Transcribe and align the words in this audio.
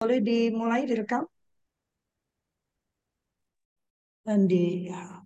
Boleh 0.00 0.20
dimulai 0.28 0.82
direkam 0.90 1.24
dan 4.26 4.40
di 4.50 4.90
ya. 4.90 5.24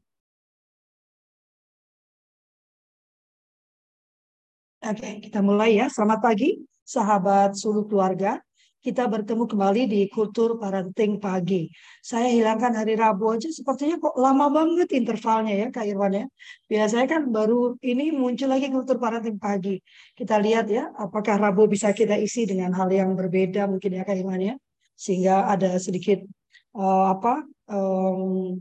Oke, 4.80 5.08
kita 5.24 5.40
mulai 5.48 5.70
ya. 5.80 5.86
Selamat 5.92 6.20
pagi, 6.24 6.48
sahabat 6.84 7.52
suluh 7.56 7.84
keluarga. 7.88 8.40
Kita 8.80 9.04
bertemu 9.12 9.44
kembali 9.44 9.92
di 9.92 10.00
Kultur 10.08 10.56
Parenting 10.56 11.20
Pagi. 11.20 11.68
Saya 12.00 12.32
hilangkan 12.32 12.72
hari 12.72 12.96
Rabu 12.96 13.28
aja, 13.28 13.52
sepertinya 13.52 14.00
kok 14.00 14.16
lama 14.16 14.48
banget 14.48 14.88
intervalnya 14.96 15.52
ya, 15.52 15.66
Kak 15.68 15.84
Irwan 15.84 16.12
ya. 16.16 16.24
Biasanya 16.64 17.04
kan 17.04 17.22
baru 17.28 17.76
ini 17.84 18.08
muncul 18.08 18.48
lagi 18.48 18.72
Kultur 18.72 18.96
Parenting 18.96 19.36
Pagi. 19.36 19.76
Kita 20.16 20.40
lihat 20.40 20.72
ya, 20.72 20.88
apakah 20.96 21.36
Rabu 21.36 21.68
bisa 21.68 21.92
kita 21.92 22.16
isi 22.16 22.48
dengan 22.48 22.72
hal 22.72 22.88
yang 22.88 23.12
berbeda 23.12 23.68
mungkin 23.68 24.00
ya, 24.00 24.02
Kak 24.08 24.16
Irwan 24.16 24.40
ya. 24.40 24.54
Sehingga 24.96 25.44
ada 25.52 25.76
sedikit 25.76 26.24
uh, 26.72 27.12
apa 27.12 27.44
um, 27.68 28.56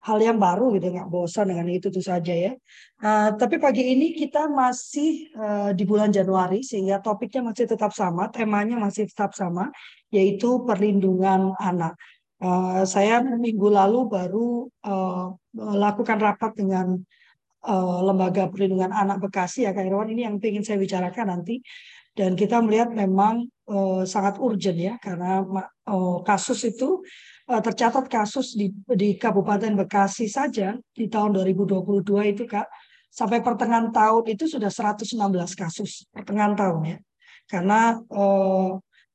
hal 0.00 0.18
yang 0.18 0.40
baru 0.40 0.72
gitu 0.80 0.96
nggak 0.96 1.08
bosan 1.12 1.52
dengan 1.52 1.68
itu 1.68 1.92
tuh 1.92 2.00
saja 2.00 2.32
ya. 2.32 2.52
Uh, 3.00 3.36
tapi 3.36 3.60
pagi 3.60 3.84
ini 3.92 4.16
kita 4.16 4.48
masih 4.48 5.28
uh, 5.36 5.70
di 5.76 5.84
bulan 5.84 6.08
Januari 6.08 6.64
sehingga 6.64 7.04
topiknya 7.04 7.52
masih 7.52 7.68
tetap 7.68 7.92
sama, 7.92 8.32
temanya 8.32 8.80
masih 8.80 9.04
tetap 9.08 9.36
sama 9.36 9.68
yaitu 10.08 10.64
perlindungan 10.64 11.52
anak. 11.60 11.96
Uh, 12.40 12.88
saya 12.88 13.20
minggu 13.20 13.68
lalu 13.68 14.08
baru 14.08 14.64
uh, 14.88 15.36
melakukan 15.52 16.16
rapat 16.16 16.56
dengan 16.56 16.96
uh, 17.68 18.00
lembaga 18.00 18.48
perlindungan 18.48 18.96
anak 18.96 19.20
Bekasi 19.20 19.68
ya 19.68 19.76
Kak 19.76 19.84
Irwan 19.84 20.08
ini 20.08 20.24
yang 20.24 20.40
ingin 20.40 20.64
saya 20.64 20.80
bicarakan 20.80 21.36
nanti 21.36 21.60
dan 22.16 22.34
kita 22.34 22.58
melihat 22.64 22.90
memang 22.90 23.46
uh, 23.70 24.02
sangat 24.02 24.40
urgent 24.42 24.78
ya 24.80 24.94
karena 24.98 25.44
uh, 25.86 26.18
kasus 26.26 26.64
itu 26.66 27.04
tercatat 27.58 28.06
kasus 28.06 28.54
di, 28.54 28.70
di 28.94 29.18
Kabupaten 29.18 29.74
Bekasi 29.74 30.30
saja 30.30 30.78
di 30.94 31.10
tahun 31.10 31.34
2022 31.34 32.06
itu 32.30 32.46
Kak 32.46 32.70
sampai 33.10 33.42
pertengahan 33.42 33.90
tahun 33.90 34.30
itu 34.30 34.46
sudah 34.46 34.70
116 34.70 35.18
kasus 35.58 36.06
pertengahan 36.14 36.54
tahun 36.54 36.80
ya. 36.86 36.98
Karena 37.50 37.98
eh, 37.98 38.70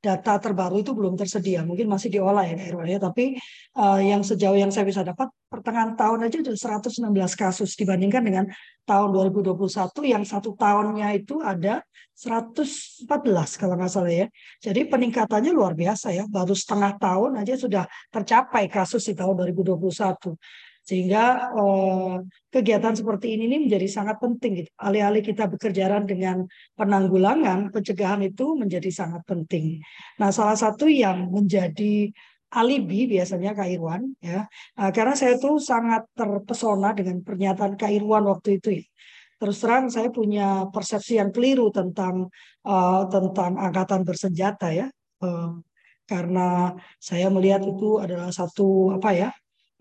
data 0.06 0.38
terbaru 0.38 0.86
itu 0.86 0.94
belum 0.94 1.18
tersedia 1.18 1.66
mungkin 1.66 1.90
masih 1.90 2.14
diolah 2.14 2.46
ya 2.46 2.54
Irwan 2.70 2.86
ya 2.86 3.02
tapi 3.02 3.42
uh, 3.74 3.98
yang 3.98 4.22
sejauh 4.22 4.54
yang 4.54 4.70
saya 4.70 4.86
bisa 4.86 5.02
dapat 5.02 5.34
pertengahan 5.50 5.98
tahun 5.98 6.30
aja 6.30 6.46
sudah 6.46 6.78
116 6.86 7.10
kasus 7.34 7.74
dibandingkan 7.74 8.22
dengan 8.22 8.46
tahun 8.86 9.10
2021 9.34 9.66
yang 10.06 10.22
satu 10.22 10.54
tahunnya 10.54 11.18
itu 11.18 11.42
ada 11.42 11.82
114 12.16 13.12
kalau 13.60 13.76
nggak 13.76 13.92
salah 13.92 14.14
ya. 14.14 14.28
Jadi 14.64 14.88
peningkatannya 14.88 15.52
luar 15.52 15.76
biasa 15.76 16.16
ya. 16.16 16.24
Baru 16.32 16.56
setengah 16.56 16.96
tahun 16.96 17.44
aja 17.44 17.60
sudah 17.60 17.84
tercapai 18.08 18.72
kasus 18.72 19.04
di 19.12 19.14
tahun 19.20 19.36
2021. 19.52 20.32
Sehingga 20.86 21.50
eh, 21.58 22.16
kegiatan 22.54 22.94
seperti 22.94 23.34
ini, 23.34 23.50
ini 23.50 23.58
menjadi 23.66 23.88
sangat 23.90 24.22
penting. 24.22 24.52
Gitu. 24.64 24.70
Alih-alih 24.78 25.26
kita 25.26 25.50
bekerja 25.50 25.90
dengan 26.06 26.46
penanggulangan, 26.78 27.74
pencegahan 27.74 28.22
itu 28.22 28.54
menjadi 28.54 28.90
sangat 28.94 29.26
penting. 29.26 29.82
Nah, 30.22 30.30
salah 30.30 30.56
satu 30.56 30.86
yang 30.86 31.34
menjadi 31.34 32.14
alibi 32.56 33.12
biasanya 33.12 33.52
Kak 33.52 33.68
Irwan 33.68 34.16
ya 34.24 34.48
nah, 34.80 34.90
karena 34.96 35.14
saya 35.18 35.36
tuh 35.36 35.60
sangat 35.60 36.08
terpesona 36.16 36.96
dengan 36.96 37.20
pernyataan 37.20 37.76
Kak 37.76 37.92
Irwan 37.92 38.24
waktu 38.32 38.64
itu 38.64 38.70
ya 38.80 38.86
terus 39.36 39.60
terang 39.60 39.92
saya 39.92 40.08
punya 40.08 40.72
persepsi 40.72 41.20
yang 41.20 41.36
keliru 41.36 41.68
tentang 41.68 42.32
uh, 42.64 43.04
tentang 43.12 43.60
angkatan 43.60 44.08
bersenjata 44.08 44.72
ya 44.72 44.88
uh, 45.20 45.60
karena 46.08 46.72
saya 47.02 47.28
melihat 47.28 47.66
itu 47.68 48.00
adalah 48.00 48.32
satu 48.32 48.96
apa 48.96 49.12
ya 49.12 49.30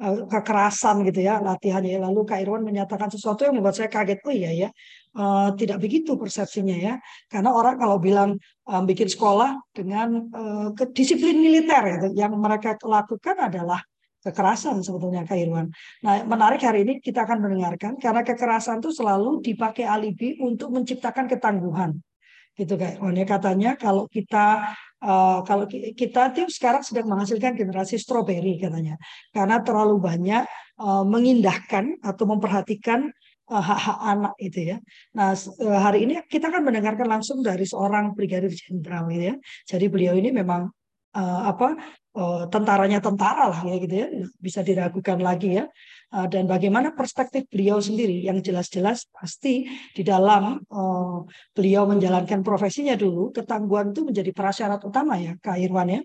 kekerasan 0.04 1.06
gitu 1.08 1.24
ya 1.24 1.40
latihannya 1.40 1.96
lalu 2.02 2.28
Kak 2.28 2.42
Irwan 2.44 2.62
menyatakan 2.66 3.08
sesuatu 3.08 3.48
yang 3.48 3.56
membuat 3.56 3.78
saya 3.78 3.88
kaget 3.88 4.20
oh 4.26 4.34
iya 4.34 4.50
ya 4.52 4.68
uh, 5.16 5.54
tidak 5.56 5.80
begitu 5.80 6.18
persepsinya 6.20 6.76
ya 6.76 6.94
karena 7.32 7.50
orang 7.54 7.80
kalau 7.80 7.96
bilang 7.96 8.36
um, 8.68 8.82
bikin 8.84 9.08
sekolah 9.08 9.56
dengan 9.72 10.28
uh, 10.34 10.68
disiplin 10.92 11.40
militer 11.40 11.80
gitu 11.98 12.08
yang 12.18 12.36
mereka 12.36 12.76
lakukan 12.84 13.36
adalah 13.38 13.80
kekerasan 14.24 14.80
sebetulnya 14.80 15.28
Kak 15.28 15.36
Irwan. 15.36 15.68
Nah, 16.00 16.24
menarik 16.24 16.64
hari 16.64 16.88
ini 16.88 16.96
kita 16.96 17.28
akan 17.28 17.44
mendengarkan 17.44 18.00
karena 18.00 18.24
kekerasan 18.24 18.80
itu 18.80 18.88
selalu 18.88 19.44
dipakai 19.44 19.84
alibi 19.84 20.40
untuk 20.40 20.72
menciptakan 20.72 21.28
ketangguhan. 21.28 22.00
Gitu 22.56 22.72
Kak 22.80 22.96
Irwan 22.96 23.20
ya 23.20 23.26
katanya 23.28 23.70
kalau 23.76 24.08
kita 24.08 24.72
uh, 25.04 25.44
kalau 25.44 25.68
kita 25.70 26.32
tuh 26.32 26.48
sekarang 26.48 26.80
sedang 26.80 27.06
menghasilkan 27.12 27.52
generasi 27.54 28.00
stroberi 28.00 28.56
katanya. 28.56 28.96
Karena 29.30 29.60
terlalu 29.60 30.00
banyak 30.00 30.44
uh, 30.80 31.04
mengindahkan 31.04 32.00
atau 32.00 32.24
memperhatikan 32.24 33.12
eh, 33.44 33.62
hak-hak 33.62 33.98
anak 34.00 34.34
itu 34.40 34.74
ya. 34.74 34.76
Nah 35.12 35.36
hari 35.60 36.08
ini 36.08 36.24
kita 36.24 36.48
akan 36.48 36.64
mendengarkan 36.64 37.04
langsung 37.04 37.44
dari 37.44 37.68
seorang 37.68 38.16
brigadir 38.16 38.50
jenderal 38.50 39.12
ya. 39.12 39.36
Jadi 39.68 39.86
beliau 39.92 40.16
ini 40.16 40.32
memang 40.32 40.72
uh, 41.14 41.42
apa 41.50 41.78
uh, 42.18 42.44
tentaranya 42.50 42.98
tentara 42.98 43.50
lah 43.50 43.60
ya 43.66 43.76
gitu 43.78 43.94
ya 43.94 44.08
bisa 44.38 44.60
diragukan 44.60 45.18
lagi 45.22 45.62
ya. 45.62 45.64
Uh, 46.14 46.26
dan 46.30 46.46
bagaimana 46.46 46.94
perspektif 46.94 47.46
beliau 47.50 47.82
sendiri? 47.82 48.22
Yang 48.22 48.50
jelas-jelas 48.50 49.06
pasti 49.10 49.66
di 49.94 50.02
dalam 50.02 50.62
uh, 50.70 51.18
beliau 51.54 51.86
menjalankan 51.90 52.42
profesinya 52.42 52.94
dulu 52.94 53.34
ketangguhan 53.34 53.94
itu 53.94 54.02
menjadi 54.06 54.30
prasyarat 54.30 54.80
utama 54.82 55.18
ya 55.18 55.34
Kak 55.38 55.58
Irwan 55.58 55.90
ya. 55.90 56.02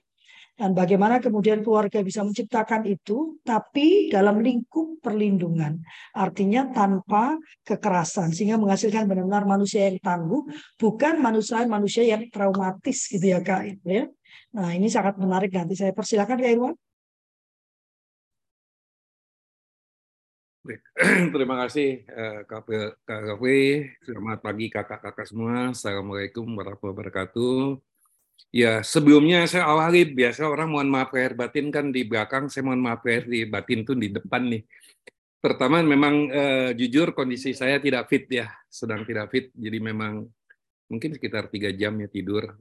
Dan 0.60 0.76
bagaimana 0.76 1.24
kemudian 1.24 1.64
keluarga 1.64 2.04
bisa 2.04 2.20
menciptakan 2.20 2.84
itu 2.84 3.40
tapi 3.48 4.12
dalam 4.12 4.44
lingkup 4.44 5.00
perlindungan. 5.00 5.80
Artinya 6.12 6.68
tanpa 6.76 7.40
kekerasan 7.64 8.36
sehingga 8.36 8.60
menghasilkan 8.60 9.08
benar-benar 9.08 9.48
manusia 9.48 9.88
yang 9.88 10.04
tangguh 10.04 10.44
bukan 10.76 11.24
manusia 11.24 11.64
manusia 11.64 12.04
yang 12.04 12.28
traumatis 12.28 13.08
gitu 13.08 13.24
ya 13.24 13.40
kak 13.40 13.80
ya 13.88 14.12
Nah, 14.56 14.70
ini 14.78 14.88
sangat 14.90 15.16
menarik. 15.22 15.52
Nanti 15.54 15.76
saya 15.78 15.94
persilakan 15.94 16.38
Kak 16.42 16.52
Irwan. 16.52 16.76
Terima 21.34 21.56
kasih 21.66 22.04
eh, 22.06 22.40
Kak 22.46 22.68
KKP. 23.08 23.44
Selamat 24.06 24.40
pagi 24.44 24.66
kakak-kakak 24.70 25.26
semua. 25.26 25.74
Assalamualaikum 25.74 26.46
warahmatullahi 26.54 26.96
wabarakatuh. 26.96 27.80
Ya, 28.50 28.82
sebelumnya 28.82 29.46
saya 29.46 29.70
awali 29.70 30.10
biasa 30.10 30.48
orang 30.50 30.74
mohon 30.74 30.90
maaf 30.90 31.14
lahir 31.14 31.38
batin 31.38 31.70
kan 31.70 31.94
di 31.94 32.02
belakang, 32.08 32.50
saya 32.50 32.66
mohon 32.66 32.82
maaf 32.82 33.04
lahir 33.06 33.30
di 33.30 33.46
batin 33.46 33.86
tuh 33.86 33.94
di 33.94 34.10
depan 34.10 34.42
nih. 34.50 34.64
Pertama 35.40 35.86
memang 35.86 36.16
eh, 36.34 36.70
jujur 36.74 37.14
kondisi 37.14 37.54
saya 37.54 37.78
tidak 37.78 38.10
fit 38.10 38.26
ya, 38.28 38.50
sedang 38.68 39.06
tidak 39.06 39.30
fit, 39.30 39.54
jadi 39.54 39.78
memang 39.80 40.26
mungkin 40.90 41.14
sekitar 41.14 41.48
tiga 41.54 41.70
jam 41.70 41.94
ya 42.02 42.10
tidur 42.10 42.58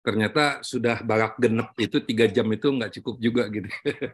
ternyata 0.00 0.64
sudah 0.64 1.04
balak 1.04 1.36
genep 1.36 1.76
itu 1.76 2.00
tiga 2.00 2.24
jam 2.24 2.48
itu 2.48 2.72
nggak 2.72 2.92
cukup 3.00 3.16
juga 3.20 3.42
gitu. 3.52 3.68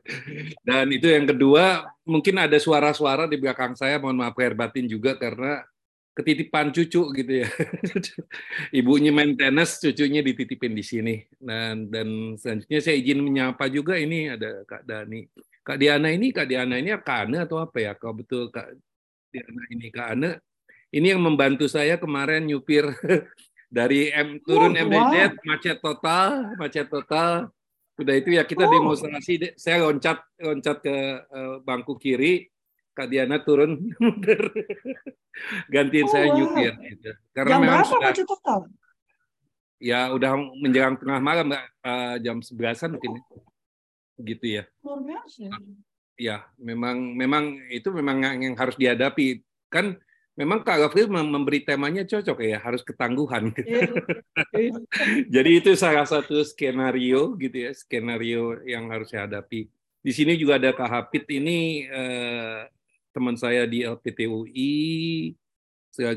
Dan 0.66 0.90
itu 0.90 1.06
yang 1.06 1.30
kedua, 1.30 1.86
mungkin 2.02 2.42
ada 2.42 2.58
suara-suara 2.58 3.30
di 3.30 3.38
belakang 3.38 3.78
saya, 3.78 4.02
mohon 4.02 4.18
maaf 4.18 4.34
air 4.42 4.58
batin 4.58 4.90
juga 4.90 5.14
karena 5.14 5.62
ketitipan 6.16 6.74
cucu 6.74 7.02
gitu 7.12 7.32
ya. 7.44 7.48
Ibunya 8.82 9.14
main 9.14 9.36
tenis, 9.38 9.78
cucunya 9.78 10.24
dititipin 10.26 10.74
di 10.74 10.82
sini. 10.82 11.14
Dan 11.38 11.86
dan 11.92 12.34
selanjutnya 12.34 12.80
saya 12.82 12.96
izin 12.98 13.20
menyapa 13.22 13.70
juga 13.70 13.94
ini 13.94 14.32
ada 14.32 14.66
Kak 14.66 14.82
Dani. 14.82 15.28
Kak 15.62 15.78
Diana 15.78 16.08
ini, 16.10 16.30
Kak 16.32 16.46
Diana 16.48 16.74
ini 16.78 16.94
Kak 16.98 17.30
Ane 17.30 17.42
atau 17.44 17.62
apa 17.62 17.78
ya? 17.78 17.92
Kalau 17.94 18.16
betul 18.16 18.50
Kak 18.50 18.74
Diana 19.30 19.62
ini 19.70 19.86
Kak 19.92 20.08
Ane, 20.18 20.30
ini 20.90 21.12
yang 21.12 21.22
membantu 21.22 21.68
saya 21.68 22.00
kemarin 22.00 22.48
nyupir 22.48 22.90
dari 23.76 24.08
M 24.08 24.40
turun 24.40 24.72
oh, 24.72 24.80
MBZ 24.88 25.14
wow. 25.36 25.44
macet 25.44 25.76
total 25.84 26.56
macet 26.56 26.88
total 26.88 27.52
udah 28.00 28.14
itu 28.16 28.32
ya 28.32 28.48
kita 28.48 28.64
oh. 28.64 28.72
demonstrasi 28.72 29.52
saya 29.60 29.84
loncat 29.84 30.24
loncat 30.40 30.80
ke 30.80 30.96
uh, 31.28 31.60
bangku 31.60 32.00
kiri 32.00 32.48
Kak 32.96 33.12
Diana 33.12 33.44
turun 33.44 33.76
gantiin 35.74 36.08
oh, 36.08 36.12
saya 36.12 36.32
wow. 36.32 36.36
nyupir 36.40 36.72
gitu. 36.88 37.10
karena 37.36 37.52
jam 37.52 37.60
memang 37.60 37.84
sudah 37.84 38.08
macet 38.08 38.24
total 38.24 38.60
ya 39.76 40.08
udah 40.08 40.32
menjelang 40.56 40.96
tengah 40.96 41.20
malam 41.20 41.52
mbak 41.52 41.64
uh, 41.84 42.16
jam 42.24 42.40
sebelasan 42.40 42.96
mungkin 42.96 43.20
ya. 43.20 43.20
gitu 44.24 44.46
ya 44.48 44.64
luar 44.80 45.04
biasa 45.04 45.52
ya 46.16 46.48
memang 46.56 47.12
memang 47.12 47.60
itu 47.68 47.92
memang 47.92 48.40
yang 48.40 48.56
harus 48.56 48.72
dihadapi 48.80 49.44
kan 49.68 50.00
memang 50.36 50.60
Kak 50.62 50.78
Gafril 50.86 51.08
memberi 51.08 51.64
temanya 51.64 52.04
cocok 52.04 52.38
ya, 52.44 52.60
harus 52.60 52.84
ketangguhan. 52.84 53.50
Gitu. 53.56 53.72
Jadi 55.34 55.50
itu 55.64 55.72
salah 55.74 56.04
satu 56.04 56.44
skenario 56.44 57.34
gitu 57.40 57.56
ya, 57.66 57.72
skenario 57.72 58.60
yang 58.68 58.92
harus 58.92 59.08
saya 59.08 59.24
hadapi. 59.24 59.66
Di 60.04 60.12
sini 60.14 60.38
juga 60.38 60.60
ada 60.60 60.70
Kak 60.70 60.86
Hafid 60.86 61.24
ini 61.32 61.88
eh, 61.88 62.68
teman 63.10 63.34
saya 63.34 63.64
di 63.64 63.82
LPTUI, 63.82 64.76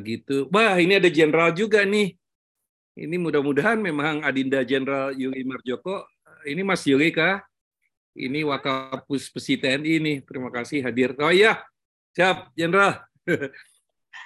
gitu. 0.04 0.51
Wah 0.51 0.75
ini 0.75 1.00
ada 1.00 1.07
jenderal 1.07 1.56
juga 1.56 1.88
nih. 1.88 2.13
Ini 3.00 3.16
mudah-mudahan 3.16 3.80
memang 3.80 4.27
Adinda 4.27 4.60
Jenderal 4.68 5.16
Yuri 5.16 5.48
Marjoko 5.48 6.04
ini 6.48 6.62
Mas 6.63 6.83
Yuri 6.88 7.12
kah? 7.12 7.44
Ini 8.16 8.44
Wakapus 8.44 9.31
Pesi 9.31 9.56
TNI 9.56 9.92
ini. 10.00 10.13
Terima 10.24 10.51
kasih 10.51 10.83
hadir. 10.83 11.16
Oh 11.19 11.31
iya, 11.31 11.63
siap, 12.16 12.51
Jenderal. 12.56 13.00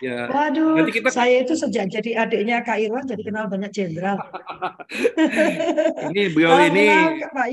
ya. 0.01 0.31
Waduh, 0.31 0.79
Nanti 0.79 0.91
kita... 0.97 1.09
saya 1.11 1.43
itu 1.43 1.53
sejak 1.53 1.91
jadi 1.91 2.25
adiknya 2.25 2.63
Kak 2.63 2.79
Irwan 2.79 3.05
jadi 3.05 3.21
kenal 3.21 3.45
banyak 3.51 3.71
jenderal. 3.75 4.17
ini 6.09 6.21
beliau 6.31 6.55
oh, 6.55 6.61
ini 6.63 6.85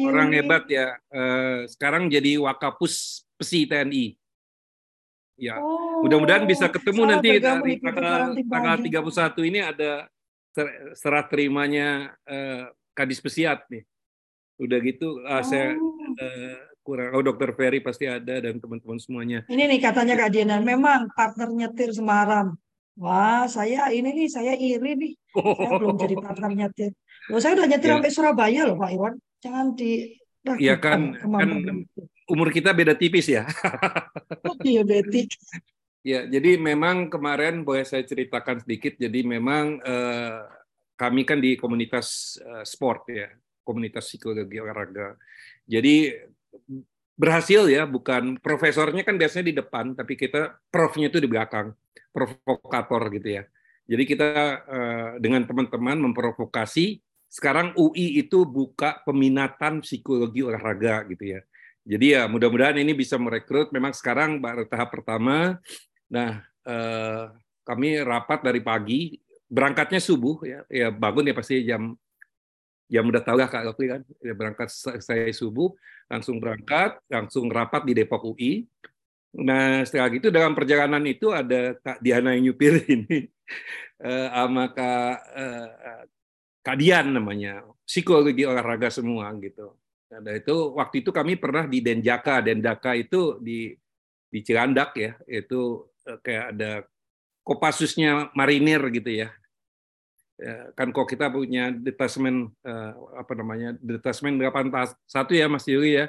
orang 0.06 0.30
hebat 0.32 0.64
ya. 0.70 0.96
Eh, 1.10 1.68
sekarang 1.68 2.08
jadi 2.08 2.40
Wakapus 2.40 3.26
Pesi 3.36 3.66
TNI. 3.66 4.16
Ya, 5.40 5.56
oh, 5.56 6.04
mudah-mudahan 6.04 6.44
bisa 6.44 6.68
ketemu 6.68 7.16
nanti 7.16 7.40
dari 7.40 7.80
tanggal 7.80 8.36
tanggal 8.36 8.76
31 8.76 9.48
ini 9.48 9.60
ada 9.64 10.04
serah 10.92 11.24
terimanya 11.24 12.12
uh, 12.28 12.68
Kadis 12.92 13.24
Pesiat 13.24 13.64
nih. 13.72 13.88
Udah 14.60 14.78
gitu 14.84 15.24
uh, 15.24 15.40
oh. 15.40 15.42
saya 15.42 15.80
uh, 16.20 16.69
kurang 16.80 17.12
oh 17.12 17.22
dokter 17.22 17.52
Ferry 17.52 17.84
pasti 17.84 18.08
ada 18.08 18.40
dan 18.40 18.56
teman-teman 18.56 18.98
semuanya. 18.98 19.44
Ini 19.46 19.68
nih 19.68 19.80
katanya 19.80 20.14
Kak 20.16 20.30
Diana 20.32 20.56
memang 20.58 21.12
partner 21.12 21.48
nyetir 21.52 21.92
Semarang. 21.92 22.56
Wah, 23.00 23.48
saya 23.48 23.88
ini 23.94 24.12
nih 24.12 24.28
saya 24.28 24.52
iri 24.56 24.92
nih. 24.96 25.12
Saya 25.32 25.70
belum 25.80 25.96
jadi 25.96 26.16
partner 26.24 26.52
nyetir. 26.52 26.90
Loh, 27.32 27.40
saya 27.40 27.56
udah 27.56 27.66
nyetir 27.68 27.88
ya. 27.88 27.94
sampai 27.96 28.12
Surabaya 28.12 28.60
loh 28.68 28.76
Pak 28.76 28.90
Iwan. 28.92 29.14
Jangan 29.40 29.66
di 29.76 30.20
Iya 30.40 30.80
kan, 30.80 31.20
kan 31.20 31.50
umur 32.32 32.48
kita 32.48 32.72
beda 32.72 32.96
tipis 32.96 33.28
ya. 33.28 33.44
Oh, 34.48 34.56
diabetik. 34.56 35.28
Ya, 36.00 36.24
jadi 36.24 36.56
memang 36.56 37.12
kemarin 37.12 37.60
boleh 37.60 37.84
saya 37.84 38.00
ceritakan 38.00 38.64
sedikit. 38.64 38.96
Jadi 38.96 39.20
memang 39.20 39.84
eh, 39.84 40.40
kami 40.96 41.28
kan 41.28 41.36
di 41.36 41.60
komunitas 41.60 42.40
eh, 42.40 42.64
sport 42.64 43.04
ya, 43.12 43.28
komunitas 43.60 44.08
psikologi 44.08 44.56
olahraga. 44.56 45.20
Jadi 45.68 46.08
berhasil 47.20 47.68
ya, 47.68 47.84
bukan 47.84 48.40
profesornya 48.40 49.04
kan 49.04 49.20
biasanya 49.20 49.52
di 49.52 49.56
depan, 49.60 49.92
tapi 49.92 50.16
kita 50.16 50.56
profnya 50.72 51.12
itu 51.12 51.20
di 51.20 51.28
belakang, 51.28 51.76
provokator 52.08 53.12
gitu 53.12 53.28
ya. 53.36 53.42
Jadi 53.84 54.02
kita 54.08 54.28
eh, 54.64 55.10
dengan 55.20 55.44
teman-teman 55.44 56.00
memprovokasi. 56.10 57.04
Sekarang 57.30 57.70
UI 57.78 58.18
itu 58.18 58.42
buka 58.42 59.06
peminatan 59.06 59.86
psikologi 59.86 60.42
olahraga 60.42 61.06
gitu 61.06 61.38
ya. 61.38 61.40
Jadi 61.86 62.06
ya 62.18 62.26
mudah-mudahan 62.26 62.82
ini 62.82 62.90
bisa 62.90 63.14
merekrut. 63.22 63.70
Memang 63.70 63.94
sekarang 63.94 64.42
baru 64.42 64.66
tahap 64.66 64.90
pertama 64.90 65.62
Nah, 66.10 66.42
eh, 66.66 67.24
kami 67.62 68.02
rapat 68.02 68.42
dari 68.42 68.60
pagi, 68.60 69.14
berangkatnya 69.46 70.02
subuh 70.02 70.42
ya, 70.42 70.60
ya 70.66 70.90
bangun 70.90 71.30
ya 71.30 71.34
pasti 71.34 71.62
jam 71.62 71.94
jam 72.90 73.06
udah 73.06 73.22
tahu 73.22 73.36
lah 73.38 73.48
Kak 73.48 73.64
Lofi 73.64 73.86
kan, 73.86 74.02
berangkat 74.34 74.68
saya 75.00 75.30
subuh, 75.30 75.70
langsung 76.10 76.42
berangkat, 76.42 76.98
langsung 77.06 77.46
rapat 77.48 77.86
di 77.86 77.94
Depok 77.94 78.34
UI. 78.34 78.66
Nah, 79.40 79.86
setelah 79.86 80.10
itu 80.10 80.28
dalam 80.28 80.58
perjalanan 80.58 81.00
itu 81.06 81.30
ada 81.30 81.78
Kak 81.78 82.02
Diana 82.02 82.34
yang 82.34 82.50
nyupir 82.50 82.82
ini, 82.94 83.30
eh, 84.02 84.28
sama 84.34 84.74
Kak, 84.74 85.16
eh, 85.38 85.68
Kak 86.66 86.76
Dian 86.76 87.14
namanya, 87.14 87.62
psikologi 87.86 88.42
olahraga 88.42 88.90
semua 88.90 89.30
gitu. 89.38 89.78
Nah, 90.10 90.34
itu 90.34 90.74
waktu 90.74 91.06
itu 91.06 91.14
kami 91.14 91.38
pernah 91.38 91.70
di 91.70 91.78
Denjaka, 91.78 92.42
Denjaka 92.42 92.98
itu 92.98 93.38
di 93.38 93.70
di 94.30 94.38
Cilandak 94.42 94.94
ya, 94.98 95.14
itu 95.26 95.90
Eh, 96.10 96.18
kayak 96.24 96.46
ada 96.56 96.70
Kopassusnya 97.40 98.30
marinir 98.36 98.78
gitu 98.92 99.10
ya. 99.10 99.32
Ya 100.40 100.72
kan 100.72 100.88
kok 100.88 101.04
kita 101.04 101.28
punya 101.28 101.68
detasmen 101.68 102.48
eh, 102.64 102.92
apa 103.20 103.32
namanya 103.36 103.76
detasmen 103.76 104.40
81 104.40 104.96
ya 105.36 105.46
Mas 105.52 105.68
Yuri 105.68 106.00
ya. 106.00 106.06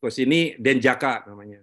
Terus 0.00 0.16
ini 0.20 0.56
Denjaka 0.56 1.28
namanya. 1.28 1.60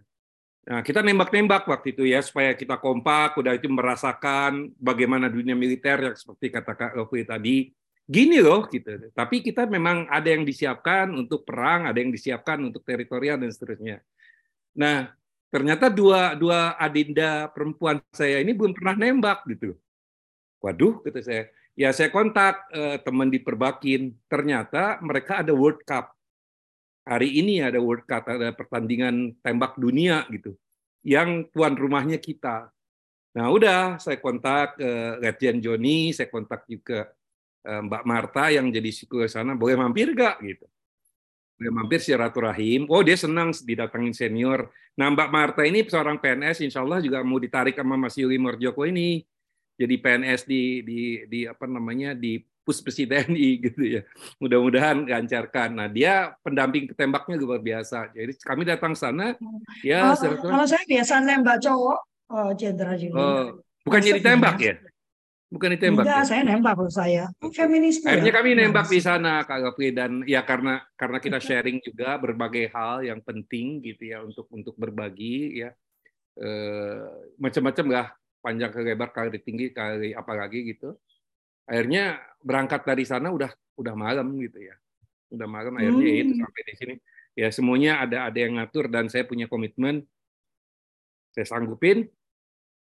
Nah, 0.63 0.80
kita 0.80 1.04
nembak-nembak 1.04 1.68
waktu 1.68 1.92
itu 1.92 2.07
ya 2.07 2.24
supaya 2.24 2.56
kita 2.56 2.80
kompak, 2.80 3.36
udah 3.36 3.51
itu 3.51 3.68
merasakan 3.68 4.71
bagaimana 4.80 5.27
dunia 5.27 5.60
militer 5.60 6.00
yang 6.00 6.15
seperti 6.15 6.56
kata 6.56 6.71
Kak 6.71 6.92
Lofi 6.95 7.27
tadi. 7.27 7.68
Gini 8.04 8.39
loh 8.39 8.68
gitu. 8.71 9.12
Tapi 9.12 9.44
kita 9.44 9.68
memang 9.68 10.07
ada 10.07 10.27
yang 10.27 10.48
disiapkan 10.48 11.12
untuk 11.12 11.44
perang, 11.44 11.88
ada 11.88 12.00
yang 12.00 12.12
disiapkan 12.12 12.63
untuk 12.63 12.83
teritorial 12.83 13.39
dan 13.39 13.51
seterusnya. 13.51 14.00
Nah, 14.75 15.12
ternyata 15.51 15.92
dua 15.92 16.36
dua 16.36 16.80
adinda 16.80 17.51
perempuan 17.51 18.00
saya 18.15 18.39
ini 18.39 18.56
belum 18.56 18.71
pernah 18.75 18.95
nembak 18.95 19.44
gitu. 19.51 19.75
Waduh, 20.63 21.04
kata 21.04 21.19
saya. 21.24 21.44
Ya 21.74 21.90
saya 21.90 22.14
kontak 22.14 22.70
eh, 22.70 23.02
teman 23.02 23.34
di 23.34 23.42
Perbakin. 23.42 24.14
Ternyata 24.30 25.02
mereka 25.02 25.42
ada 25.42 25.54
World 25.54 25.81
Cup. 25.86 26.14
Hari 27.04 27.42
ini 27.42 27.60
ada 27.60 27.81
World 27.81 28.08
Cup, 28.08 28.30
ada 28.30 28.54
pertandingan 28.56 29.36
tembak 29.42 29.75
dunia 29.75 30.24
gitu. 30.30 30.56
Yang 31.04 31.52
tuan 31.52 31.75
rumahnya 31.75 32.22
kita. 32.22 32.72
Nah 33.34 33.50
udah, 33.50 33.98
saya 33.98 34.22
kontak 34.22 34.78
eh, 34.78 35.18
Letjen 35.20 35.60
Joni, 35.60 36.14
saya 36.14 36.30
kontak 36.30 36.70
juga 36.70 37.10
eh, 37.66 37.81
Mbak 37.81 38.04
Marta 38.06 38.54
yang 38.54 38.70
jadi 38.70 38.94
psikolog 38.94 39.28
sana, 39.28 39.58
boleh 39.58 39.74
mampir 39.74 40.14
gak 40.14 40.40
gitu 40.46 40.70
mampir 41.72 42.02
silaturahim. 42.02 42.90
Oh 42.92 43.06
dia 43.06 43.16
senang 43.16 43.54
didatangin 43.54 44.12
senior. 44.12 44.68
Nah 45.00 45.14
Mbak 45.14 45.30
Marta 45.30 45.62
ini 45.64 45.86
seorang 45.86 46.20
PNS, 46.20 46.66
insya 46.66 46.84
Allah 46.84 47.00
juga 47.00 47.22
mau 47.24 47.40
ditarik 47.40 47.78
sama 47.78 47.96
Mas 47.96 48.18
Yuli 48.18 48.36
Morjoko 48.42 48.84
ini 48.84 49.24
jadi 49.74 49.96
PNS 49.98 50.46
di 50.46 50.86
di 50.86 51.00
di 51.25 51.40
apa 51.50 51.66
namanya 51.66 52.14
di 52.14 52.38
Puspesi 52.64 53.04
TNI 53.04 53.50
gitu 53.68 53.84
ya. 53.84 54.02
Mudah-mudahan 54.40 55.04
lancarkan. 55.04 55.75
Nah 55.75 55.88
dia 55.92 56.31
pendamping 56.40 56.88
ketembaknya 56.96 57.36
luar 57.36 57.60
biasa. 57.60 58.16
Jadi 58.16 58.40
kami 58.40 58.64
datang 58.64 58.96
sana 58.96 59.36
ya. 59.84 60.16
Oh, 60.16 60.16
kalau 60.16 60.64
saya 60.64 60.84
biasa 60.88 61.20
nembak 61.20 61.60
cowok, 61.60 62.00
oh 62.31 62.50
jenderal 62.56 62.96
juga. 62.96 63.16
Oh, 63.20 63.46
bukan 63.84 64.00
jadi 64.00 64.22
tembak 64.24 64.58
ya? 64.64 64.75
Bukan 65.54 65.70
ditembak. 65.78 66.02
Enggak, 66.02 66.24
ya? 66.24 66.25
saya 66.25 66.42
nembak 66.50 66.74
kalau 66.74 66.90
saya. 66.90 67.24
Feminis. 67.54 68.02
Akhirnya 68.02 68.34
ya? 68.34 68.38
kami 68.42 68.50
nembak 68.58 68.88
di 68.90 69.00
sana 69.04 69.46
Kak 69.46 69.60
Gopri 69.62 69.94
dan 69.94 70.25
ya 70.25 70.42
karena 70.42 70.81
karena 70.98 71.22
kita 71.22 71.38
sharing 71.38 71.78
juga 71.84 72.18
berbagai 72.18 72.74
hal 72.74 73.06
yang 73.06 73.22
penting 73.22 73.84
gitu 73.86 74.08
ya 74.08 74.25
untuk 74.25 74.50
untuk 74.50 74.74
berbagi 74.80 75.62
ya. 75.62 75.70
E, 76.34 76.50
macam-macam 77.38 77.86
lah 77.94 78.08
panjang 78.44 78.75
ke 78.75 78.84
lebar 78.84 79.16
kali 79.16 79.40
tinggi 79.40 79.72
kali 79.72 80.12
apa 80.12 80.36
lagi 80.36 80.75
gitu. 80.75 81.00
Akhirnya 81.63 82.19
berangkat 82.44 82.84
dari 82.84 83.07
sana 83.07 83.31
udah 83.31 83.48
udah 83.80 83.95
malam 83.95 84.36
gitu 84.44 84.60
ya. 84.60 84.75
Udah 85.31 85.48
malam 85.48 85.80
akhirnya 85.80 86.04
hmm. 86.04 86.22
itu 86.28 86.34
sampai 86.44 86.62
di 86.68 86.74
sini. 86.75 86.95
Ya 87.34 87.48
semuanya 87.50 88.04
ada 88.04 88.28
ada 88.28 88.38
yang 88.38 88.60
ngatur 88.60 88.91
dan 88.91 89.08
saya 89.08 89.24
punya 89.24 89.48
komitmen 89.48 90.03
saya 91.34 91.48
sanggupin 91.48 92.06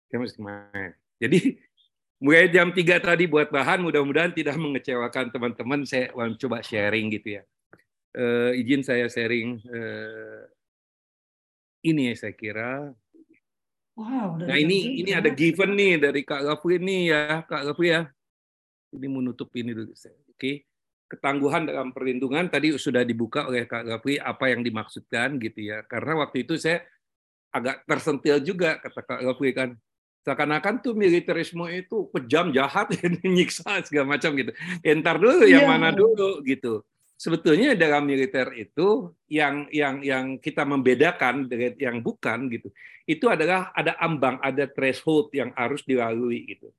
saya 0.08 0.18
mesti 0.22 0.40
main. 0.40 0.94
Jadi 1.18 1.58
mulai 2.24 2.50
jam 2.50 2.74
3 2.74 2.82
tadi 3.02 3.26
buat 3.30 3.54
bahan 3.54 3.82
mudah-mudahan 3.82 4.34
tidak 4.34 4.58
mengecewakan 4.58 5.30
teman-teman 5.30 5.86
saya 5.86 6.10
coba 6.14 6.66
sharing 6.66 7.14
gitu 7.14 7.38
ya 7.38 7.44
uh, 8.18 8.52
izin 8.58 8.82
saya 8.82 9.06
sharing 9.06 9.62
uh, 9.70 10.42
ini 11.86 12.10
ya 12.12 12.14
saya 12.18 12.34
kira 12.34 12.90
wow 13.98 14.38
nah 14.38 14.58
ini 14.58 15.02
ini 15.02 15.12
ya. 15.12 15.20
ada 15.20 15.34
given 15.34 15.74
nih 15.74 15.98
dari 15.98 16.22
Kak 16.22 16.46
Gafri 16.46 16.78
nih 16.78 17.02
ya 17.10 17.24
Kak 17.44 17.74
Gafri 17.74 17.88
ya 17.92 18.02
ini 18.94 19.08
menutup 19.10 19.50
ini 19.58 19.74
dulu 19.74 19.92
oke 19.92 20.06
okay. 20.38 20.62
ketangguhan 21.10 21.66
dalam 21.66 21.90
perlindungan 21.92 22.48
tadi 22.48 22.78
sudah 22.78 23.02
dibuka 23.02 23.50
oleh 23.50 23.66
Kak 23.66 23.84
Gafri 23.90 24.22
apa 24.22 24.54
yang 24.54 24.62
dimaksudkan 24.62 25.42
gitu 25.42 25.66
ya 25.66 25.82
karena 25.90 26.22
waktu 26.22 26.46
itu 26.46 26.56
saya 26.56 26.86
agak 27.50 27.84
tersentil 27.90 28.38
juga 28.46 28.78
kata 28.78 29.02
Kak 29.02 29.22
Gafri 29.26 29.52
kan 29.58 29.74
seakan-akan 30.28 30.84
tuh 30.84 30.92
militerisme 30.92 31.64
itu 31.72 32.12
kejam 32.12 32.52
jahat 32.52 32.92
nyiksa 33.24 33.82
segala 33.88 34.20
macam 34.20 34.36
gitu 34.36 34.52
entar 34.84 35.16
dulu 35.16 35.48
yang 35.48 35.64
yeah. 35.64 35.72
mana 35.72 35.90
dulu 35.96 36.44
gitu 36.44 36.84
sebetulnya 37.18 37.74
dalam 37.74 38.06
militer 38.06 38.52
itu 38.54 39.10
yang 39.32 39.66
yang 39.74 40.06
yang 40.06 40.26
kita 40.38 40.68
membedakan 40.68 41.50
dengan 41.50 41.74
yang 41.82 41.98
bukan 42.04 42.52
gitu 42.52 42.70
itu 43.08 43.26
adalah 43.32 43.72
ada 43.72 43.96
ambang 43.98 44.38
ada 44.44 44.68
threshold 44.68 45.32
yang 45.32 45.56
harus 45.56 45.82
dilalui 45.88 46.44
gitu 46.46 46.70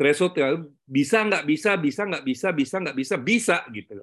threshold 0.00 0.34
yang 0.40 0.66
bisa 0.88 1.22
nggak 1.22 1.44
bisa 1.44 1.76
bisa 1.76 2.02
nggak 2.08 2.24
bisa 2.24 2.48
bisa 2.50 2.76
nggak 2.80 2.96
bisa 2.96 3.16
bisa 3.20 3.56
gitu 3.70 4.02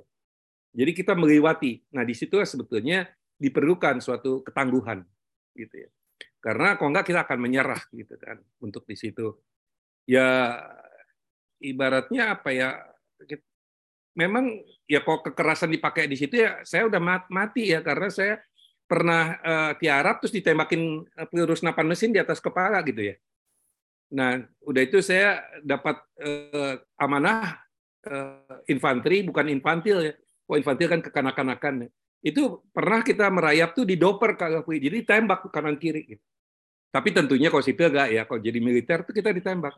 jadi 0.73 0.91
kita 0.93 1.17
melewati 1.17 1.81
nah 1.89 2.05
di 2.05 2.13
situ 2.13 2.37
sebetulnya 2.45 3.09
diperlukan 3.41 3.97
suatu 3.99 4.45
ketangguhan 4.45 5.01
gitu 5.57 5.89
ya 5.89 5.89
karena 6.43 6.75
kalau 6.75 6.91
enggak 6.91 7.07
kita 7.07 7.23
akan 7.23 7.39
menyerah 7.39 7.81
gitu 7.95 8.19
kan 8.19 8.35
untuk 8.59 8.83
di 8.83 8.99
situ. 8.99 9.39
Ya 10.03 10.59
ibaratnya 11.63 12.35
apa 12.35 12.51
ya? 12.51 12.83
Memang 14.19 14.59
ya 14.83 14.99
kok 14.99 15.23
kekerasan 15.31 15.71
dipakai 15.71 16.11
di 16.11 16.19
situ 16.19 16.43
ya 16.43 16.59
saya 16.67 16.85
udah 16.91 17.23
mati 17.31 17.71
ya 17.71 17.79
karena 17.79 18.11
saya 18.11 18.43
pernah 18.93 19.41
uh, 19.41 19.71
tiarap 19.81 20.21
terus 20.21 20.37
ditembakin 20.37 21.01
eh, 21.17 21.25
peluru 21.25 21.57
senapan 21.57 21.89
mesin 21.89 22.13
di 22.13 22.21
atas 22.21 22.37
kepala 22.37 22.77
gitu 22.85 23.09
ya. 23.09 23.15
Nah, 24.13 24.37
udah 24.69 24.81
itu 24.85 25.01
saya 25.01 25.41
dapat 25.65 25.97
uh, 26.21 26.77
amanah 27.01 27.57
uh, 28.05 28.61
infanteri 28.69 29.25
bukan 29.25 29.49
infantil 29.49 29.97
ya. 30.05 30.13
Kalau 30.45 30.57
infantil 30.61 30.87
kan 30.93 31.01
kekanak-kanakan. 31.01 31.89
Itu 32.21 32.61
pernah 32.69 33.01
kita 33.01 33.25
merayap 33.33 33.73
tuh 33.73 33.89
di 33.89 33.97
doper 33.97 34.37
Gafri. 34.37 34.77
Jadi 34.77 35.01
tembak 35.01 35.49
kanan 35.49 35.81
kiri. 35.81 36.13
Gitu. 36.13 36.23
Tapi 36.93 37.09
tentunya 37.09 37.49
kalau 37.49 37.65
sipil 37.65 37.89
enggak 37.89 38.13
ya. 38.13 38.21
Kalau 38.29 38.37
jadi 38.45 38.59
militer 38.61 39.01
tuh 39.01 39.17
kita 39.17 39.33
ditembak. 39.33 39.73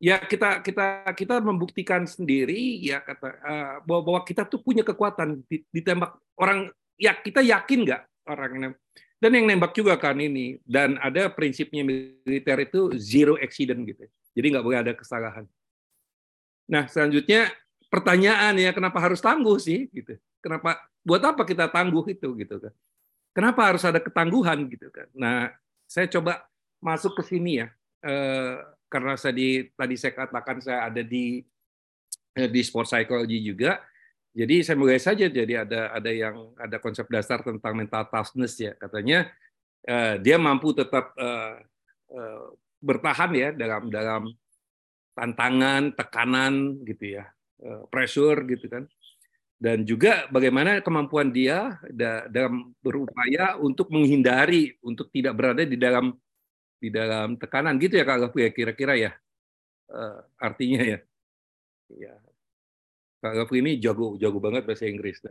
Ya 0.00 0.16
kita 0.16 0.64
kita 0.64 1.12
kita 1.12 1.44
membuktikan 1.44 2.08
sendiri 2.08 2.80
ya 2.80 3.04
kata 3.04 3.28
uh, 3.44 3.74
bahwa, 3.84 4.00
bahwa 4.00 4.20
kita 4.24 4.48
tuh 4.48 4.64
punya 4.64 4.80
kekuatan 4.80 5.44
ditembak 5.72 6.16
orang 6.40 6.72
ya 6.96 7.12
kita 7.16 7.44
yakin 7.44 7.84
nggak 7.86 8.02
orang 8.28 8.74
dan 9.16 9.30
yang 9.32 9.48
nembak 9.48 9.72
juga 9.72 9.96
kan 9.96 10.16
ini 10.20 10.60
dan 10.64 11.00
ada 11.00 11.32
prinsipnya 11.32 11.80
militer 11.80 12.58
itu 12.60 12.92
zero 13.00 13.40
accident 13.40 13.80
gitu 13.88 14.04
jadi 14.36 14.52
nggak 14.52 14.64
boleh 14.68 14.78
ada 14.84 14.92
kesalahan. 14.92 15.48
Nah 16.68 16.84
selanjutnya 16.92 17.48
pertanyaan 17.88 18.52
ya 18.60 18.76
kenapa 18.76 19.00
harus 19.00 19.24
tangguh 19.24 19.56
sih 19.56 19.88
gitu. 19.96 20.20
Kenapa 20.44 20.76
buat 21.00 21.24
apa 21.24 21.48
kita 21.48 21.72
tangguh 21.72 22.04
itu 22.12 22.36
gitu 22.36 22.60
kan. 22.60 22.74
Kenapa 23.32 23.72
harus 23.72 23.82
ada 23.88 23.96
ketangguhan 23.96 24.68
gitu 24.68 24.92
kan. 24.92 25.08
Nah 25.16 25.56
saya 25.88 26.04
coba 26.12 26.44
masuk 26.84 27.16
ke 27.16 27.32
sini 27.32 27.64
ya. 27.64 27.72
Eh, 28.04 28.54
karena 28.92 29.16
saya 29.16 29.32
di, 29.32 29.66
tadi 29.72 29.96
saya 29.96 30.12
katakan 30.12 30.60
saya 30.60 30.92
ada 30.92 31.00
di 31.00 31.40
eh, 32.36 32.48
di 32.52 32.60
sport 32.60 32.92
psychology 32.92 33.40
juga 33.40 33.80
jadi 34.36 34.60
saya 34.60 34.76
mulai 34.76 35.00
saja 35.00 35.32
jadi 35.32 35.64
ada 35.64 35.96
ada 35.96 36.10
yang 36.12 36.52
ada 36.60 36.76
konsep 36.76 37.08
dasar 37.08 37.40
tentang 37.40 37.72
mental 37.72 38.04
toughness 38.12 38.60
ya. 38.60 38.76
Katanya 38.76 39.32
eh, 39.80 40.20
dia 40.20 40.36
mampu 40.36 40.76
tetap 40.76 41.16
eh, 41.16 41.64
eh, 42.12 42.44
bertahan 42.84 43.32
ya 43.32 43.48
dalam 43.56 43.88
dalam 43.88 44.28
tantangan 45.16 45.96
tekanan 45.96 46.84
gitu 46.84 47.16
ya 47.16 47.24
eh, 47.64 47.82
pressure 47.88 48.44
gitu 48.44 48.68
kan. 48.68 48.84
Dan 49.56 49.88
juga 49.88 50.28
bagaimana 50.28 50.84
kemampuan 50.84 51.32
dia 51.32 51.80
dalam 52.28 52.76
berupaya 52.84 53.56
untuk 53.56 53.88
menghindari 53.88 54.76
untuk 54.84 55.08
tidak 55.08 55.32
berada 55.32 55.64
di 55.64 55.80
dalam 55.80 56.12
di 56.76 56.92
dalam 56.92 57.40
tekanan 57.40 57.80
gitu 57.80 57.96
ya 57.96 58.04
Kak 58.04 58.28
Gafu 58.28 58.44
ya 58.44 58.52
kira-kira 58.52 59.00
ya 59.00 59.16
uh, 59.88 60.20
artinya 60.36 60.84
ya. 60.84 60.98
Ya 61.88 62.25
Kak 63.22 63.32
Gafu 63.32 63.58
ini 63.58 63.80
jago 63.80 64.16
jago 64.20 64.38
banget 64.38 64.68
bahasa 64.68 64.84
Inggris 64.86 65.22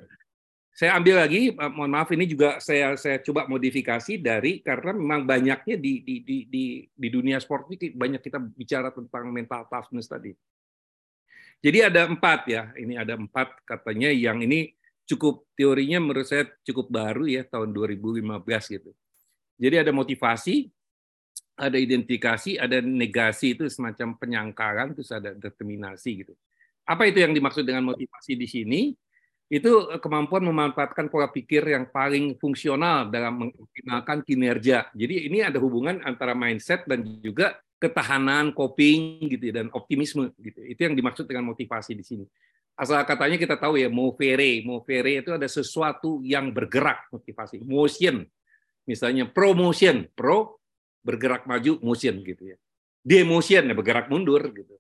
saya 0.76 1.00
ambil 1.00 1.24
lagi 1.24 1.56
mohon 1.56 1.88
maaf 1.88 2.12
ini 2.12 2.28
juga 2.28 2.60
saya 2.60 3.00
saya 3.00 3.24
coba 3.24 3.48
modifikasi 3.48 4.20
dari 4.20 4.60
karena 4.60 4.92
memang 4.92 5.24
banyaknya 5.24 5.80
di 5.80 6.04
di 6.04 6.16
di 6.26 6.38
di, 6.52 6.64
di 6.84 7.08
dunia 7.08 7.40
sport 7.40 7.72
ini 7.72 7.96
banyak 7.96 8.20
kita 8.20 8.42
bicara 8.42 8.92
tentang 8.92 9.32
mental 9.32 9.64
toughness 9.72 10.12
tadi 10.12 10.36
jadi 11.66 11.90
ada 11.90 12.06
empat 12.06 12.40
ya, 12.46 12.64
ini 12.78 12.94
ada 12.94 13.18
empat 13.18 13.66
katanya 13.66 14.14
yang 14.14 14.38
ini 14.46 14.70
cukup 15.10 15.50
teorinya 15.58 15.98
menurut 15.98 16.30
saya 16.30 16.46
cukup 16.62 16.94
baru 16.94 17.26
ya 17.26 17.42
tahun 17.42 17.74
2015 17.74 18.22
gitu. 18.70 18.92
Jadi 19.58 19.76
ada 19.82 19.90
motivasi, 19.90 20.70
ada 21.58 21.78
identifikasi, 21.82 22.62
ada 22.62 22.86
negasi 22.86 23.58
itu 23.58 23.66
semacam 23.66 24.14
penyangkalan, 24.14 24.94
terus 24.94 25.10
ada 25.10 25.34
determinasi 25.34 26.26
gitu. 26.26 26.38
Apa 26.86 27.10
itu 27.10 27.22
yang 27.22 27.34
dimaksud 27.34 27.66
dengan 27.66 27.90
motivasi 27.90 28.38
di 28.38 28.46
sini? 28.46 28.82
Itu 29.46 29.94
kemampuan 30.02 30.42
memanfaatkan 30.42 31.06
pola 31.10 31.30
pikir 31.30 31.66
yang 31.70 31.90
paling 31.94 32.38
fungsional 32.42 33.14
dalam 33.14 33.46
mengoptimalkan 33.46 34.26
kinerja. 34.26 34.90
Jadi 34.94 35.30
ini 35.30 35.46
ada 35.46 35.62
hubungan 35.62 36.02
antara 36.02 36.34
mindset 36.34 36.86
dan 36.90 37.06
juga 37.22 37.58
ketahanan, 37.78 38.54
coping 38.58 39.30
gitu 39.30 39.54
ya, 39.54 39.62
dan 39.62 39.68
optimisme 39.70 40.34
gitu. 40.42 40.66
Itu 40.66 40.90
yang 40.90 40.98
dimaksud 40.98 41.30
dengan 41.30 41.54
motivasi 41.54 41.94
di 41.94 42.02
sini. 42.02 42.26
Asal 42.76 43.00
katanya 43.08 43.38
kita 43.40 43.56
tahu 43.56 43.80
ya 43.80 43.88
movere, 43.88 44.66
movere 44.66 45.24
itu 45.24 45.32
ada 45.32 45.48
sesuatu 45.48 46.20
yang 46.26 46.52
bergerak 46.52 47.08
motivasi, 47.14 47.64
motion. 47.64 48.26
Misalnya 48.84 49.30
promotion, 49.30 50.10
pro 50.12 50.60
bergerak 51.06 51.46
maju, 51.46 51.80
motion 51.86 52.20
gitu 52.26 52.52
ya. 52.52 52.58
Demotion 53.06 53.70
ya 53.70 53.76
bergerak 53.78 54.10
mundur 54.10 54.42
gitu. 54.52 54.76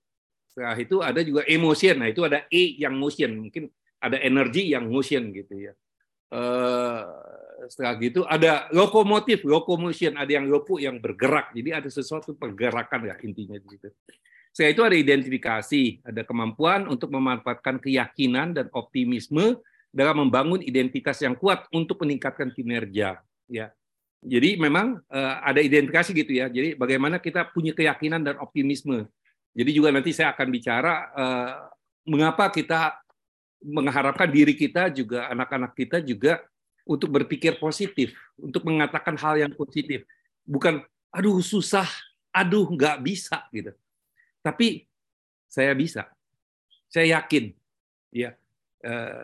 Setelah 0.55 0.79
itu 0.79 1.03
ada 1.03 1.19
juga 1.19 1.43
emotion, 1.51 1.99
nah 1.99 2.07
itu 2.07 2.23
ada 2.23 2.47
e 2.47 2.79
yang 2.79 2.95
motion, 2.95 3.43
mungkin 3.43 3.67
ada 3.99 4.15
energi 4.23 4.71
yang 4.71 4.87
motion 4.87 5.35
gitu 5.35 5.51
ya. 5.51 5.73
Eh, 6.31 7.01
setelah 7.67 7.93
gitu 7.99 8.23
ada 8.23 8.71
lokomotif, 8.71 9.43
locomotion, 9.43 10.15
ada 10.15 10.31
yang 10.31 10.47
loku 10.47 10.79
yang 10.79 10.95
bergerak. 11.03 11.51
Jadi 11.51 11.75
ada 11.75 11.89
sesuatu 11.91 12.39
pergerakan 12.39 13.11
ya 13.11 13.15
intinya 13.19 13.59
di 13.59 13.67
situ. 13.67 13.91
Setelah 14.55 14.71
itu 14.71 14.83
ada 14.87 14.95
identifikasi, 14.95 15.83
ada 16.07 16.23
kemampuan 16.23 16.87
untuk 16.87 17.11
memanfaatkan 17.11 17.75
keyakinan 17.83 18.55
dan 18.55 18.71
optimisme 18.71 19.59
dalam 19.91 20.23
membangun 20.23 20.63
identitas 20.63 21.19
yang 21.19 21.35
kuat 21.35 21.67
untuk 21.75 21.99
meningkatkan 21.99 22.55
kinerja. 22.55 23.19
Ya, 23.51 23.75
jadi 24.25 24.57
memang 24.57 24.97
uh, 25.05 25.35
ada 25.45 25.61
identifikasi 25.61 26.09
gitu 26.15 26.31
ya. 26.41 26.49
Jadi 26.49 26.73
bagaimana 26.73 27.21
kita 27.21 27.51
punya 27.53 27.77
keyakinan 27.77 28.25
dan 28.25 28.41
optimisme. 28.41 29.05
Jadi 29.55 29.71
juga 29.71 29.89
nanti 29.95 30.11
saya 30.11 30.35
akan 30.35 30.47
bicara 30.51 30.93
uh, 31.15 31.53
mengapa 32.03 32.51
kita 32.51 32.99
mengharapkan 33.63 34.27
diri 34.27 34.53
kita 34.53 34.91
juga 34.91 35.31
anak-anak 35.31 35.71
kita 35.73 36.03
juga 36.03 36.43
untuk 36.85 37.09
berpikir 37.09 37.57
positif, 37.57 38.13
untuk 38.37 38.61
mengatakan 38.67 39.17
hal 39.17 39.41
yang 39.41 39.53
positif. 39.55 40.05
Bukan, 40.45 40.85
aduh 41.09 41.41
susah, 41.41 41.89
aduh 42.29 42.69
nggak 42.69 43.01
bisa 43.01 43.41
gitu. 43.49 43.73
Tapi 44.45 44.85
saya 45.49 45.73
bisa, 45.73 46.05
saya 46.85 47.17
yakin. 47.17 47.55
Ya, 48.13 48.37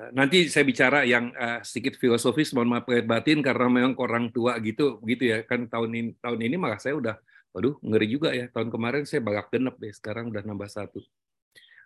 nanti 0.10 0.50
saya 0.50 0.66
bicara 0.66 1.06
yang 1.06 1.30
uh, 1.38 1.62
sedikit 1.62 2.02
filosofis, 2.02 2.50
mohon 2.56 2.74
maaf 2.74 2.90
batin 3.06 3.46
karena 3.46 3.70
memang 3.70 3.94
orang 4.02 4.34
tua 4.34 4.58
gitu, 4.58 4.98
gitu 5.06 5.24
ya 5.30 5.46
kan 5.46 5.70
tahun 5.70 5.92
ini 5.94 6.10
tahun 6.18 6.40
ini 6.42 6.56
malah 6.58 6.82
saya 6.82 6.98
udah, 6.98 7.16
waduh 7.52 7.76
ngeri 7.84 8.08
juga 8.08 8.30
ya. 8.32 8.48
Tahun 8.52 8.68
kemarin 8.68 9.04
saya 9.08 9.24
balap 9.24 9.52
genep 9.52 9.76
deh, 9.78 9.92
sekarang 9.92 10.32
udah 10.32 10.44
nambah 10.44 10.68
satu. 10.72 11.00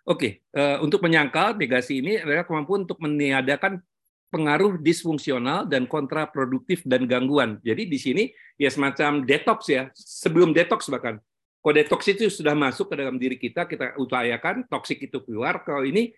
Oke, 0.06 0.46
uh, 0.54 0.78
untuk 0.86 1.02
menyangkal 1.02 1.58
negasi 1.58 1.98
ini 1.98 2.22
adalah 2.22 2.46
kemampuan 2.46 2.86
untuk 2.86 3.02
meniadakan 3.02 3.82
pengaruh 4.30 4.78
disfungsional 4.78 5.66
dan 5.66 5.86
kontraproduktif 5.90 6.86
dan 6.86 7.10
gangguan. 7.10 7.58
Jadi 7.62 7.90
di 7.90 7.98
sini 7.98 8.24
ya 8.54 8.70
semacam 8.70 9.26
detox 9.26 9.66
ya, 9.66 9.90
sebelum 9.94 10.54
detox 10.54 10.86
bahkan. 10.90 11.18
Kalau 11.58 11.74
detox 11.74 12.06
itu 12.06 12.30
sudah 12.30 12.54
masuk 12.54 12.94
ke 12.94 13.02
dalam 13.02 13.18
diri 13.18 13.34
kita, 13.34 13.66
kita 13.66 13.98
upayakan 13.98 14.70
toksik 14.70 15.10
itu 15.10 15.18
keluar. 15.26 15.66
Kalau 15.66 15.82
ini 15.82 16.14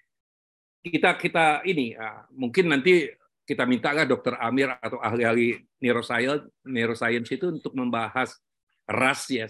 kita 0.85 1.17
kita 1.17 1.64
ini 1.64 1.97
ya, 1.97 2.28
mungkin 2.37 2.69
nanti 2.69 3.09
kita 3.49 3.64
mintalah 3.64 4.05
dokter 4.05 4.37
Amir 4.37 4.76
atau 4.76 5.00
ahli-ahli 5.00 5.64
neuroscience 5.81 6.45
neuroscience 6.69 7.33
itu 7.33 7.49
untuk 7.49 7.73
membahas 7.73 8.37
RAS 8.88 9.28
ya, 9.28 9.47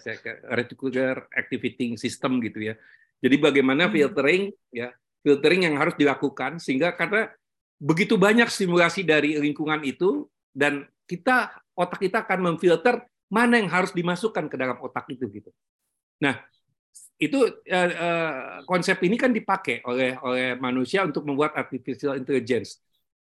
reticular 0.50 1.30
activating 1.30 1.94
system 1.94 2.42
gitu 2.42 2.74
ya. 2.74 2.74
Jadi 3.22 3.38
bagaimana 3.38 3.86
hmm. 3.86 3.94
filtering 3.94 4.42
ya, 4.74 4.90
filtering 5.22 5.70
yang 5.70 5.78
harus 5.78 5.94
dilakukan 5.94 6.58
sehingga 6.58 6.94
karena 6.98 7.30
begitu 7.78 8.18
banyak 8.18 8.50
simulasi 8.50 9.06
dari 9.06 9.38
lingkungan 9.38 9.86
itu 9.86 10.26
dan 10.50 10.82
kita 11.06 11.54
otak 11.78 12.02
kita 12.02 12.26
akan 12.26 12.52
memfilter 12.52 13.06
mana 13.30 13.62
yang 13.62 13.70
harus 13.70 13.94
dimasukkan 13.94 14.50
ke 14.50 14.56
dalam 14.58 14.78
otak 14.82 15.06
itu 15.14 15.30
gitu. 15.30 15.50
Nah, 16.18 16.42
itu 17.18 17.38
eh, 17.62 17.90
eh, 17.94 18.34
konsep 18.66 18.98
ini 19.06 19.14
kan 19.14 19.30
dipakai 19.30 19.86
oleh 19.86 20.18
oleh 20.22 20.58
manusia 20.58 21.06
untuk 21.06 21.22
membuat 21.22 21.54
artificial 21.54 22.18
intelligence. 22.18 22.82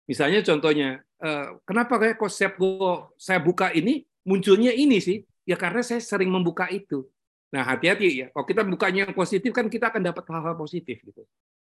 Misalnya 0.08 0.40
contohnya, 0.44 1.04
eh, 1.20 1.48
kenapa 1.68 2.00
kayak 2.00 2.16
konsep 2.16 2.56
gue 2.56 2.94
saya 3.20 3.44
buka 3.44 3.76
ini 3.76 4.08
munculnya 4.24 4.72
ini 4.72 5.04
sih? 5.04 5.20
Ya 5.48 5.56
karena 5.56 5.80
saya 5.80 6.04
sering 6.04 6.28
membuka 6.28 6.68
itu. 6.68 7.08
Nah, 7.48 7.64
hati-hati 7.64 8.08
ya. 8.12 8.28
Kalau 8.36 8.44
kita 8.44 8.62
bukanya 8.68 9.08
yang 9.08 9.16
positif 9.16 9.56
kan 9.56 9.72
kita 9.72 9.88
akan 9.88 10.12
dapat 10.12 10.28
hal-hal 10.28 10.56
positif 10.60 11.00
gitu. 11.00 11.24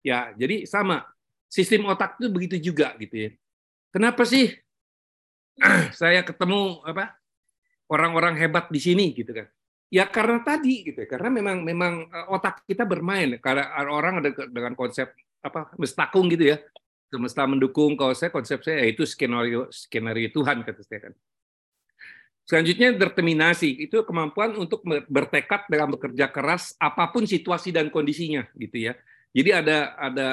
Ya, 0.02 0.34
jadi 0.34 0.66
sama 0.66 1.06
sistem 1.46 1.86
otak 1.86 2.18
itu 2.18 2.26
begitu 2.26 2.56
juga 2.58 2.98
gitu 2.98 3.14
ya. 3.14 3.30
Kenapa 3.94 4.26
sih 4.26 4.50
saya 6.00 6.26
ketemu 6.26 6.82
apa 6.82 7.14
orang-orang 7.86 8.34
hebat 8.38 8.66
di 8.70 8.80
sini 8.82 9.14
gitu 9.14 9.30
kan? 9.30 9.46
Ya 9.90 10.06
karena 10.06 10.38
tadi 10.46 10.86
gitu, 10.86 11.02
ya. 11.02 11.08
karena 11.10 11.34
memang 11.34 11.66
memang 11.66 12.06
eh, 12.06 12.26
otak 12.30 12.62
kita 12.66 12.86
bermain. 12.86 13.38
Karena 13.42 13.70
orang 13.90 14.22
ada 14.22 14.30
dengan 14.46 14.74
konsep 14.78 15.10
apa 15.42 15.74
mestakung 15.78 16.30
gitu 16.30 16.54
ya, 16.54 16.56
semesta 17.10 17.42
mendukung. 17.46 17.98
Kalau 17.98 18.14
saya 18.14 18.30
konsep 18.30 18.62
saya 18.62 18.86
itu 18.86 19.02
skenario 19.02 19.66
skenario 19.74 20.30
Tuhan 20.30 20.62
kata 20.62 20.82
saya 20.86 21.10
kan. 21.10 21.14
Selanjutnya 22.50 22.90
determinasi 22.90 23.78
itu 23.78 24.02
kemampuan 24.02 24.58
untuk 24.58 24.82
bertekad 25.06 25.70
dalam 25.70 25.94
bekerja 25.94 26.26
keras 26.26 26.74
apa 26.82 27.06
pun 27.14 27.22
situasi 27.22 27.70
dan 27.70 27.94
kondisinya 27.94 28.42
gitu 28.58 28.90
ya. 28.90 28.98
Jadi 29.30 29.50
ada 29.54 29.94
ada 29.94 30.28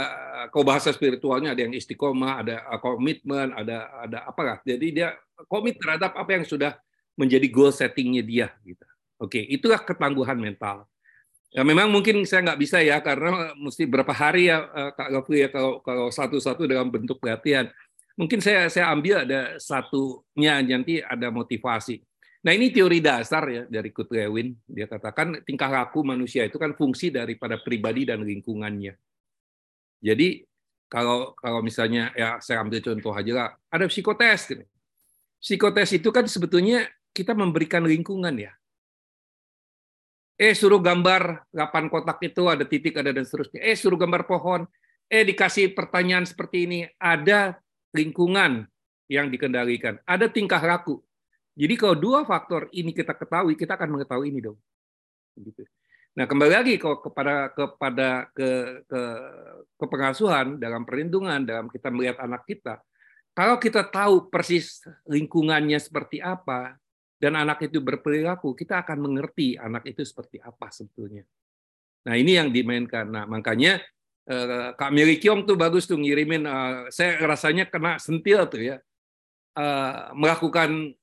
kalau 0.49 0.65
bahasa 0.65 0.89
spiritualnya 0.89 1.53
ada 1.53 1.61
yang 1.61 1.77
istiqomah, 1.77 2.41
ada 2.41 2.65
uh, 2.73 2.81
komitmen, 2.81 3.53
ada 3.53 3.85
ada 4.01 4.25
apa 4.25 4.41
lah. 4.41 4.57
Jadi 4.65 4.97
dia 4.97 5.13
komit 5.45 5.77
terhadap 5.77 6.17
apa 6.17 6.41
yang 6.41 6.41
sudah 6.49 6.73
menjadi 7.13 7.45
goal 7.53 7.69
settingnya 7.69 8.25
dia 8.25 8.47
gitu. 8.65 8.81
Oke, 9.21 9.37
itulah 9.37 9.77
ketangguhan 9.77 10.41
mental. 10.41 10.89
Ya 11.53 11.61
memang 11.61 11.93
mungkin 11.93 12.25
saya 12.25 12.49
nggak 12.49 12.59
bisa 12.65 12.81
ya 12.81 12.97
karena 12.97 13.53
mesti 13.53 13.85
berapa 13.85 14.09
hari 14.09 14.49
ya 14.49 14.65
eh, 14.65 14.91
Kak 14.97 15.09
Gafri 15.13 15.45
ya 15.45 15.49
kalau 15.53 15.85
kalau 15.85 16.09
satu-satu 16.09 16.65
dalam 16.65 16.89
bentuk 16.89 17.21
pelatihan. 17.21 17.69
Mungkin 18.17 18.41
saya 18.41 18.65
saya 18.73 18.89
ambil 18.89 19.29
ada 19.29 19.61
satunya 19.61 20.57
nanti 20.65 21.05
ada 21.05 21.29
motivasi. 21.29 22.06
Nah 22.47 22.55
ini 22.55 22.71
teori 22.71 23.03
dasar 23.03 23.43
ya 23.51 23.63
dari 23.67 23.91
Kurt 23.91 24.07
Lewin. 24.15 24.55
Dia 24.63 24.87
katakan 24.87 25.43
tingkah 25.43 25.67
laku 25.67 25.99
manusia 26.07 26.47
itu 26.47 26.55
kan 26.55 26.71
fungsi 26.71 27.11
daripada 27.11 27.59
pribadi 27.59 28.07
dan 28.07 28.23
lingkungannya. 28.23 28.95
Jadi 29.99 30.47
kalau 30.87 31.35
kalau 31.35 31.59
misalnya 31.59 32.15
ya 32.15 32.39
saya 32.39 32.63
ambil 32.63 32.79
contoh 32.79 33.11
aja 33.11 33.31
lah, 33.35 33.49
ada 33.67 33.91
psikotes. 33.91 34.47
Gitu. 34.47 34.63
Psikotes 35.43 35.91
itu 35.99 36.07
kan 36.15 36.23
sebetulnya 36.23 36.87
kita 37.11 37.35
memberikan 37.35 37.83
lingkungan 37.83 38.31
ya 38.39 38.55
eh 40.37 40.53
suruh 40.53 40.77
gambar 40.77 41.49
8 41.49 41.89
kotak 41.89 42.21
itu 42.21 42.45
ada 42.45 42.61
titik 42.61 42.93
ada 42.93 43.09
dan 43.09 43.25
seterusnya 43.25 43.57
eh 43.57 43.73
suruh 43.73 43.97
gambar 43.97 44.29
pohon 44.29 44.69
eh 45.09 45.25
dikasih 45.25 45.73
pertanyaan 45.73 46.29
seperti 46.29 46.69
ini 46.69 46.79
ada 47.01 47.57
lingkungan 47.89 48.69
yang 49.09 49.33
dikendalikan 49.33 49.97
ada 50.05 50.29
tingkah 50.29 50.61
laku 50.61 51.01
jadi 51.57 51.73
kalau 51.73 51.97
dua 51.97 52.21
faktor 52.21 52.69
ini 52.69 52.93
kita 52.93 53.17
ketahui 53.17 53.57
kita 53.57 53.73
akan 53.73 53.97
mengetahui 53.97 54.29
ini 54.29 54.39
dong 54.45 54.59
gitu 55.41 55.65
nah 56.13 56.29
kembali 56.29 56.53
lagi 56.53 56.73
kalau 56.77 57.01
kepada 57.01 57.49
kepada 57.53 58.29
ke 58.33 58.49
ke 58.85 59.01
ke 59.77 59.85
pengasuhan 59.89 60.61
dalam 60.61 60.85
perlindungan 60.85 61.41
dalam 61.41 61.65
kita 61.69 61.89
melihat 61.89 62.21
anak 62.21 62.45
kita 62.45 62.81
kalau 63.37 63.61
kita 63.61 63.85
tahu 63.85 64.33
persis 64.33 64.81
lingkungannya 65.05 65.77
seperti 65.77 66.17
apa 66.17 66.73
dan 67.17 67.33
anak 67.33 67.65
itu 67.65 67.81
berperilaku, 67.81 68.57
kita 68.57 68.85
akan 68.85 68.97
mengerti 68.97 69.57
anak 69.57 69.85
itu 69.89 70.01
seperti 70.01 70.37
apa 70.37 70.73
sebetulnya. 70.73 71.21
Nah 72.09 72.17
ini 72.17 72.33
yang 72.33 72.49
dimainkan. 72.49 73.09
Nah 73.09 73.29
makanya 73.29 73.77
eh, 74.25 74.73
Kak 74.73 74.89
Miri 74.89 75.21
Kiong 75.21 75.45
tuh 75.45 75.53
bagus 75.53 75.85
tuh 75.85 76.01
ngirimin. 76.01 76.49
Eh, 76.49 76.93
saya 76.93 77.21
rasanya 77.25 77.69
kena 77.69 78.01
sentil 78.01 78.45
tuh 78.49 78.73
ya, 78.73 78.77
eh, 79.53 80.01
melakukan 80.17 80.97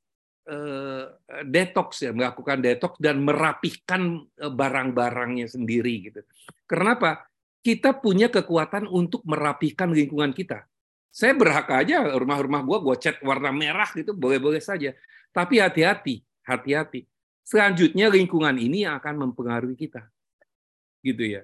detox 1.49 2.05
ya, 2.05 2.13
melakukan 2.13 2.61
detox 2.61 3.01
dan 3.01 3.25
merapihkan 3.25 4.29
barang-barangnya 4.37 5.49
sendiri 5.49 6.13
gitu. 6.13 6.21
Kenapa? 6.69 7.25
Kita 7.65 7.97
punya 7.97 8.29
kekuatan 8.29 8.85
untuk 8.85 9.25
merapihkan 9.25 9.89
lingkungan 9.89 10.37
kita. 10.37 10.69
Saya 11.09 11.33
berhak 11.33 11.71
aja 11.73 12.13
rumah-rumah 12.13 12.61
gua 12.61 12.79
gua 12.83 12.97
cat 13.01 13.17
warna 13.25 13.49
merah 13.55 13.89
gitu 13.97 14.13
boleh-boleh 14.13 14.61
saja. 14.61 14.93
Tapi 15.33 15.65
hati-hati, 15.65 16.21
hati-hati. 16.45 17.09
Selanjutnya 17.41 18.13
lingkungan 18.13 18.57
ini 18.61 18.85
akan 18.85 19.29
mempengaruhi 19.29 19.81
kita. 19.81 20.05
Gitu 21.01 21.41
ya. 21.41 21.43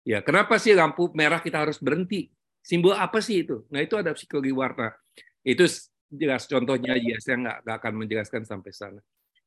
Ya, 0.00 0.24
kenapa 0.24 0.56
sih 0.56 0.72
lampu 0.72 1.12
merah 1.12 1.44
kita 1.44 1.60
harus 1.60 1.76
berhenti? 1.76 2.32
Simbol 2.64 2.96
apa 2.96 3.20
sih 3.20 3.44
itu? 3.44 3.68
Nah, 3.68 3.84
itu 3.84 4.00
ada 4.00 4.16
psikologi 4.16 4.52
warna. 4.52 4.96
Itu 5.44 5.68
jelas 6.10 6.44
contohnya 6.50 6.98
aja, 6.98 7.14
saya 7.22 7.36
nggak, 7.38 7.58
nggak 7.64 7.76
akan 7.78 7.94
menjelaskan 7.94 8.42
sampai 8.42 8.70
sana. 8.74 9.00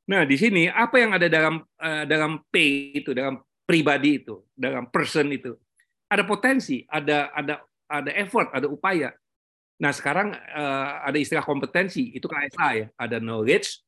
Nah, 0.04 0.28
di 0.28 0.36
sini 0.36 0.68
apa 0.68 1.00
yang 1.00 1.16
ada 1.16 1.28
dalam 1.32 1.64
uh, 1.64 2.04
dalam 2.08 2.44
P 2.52 2.56
itu, 2.96 3.16
dalam 3.16 3.40
pribadi 3.64 4.20
itu, 4.24 4.44
dalam 4.52 4.88
person 4.92 5.32
itu, 5.32 5.56
ada 6.12 6.24
potensi, 6.28 6.84
ada 6.88 7.32
ada 7.32 7.64
ada 7.88 8.12
effort, 8.20 8.52
ada 8.52 8.68
upaya. 8.68 9.16
Nah, 9.80 9.92
sekarang 9.96 10.36
uh, 10.36 11.08
ada 11.08 11.18
istilah 11.20 11.44
kompetensi, 11.44 12.12
itu 12.12 12.28
KSA 12.28 12.68
ya, 12.76 12.88
ada 13.00 13.18
knowledge, 13.20 13.80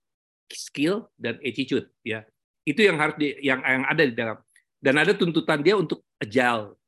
skill 0.51 1.12
dan 1.20 1.39
attitude 1.44 1.91
ya. 2.03 2.24
Itu 2.65 2.82
yang 2.82 2.98
harus 2.98 3.15
di, 3.20 3.36
yang 3.44 3.60
yang 3.62 3.84
ada 3.84 4.03
di 4.03 4.15
dalam 4.15 4.38
dan 4.79 4.96
ada 5.01 5.12
tuntutan 5.17 5.60
dia 5.60 5.75
untuk 5.75 6.05
agile. 6.22 6.79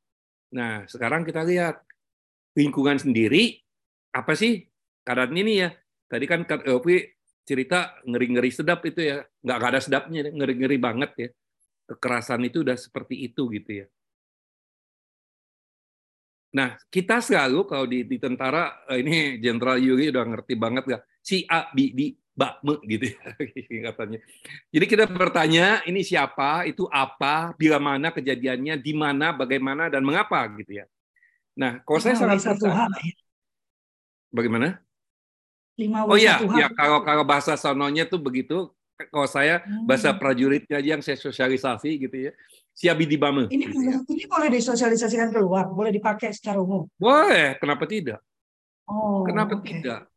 Nah, 0.56 0.88
sekarang 0.88 1.28
kita 1.28 1.44
lihat 1.44 1.84
lingkungan 2.56 2.98
sendiri 2.98 3.60
apa 4.16 4.34
sih 4.34 4.66
keadaan 5.08 5.32
ini 5.32 5.64
ya. 5.64 5.72
Tadi 6.12 6.26
kan 6.28 6.44
Kak 6.44 6.68
Elvi 6.68 7.08
cerita 7.48 7.96
ngeri-ngeri 8.04 8.52
sedap 8.52 8.84
itu 8.84 9.08
ya. 9.08 9.24
Nggak 9.24 9.60
ada 9.64 9.80
sedapnya, 9.80 10.28
ngeri-ngeri 10.28 10.76
banget 10.76 11.12
ya. 11.16 11.30
Kekerasan 11.88 12.44
itu 12.44 12.68
udah 12.68 12.76
seperti 12.76 13.32
itu 13.32 13.48
gitu 13.56 13.72
ya. 13.84 13.88
Nah, 16.52 16.76
kita 16.92 17.24
selalu 17.24 17.64
kalau 17.64 17.88
di, 17.88 18.04
di 18.04 18.18
tentara 18.20 18.84
eh, 18.92 19.00
ini 19.00 19.40
Jenderal 19.40 19.80
Yuri 19.80 20.12
udah 20.12 20.24
ngerti 20.28 20.54
banget 20.60 20.84
nggak 20.88 21.04
si 21.24 21.44
A 21.48 21.72
B 21.72 21.96
D 21.96 22.16
bakme 22.38 22.78
gitu 22.86 23.18
ya 23.18 23.82
katanya. 23.92 24.20
Jadi 24.70 24.86
kita 24.86 25.06
bertanya 25.10 25.82
ini 25.90 26.06
siapa, 26.06 26.70
itu 26.70 26.86
apa, 26.94 27.58
bila 27.58 27.82
mana 27.82 28.14
kejadiannya, 28.14 28.78
di 28.78 28.94
mana, 28.94 29.34
bagaimana 29.34 29.90
dan 29.90 30.06
mengapa 30.06 30.46
gitu 30.62 30.84
ya. 30.84 30.86
Nah, 31.58 31.82
kalau 31.82 31.98
saya 31.98 32.14
sangat 32.14 32.46
satu 32.46 32.70
hal. 32.70 32.94
Bagaimana? 34.30 34.87
Lima 35.78 36.10
oh 36.10 36.18
iya, 36.18 36.42
ya 36.58 36.68
kalau 36.74 37.06
kalau 37.06 37.22
bahasa 37.22 37.54
sononya 37.54 38.10
tuh 38.10 38.18
begitu. 38.22 38.74
Kalau 38.98 39.30
saya 39.30 39.62
bahasa 39.86 40.10
hmm. 40.10 40.18
prajuritnya 40.18 40.82
aja 40.82 40.98
yang 40.98 41.06
saya 41.06 41.22
sosialisasi 41.22 42.02
gitu 42.02 42.18
ya 42.18 42.32
siabi 42.74 43.06
di 43.06 43.14
Bame. 43.14 43.46
Ini, 43.50 43.70
ini 44.10 44.24
boleh 44.26 44.50
disosialisasikan 44.54 45.34
keluar, 45.34 45.70
boleh 45.70 45.90
dipakai 45.90 46.30
secara 46.30 46.62
umum. 46.62 46.90
Boleh, 46.98 47.62
kenapa 47.62 47.86
tidak? 47.90 48.22
Oh, 48.90 49.22
kenapa 49.22 49.58
okay. 49.58 49.82
tidak? 49.82 50.10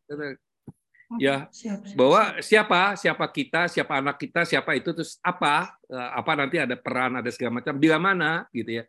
ya 1.19 1.51
siap, 1.51 1.83
siap, 1.83 1.97
bahwa 1.99 2.39
siapa 2.39 2.81
siapa 2.95 3.27
kita 3.27 3.67
siapa 3.67 3.99
anak 3.99 4.15
kita 4.15 4.47
siapa 4.47 4.79
itu 4.79 4.95
terus 4.95 5.19
apa 5.27 5.75
eh, 5.91 6.11
apa 6.15 6.33
nanti 6.39 6.63
ada 6.63 6.79
peran 6.79 7.19
ada 7.19 7.27
segala 7.35 7.59
macam 7.59 7.75
bila 7.75 7.99
mana 7.99 8.47
gitu 8.55 8.79
ya 8.79 8.85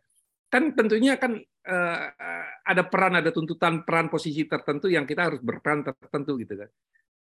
kan 0.52 0.76
tentunya 0.76 1.16
kan 1.16 1.40
uh, 1.40 2.00
ada 2.68 2.84
peran 2.84 3.16
ada 3.16 3.32
tuntutan 3.32 3.80
peran 3.88 4.12
posisi 4.12 4.44
tertentu 4.44 4.92
yang 4.92 5.08
kita 5.08 5.32
harus 5.32 5.40
berperan 5.40 5.80
tertentu 5.80 6.36
gitu 6.36 6.60
kan 6.60 6.70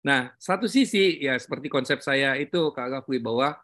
nah 0.03 0.21
satu 0.35 0.67
sisi 0.67 1.23
ya 1.23 1.39
seperti 1.39 1.71
konsep 1.71 2.03
saya 2.03 2.35
itu 2.35 2.75
kak 2.75 2.91
Gafri 2.91 3.23
bahwa 3.23 3.55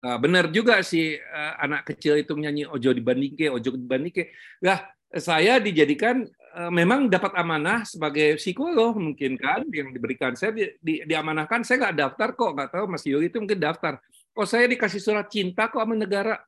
Nah, 0.00 0.16
benar 0.16 0.48
juga 0.48 0.80
sih 0.80 1.12
uh, 1.12 1.54
anak 1.60 1.92
kecil 1.92 2.16
itu 2.16 2.32
nyanyi 2.32 2.64
ojo 2.64 2.88
dibandingke, 2.88 3.52
ojo 3.52 3.76
dibandingke. 3.76 4.32
Lah, 4.64 4.80
saya 5.12 5.60
dijadikan 5.60 6.24
uh, 6.56 6.72
memang 6.72 7.12
dapat 7.12 7.36
amanah 7.36 7.84
sebagai 7.84 8.40
psikolog 8.40 8.96
mungkin 8.96 9.36
kan 9.36 9.60
yang 9.68 9.92
diberikan. 9.92 10.32
Saya 10.32 10.56
di, 10.56 10.64
di, 10.80 11.04
diamanahkan, 11.04 11.68
saya 11.68 11.84
nggak 11.84 11.96
daftar 12.00 12.28
kok, 12.32 12.50
nggak 12.56 12.70
tahu 12.72 12.84
Mas 12.88 13.04
Yuri 13.04 13.28
itu 13.28 13.44
mungkin 13.44 13.60
daftar. 13.60 14.00
Oh 14.32 14.48
saya 14.48 14.64
dikasih 14.72 15.04
surat 15.04 15.28
cinta 15.28 15.68
kok 15.68 15.84
sama 15.84 15.92
negara, 15.92 16.40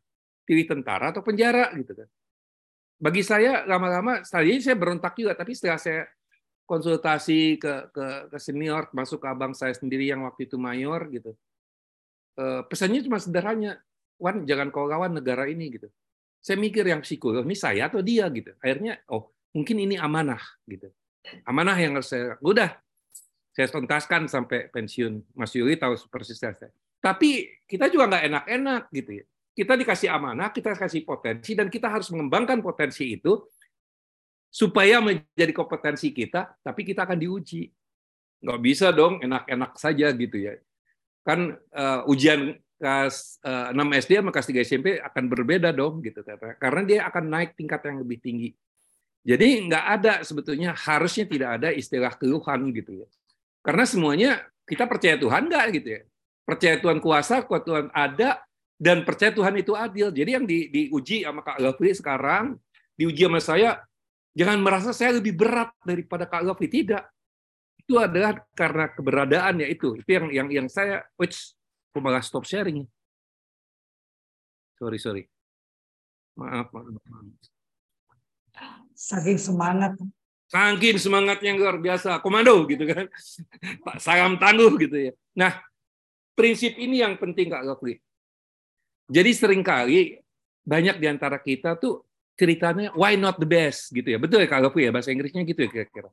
pilih 0.43 0.67
tentara 0.67 1.11
atau 1.15 1.23
penjara 1.25 1.71
gitu 1.79 1.95
kan. 1.97 2.09
Bagi 3.03 3.23
saya 3.27 3.67
lama-lama, 3.67 4.23
tadi 4.23 4.63
saya 4.63 4.79
berontak 4.79 5.19
juga, 5.19 5.35
tapi 5.35 5.59
setelah 5.59 5.79
saya 5.79 6.07
konsultasi 6.67 7.59
ke, 7.59 7.91
ke, 7.91 8.07
ke 8.31 8.39
senior, 8.39 8.87
masuk 8.95 9.23
ke 9.23 9.29
abang 9.29 9.51
saya 9.53 9.75
sendiri 9.75 10.07
yang 10.07 10.23
waktu 10.23 10.47
itu 10.47 10.55
mayor 10.55 11.11
gitu, 11.11 11.35
Eh, 12.33 12.63
pesannya 12.65 13.05
cuma 13.05 13.21
sederhana, 13.21 13.77
Wan 14.17 14.49
jangan 14.49 14.73
kau 14.73 14.89
lawan 14.89 15.13
negara 15.13 15.45
ini 15.45 15.69
gitu. 15.69 15.91
Saya 16.41 16.57
mikir 16.57 16.87
yang 16.87 17.05
psikolog 17.05 17.45
ini 17.45 17.59
saya 17.59 17.93
atau 17.93 18.01
dia 18.01 18.25
gitu. 18.33 18.55
Akhirnya 18.63 18.99
oh 19.13 19.35
mungkin 19.53 19.83
ini 19.83 20.01
amanah 20.01 20.41
gitu. 20.65 20.89
Amanah 21.45 21.77
yang 21.77 21.99
harus 21.99 22.09
saya 22.09 22.39
udah 22.41 22.71
saya 23.53 23.69
tuntaskan 23.69 24.31
sampai 24.33 24.73
pensiun. 24.73 25.37
Mas 25.37 25.53
Yuri 25.53 25.77
tahu 25.77 25.99
persis 26.09 26.41
saya. 26.41 26.71
Tapi 27.03 27.51
kita 27.69 27.91
juga 27.93 28.15
nggak 28.15 28.25
enak-enak 28.31 28.83
gitu 28.95 29.11
ya. 29.23 29.25
Kita 29.53 29.77
dikasih 29.77 30.09
amanah, 30.09 30.49
kita 30.49 30.73
kasih 30.73 31.05
potensi 31.05 31.53
dan 31.53 31.69
kita 31.69 31.93
harus 31.93 32.09
mengembangkan 32.09 32.65
potensi 32.65 33.13
itu 33.13 33.45
supaya 34.49 35.01
menjadi 35.01 35.53
kompetensi 35.53 36.13
kita, 36.13 36.57
tapi 36.65 36.89
kita 36.89 37.05
akan 37.05 37.21
diuji. 37.21 37.69
Nggak 38.43 38.61
bisa 38.65 38.91
dong 38.91 39.21
enak-enak 39.21 39.77
saja 39.77 40.09
gitu 40.13 40.37
ya 40.41 40.57
kan 41.23 41.55
uh, 41.55 42.03
ujian 42.11 42.59
kelas 42.83 43.39
uh, 43.47 43.71
6 43.71 43.79
SD 44.03 44.11
sama 44.19 44.31
kelas 44.35 44.49
3 44.51 44.67
SMP 44.67 44.87
akan 44.99 45.25
berbeda 45.31 45.71
dong 45.71 46.03
gitu 46.03 46.19
karena 46.59 46.83
dia 46.83 47.01
akan 47.07 47.25
naik 47.31 47.55
tingkat 47.55 47.79
yang 47.87 48.03
lebih 48.03 48.19
tinggi. 48.19 48.51
Jadi 49.23 49.71
nggak 49.71 49.85
ada 49.87 50.13
sebetulnya 50.27 50.75
harusnya 50.75 51.31
tidak 51.31 51.51
ada 51.63 51.69
istilah 51.71 52.11
keluhan 52.19 52.75
gitu 52.75 53.07
ya. 53.07 53.09
Karena 53.63 53.87
semuanya 53.87 54.31
kita 54.67 54.91
percaya 54.91 55.15
Tuhan 55.15 55.47
nggak 55.47 55.67
gitu 55.79 55.89
ya. 55.95 56.01
Percaya 56.43 56.75
Tuhan 56.83 56.99
kuasa, 56.99 57.47
kuasa 57.47 57.63
Tuhan 57.63 57.87
ada 57.95 58.43
dan 58.83 59.07
percaya 59.07 59.31
Tuhan 59.31 59.55
itu 59.55 59.79
adil. 59.79 60.11
Jadi 60.11 60.31
yang 60.35 60.43
di, 60.43 60.67
diuji 60.67 61.23
sama 61.23 61.47
Kak 61.47 61.63
Gafri 61.63 61.95
sekarang, 61.95 62.59
diuji 62.99 63.31
sama 63.31 63.39
saya, 63.39 63.79
jangan 64.35 64.59
merasa 64.59 64.91
saya 64.91 65.23
lebih 65.23 65.39
berat 65.39 65.71
daripada 65.87 66.27
Kak 66.27 66.43
Gafri. 66.51 66.67
Tidak 66.67 67.03
itu 67.87 67.95
adalah 67.95 68.43
karena 68.59 68.91
keberadaannya 68.91 69.71
itu. 69.71 70.03
Itu 70.03 70.11
yang 70.11 70.27
yang 70.35 70.49
yang 70.51 70.67
saya 70.67 71.07
which 71.15 71.55
aku 71.95 72.03
malah 72.03 72.19
stop 72.27 72.43
sharing. 72.43 72.83
Sorry, 74.83 74.99
sorry. 74.99 75.23
Maaf, 76.35 76.75
maaf. 76.75 76.99
Saking 78.99 79.39
semangat. 79.39 79.95
Saking 80.51 80.99
semangatnya 80.99 81.55
luar 81.55 81.79
biasa. 81.79 82.19
Komando 82.19 82.67
gitu 82.67 82.83
kan. 82.91 83.07
Pak 83.87 84.03
Salam 84.03 84.43
tangguh 84.43 84.75
gitu 84.75 84.99
ya. 84.99 85.13
Nah, 85.39 85.63
prinsip 86.35 86.75
ini 86.83 86.99
yang 86.99 87.15
penting 87.15 87.47
Kak 87.47 87.63
Gokli. 87.63 88.03
Jadi 89.13 89.31
sering 89.37 89.61
kali 89.61 90.17
banyak 90.65 90.97
di 90.97 91.07
antara 91.11 91.37
kita 91.37 91.77
tuh 91.77 92.01
ceritanya 92.33 92.89
why 92.97 93.13
not 93.13 93.37
the 93.37 93.45
best 93.45 93.93
gitu 93.93 94.09
ya. 94.09 94.17
Betul 94.17 94.41
ya 94.41 94.49
kalau 94.49 94.73
ya 94.73 94.89
bahasa 94.89 95.13
Inggrisnya 95.13 95.45
gitu 95.45 95.69
ya 95.69 95.69
kira-kira. 95.69 96.09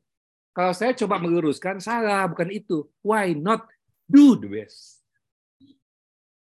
Kalau 0.52 0.74
saya 0.76 0.92
coba 0.92 1.16
meluruskan 1.24 1.80
salah, 1.80 2.28
bukan 2.28 2.52
itu. 2.52 2.84
Why 3.00 3.32
not 3.32 3.64
do 4.04 4.36
the 4.36 4.52
best? 4.52 5.00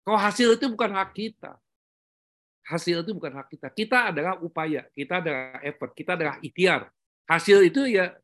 Kalau 0.01 0.17
hasil 0.17 0.57
itu 0.57 0.65
bukan 0.73 0.89
hak 0.97 1.13
kita. 1.13 1.61
Hasil 2.65 3.05
itu 3.05 3.11
bukan 3.13 3.37
hak 3.37 3.47
kita. 3.53 3.67
Kita 3.69 4.09
adalah 4.09 4.41
upaya, 4.41 4.89
kita 4.97 5.21
adalah 5.21 5.61
effort, 5.61 5.93
kita 5.93 6.17
adalah 6.17 6.41
ikhtiar. 6.41 6.89
Hasil 7.29 7.61
itu 7.69 7.85
ya 7.85 8.17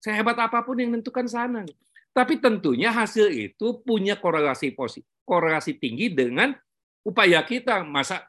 sehebat 0.00 0.40
apa 0.40 0.64
pun 0.64 0.80
yang 0.80 0.96
menentukan 0.96 1.28
sana. 1.28 1.68
Tapi 2.16 2.40
tentunya 2.40 2.88
hasil 2.88 3.28
itu 3.28 3.84
punya 3.84 4.16
korelasi 4.16 4.72
positif, 4.72 5.12
korelasi 5.28 5.76
tinggi 5.76 6.08
dengan 6.08 6.56
upaya 7.06 7.40
kita. 7.46 7.84
Masa 7.86 8.26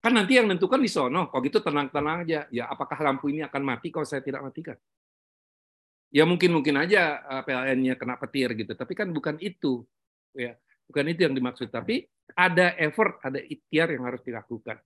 kan 0.00 0.12
nanti 0.16 0.40
yang 0.40 0.48
menentukan 0.48 0.80
di 0.80 0.90
sono. 0.90 1.28
Kalau 1.28 1.42
gitu 1.44 1.58
tenang-tenang 1.60 2.26
aja. 2.26 2.46
Ya 2.48 2.64
apakah 2.70 2.98
lampu 3.02 3.28
ini 3.28 3.44
akan 3.44 3.62
mati 3.62 3.92
kalau 3.92 4.08
saya 4.08 4.24
tidak 4.24 4.40
matikan? 4.42 4.78
Ya 6.10 6.26
mungkin 6.26 6.50
mungkin 6.50 6.74
aja 6.80 7.22
eh, 7.22 7.42
PLN-nya 7.46 7.94
kena 7.94 8.18
petir 8.18 8.50
gitu. 8.56 8.72
Tapi 8.74 8.92
kan 8.96 9.12
bukan 9.12 9.38
itu. 9.38 9.86
Ya, 10.34 10.54
bukan 10.86 11.04
itu 11.10 11.26
yang 11.26 11.34
dimaksud. 11.34 11.70
Tapi 11.70 12.06
ada 12.34 12.74
effort, 12.78 13.18
ada 13.22 13.38
ikhtiar 13.38 13.90
yang 13.94 14.06
harus 14.06 14.22
dilakukan. 14.22 14.78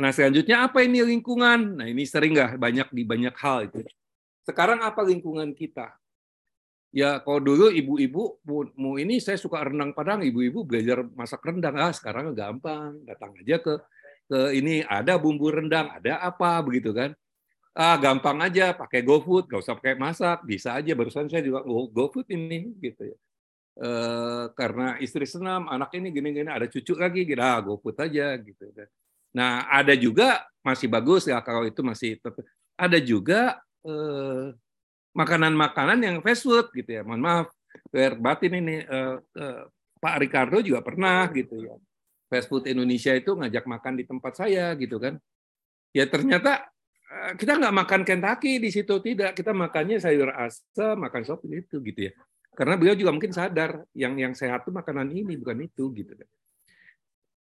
Nah 0.00 0.10
selanjutnya 0.16 0.64
apa 0.64 0.80
ini 0.80 1.04
lingkungan? 1.04 1.76
Nah 1.76 1.86
ini 1.86 2.08
sering 2.08 2.32
nggak 2.32 2.56
banyak 2.56 2.88
di 2.88 3.02
banyak 3.04 3.34
hal 3.36 3.68
itu. 3.68 3.84
Sekarang 4.48 4.80
apa 4.80 5.04
lingkungan 5.04 5.52
kita? 5.52 5.99
Ya 6.90 7.22
kalau 7.22 7.38
dulu 7.38 7.70
ibu-ibu 7.70 8.42
mau 8.74 8.98
ini 8.98 9.22
saya 9.22 9.38
suka 9.38 9.62
renang 9.62 9.94
padang, 9.94 10.26
ibu-ibu 10.26 10.66
belajar 10.66 11.06
masak 11.14 11.38
rendang. 11.46 11.78
Ah 11.78 11.94
sekarang 11.94 12.34
gampang, 12.34 12.98
datang 13.06 13.30
aja 13.38 13.62
ke 13.62 13.74
ke 14.26 14.38
ini 14.58 14.82
ada 14.82 15.14
bumbu 15.14 15.54
rendang, 15.54 15.86
ada 15.86 16.18
apa 16.18 16.58
begitu 16.66 16.90
kan? 16.90 17.14
Ah 17.78 17.94
gampang 17.94 18.42
aja 18.42 18.74
pakai 18.74 19.06
GoFood, 19.06 19.46
nggak 19.46 19.62
usah 19.62 19.78
pakai 19.78 19.94
masak, 19.94 20.42
bisa 20.42 20.74
aja. 20.74 20.90
Barusan 20.98 21.30
saya 21.30 21.46
juga 21.46 21.62
GoFood 21.66 22.26
ini 22.34 22.74
gitu 22.82 23.14
ya. 23.14 23.16
E, 23.78 23.90
karena 24.58 24.98
istri 24.98 25.26
senam, 25.30 25.70
anak 25.70 25.94
ini 25.94 26.10
gini-gini, 26.10 26.50
ada 26.50 26.66
cucu 26.66 26.98
lagi, 26.98 27.22
gitu, 27.22 27.38
ah 27.38 27.62
GoFood 27.62 27.96
aja 28.02 28.34
gitu. 28.42 28.66
Kan. 28.74 28.90
Nah 29.38 29.70
ada 29.70 29.94
juga 29.94 30.42
masih 30.66 30.90
bagus 30.90 31.30
ya 31.30 31.38
kalau 31.38 31.62
itu 31.62 31.80
masih 31.86 32.18
ada 32.74 32.98
juga 32.98 33.62
eh, 33.86 34.52
makanan-makanan 35.14 35.98
yang 36.00 36.16
fast 36.22 36.46
food 36.46 36.70
gitu 36.74 36.90
ya. 37.00 37.02
Mohon 37.02 37.22
maaf, 37.22 37.48
batin 38.18 38.52
ini 38.62 38.76
uh, 38.86 39.18
uh, 39.18 39.62
Pak 39.98 40.16
Ricardo 40.22 40.58
juga 40.62 40.80
pernah 40.80 41.26
gitu 41.34 41.66
ya. 41.66 41.74
Fast 42.30 42.46
food 42.46 42.70
Indonesia 42.70 43.10
itu 43.14 43.34
ngajak 43.34 43.66
makan 43.66 43.98
di 43.98 44.04
tempat 44.06 44.32
saya 44.38 44.72
gitu 44.78 45.02
kan. 45.02 45.18
Ya 45.90 46.06
ternyata 46.06 46.70
uh, 47.10 47.32
kita 47.34 47.58
nggak 47.58 47.74
makan 47.74 48.00
Kentucky 48.06 48.62
di 48.62 48.70
situ 48.70 48.94
tidak, 49.02 49.34
kita 49.34 49.50
makannya 49.50 49.98
sayur 49.98 50.30
asam, 50.30 50.94
makan 51.02 51.22
sop 51.26 51.42
itu 51.50 51.82
gitu 51.82 52.10
ya. 52.10 52.12
Karena 52.54 52.74
beliau 52.78 52.94
juga 52.98 53.10
mungkin 53.14 53.30
sadar 53.34 53.86
yang 53.94 54.18
yang 54.18 54.34
sehat 54.34 54.66
itu 54.66 54.70
makanan 54.74 55.10
ini 55.10 55.38
bukan 55.38 55.58
itu 55.64 55.90
gitu 55.94 56.14
kan. 56.14 56.28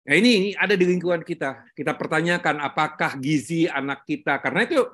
Nah 0.05 0.15
ini 0.21 0.53
ada 0.53 0.77
di 0.77 0.85
lingkungan 0.85 1.25
kita. 1.25 1.73
Kita 1.73 1.97
pertanyakan 1.97 2.61
apakah 2.61 3.17
gizi 3.17 3.65
anak 3.65 4.05
kita 4.05 4.37
karena 4.45 4.69
itu 4.69 4.85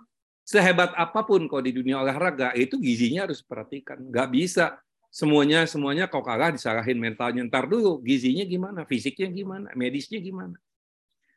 sehebat 0.45 0.91
apa 0.99 1.23
pun 1.23 1.47
kalau 1.47 1.63
di 1.63 1.71
dunia 1.71 2.03
olahraga 2.03 2.51
itu 2.59 2.81
gizinya 2.81 3.29
harus 3.29 3.45
perhatikan 3.45 4.03
nggak 4.03 4.29
bisa 4.35 4.81
semuanya 5.11 5.67
semuanya 5.67 6.07
kau 6.07 6.23
kalah 6.23 6.55
disalahin 6.55 6.97
mentalnya. 6.97 7.43
Ntar 7.45 7.67
dulu 7.67 7.99
gizinya 8.01 8.47
gimana 8.47 8.87
fisiknya 8.87 9.29
gimana 9.31 9.69
medisnya 9.75 10.23
gimana. 10.23 10.57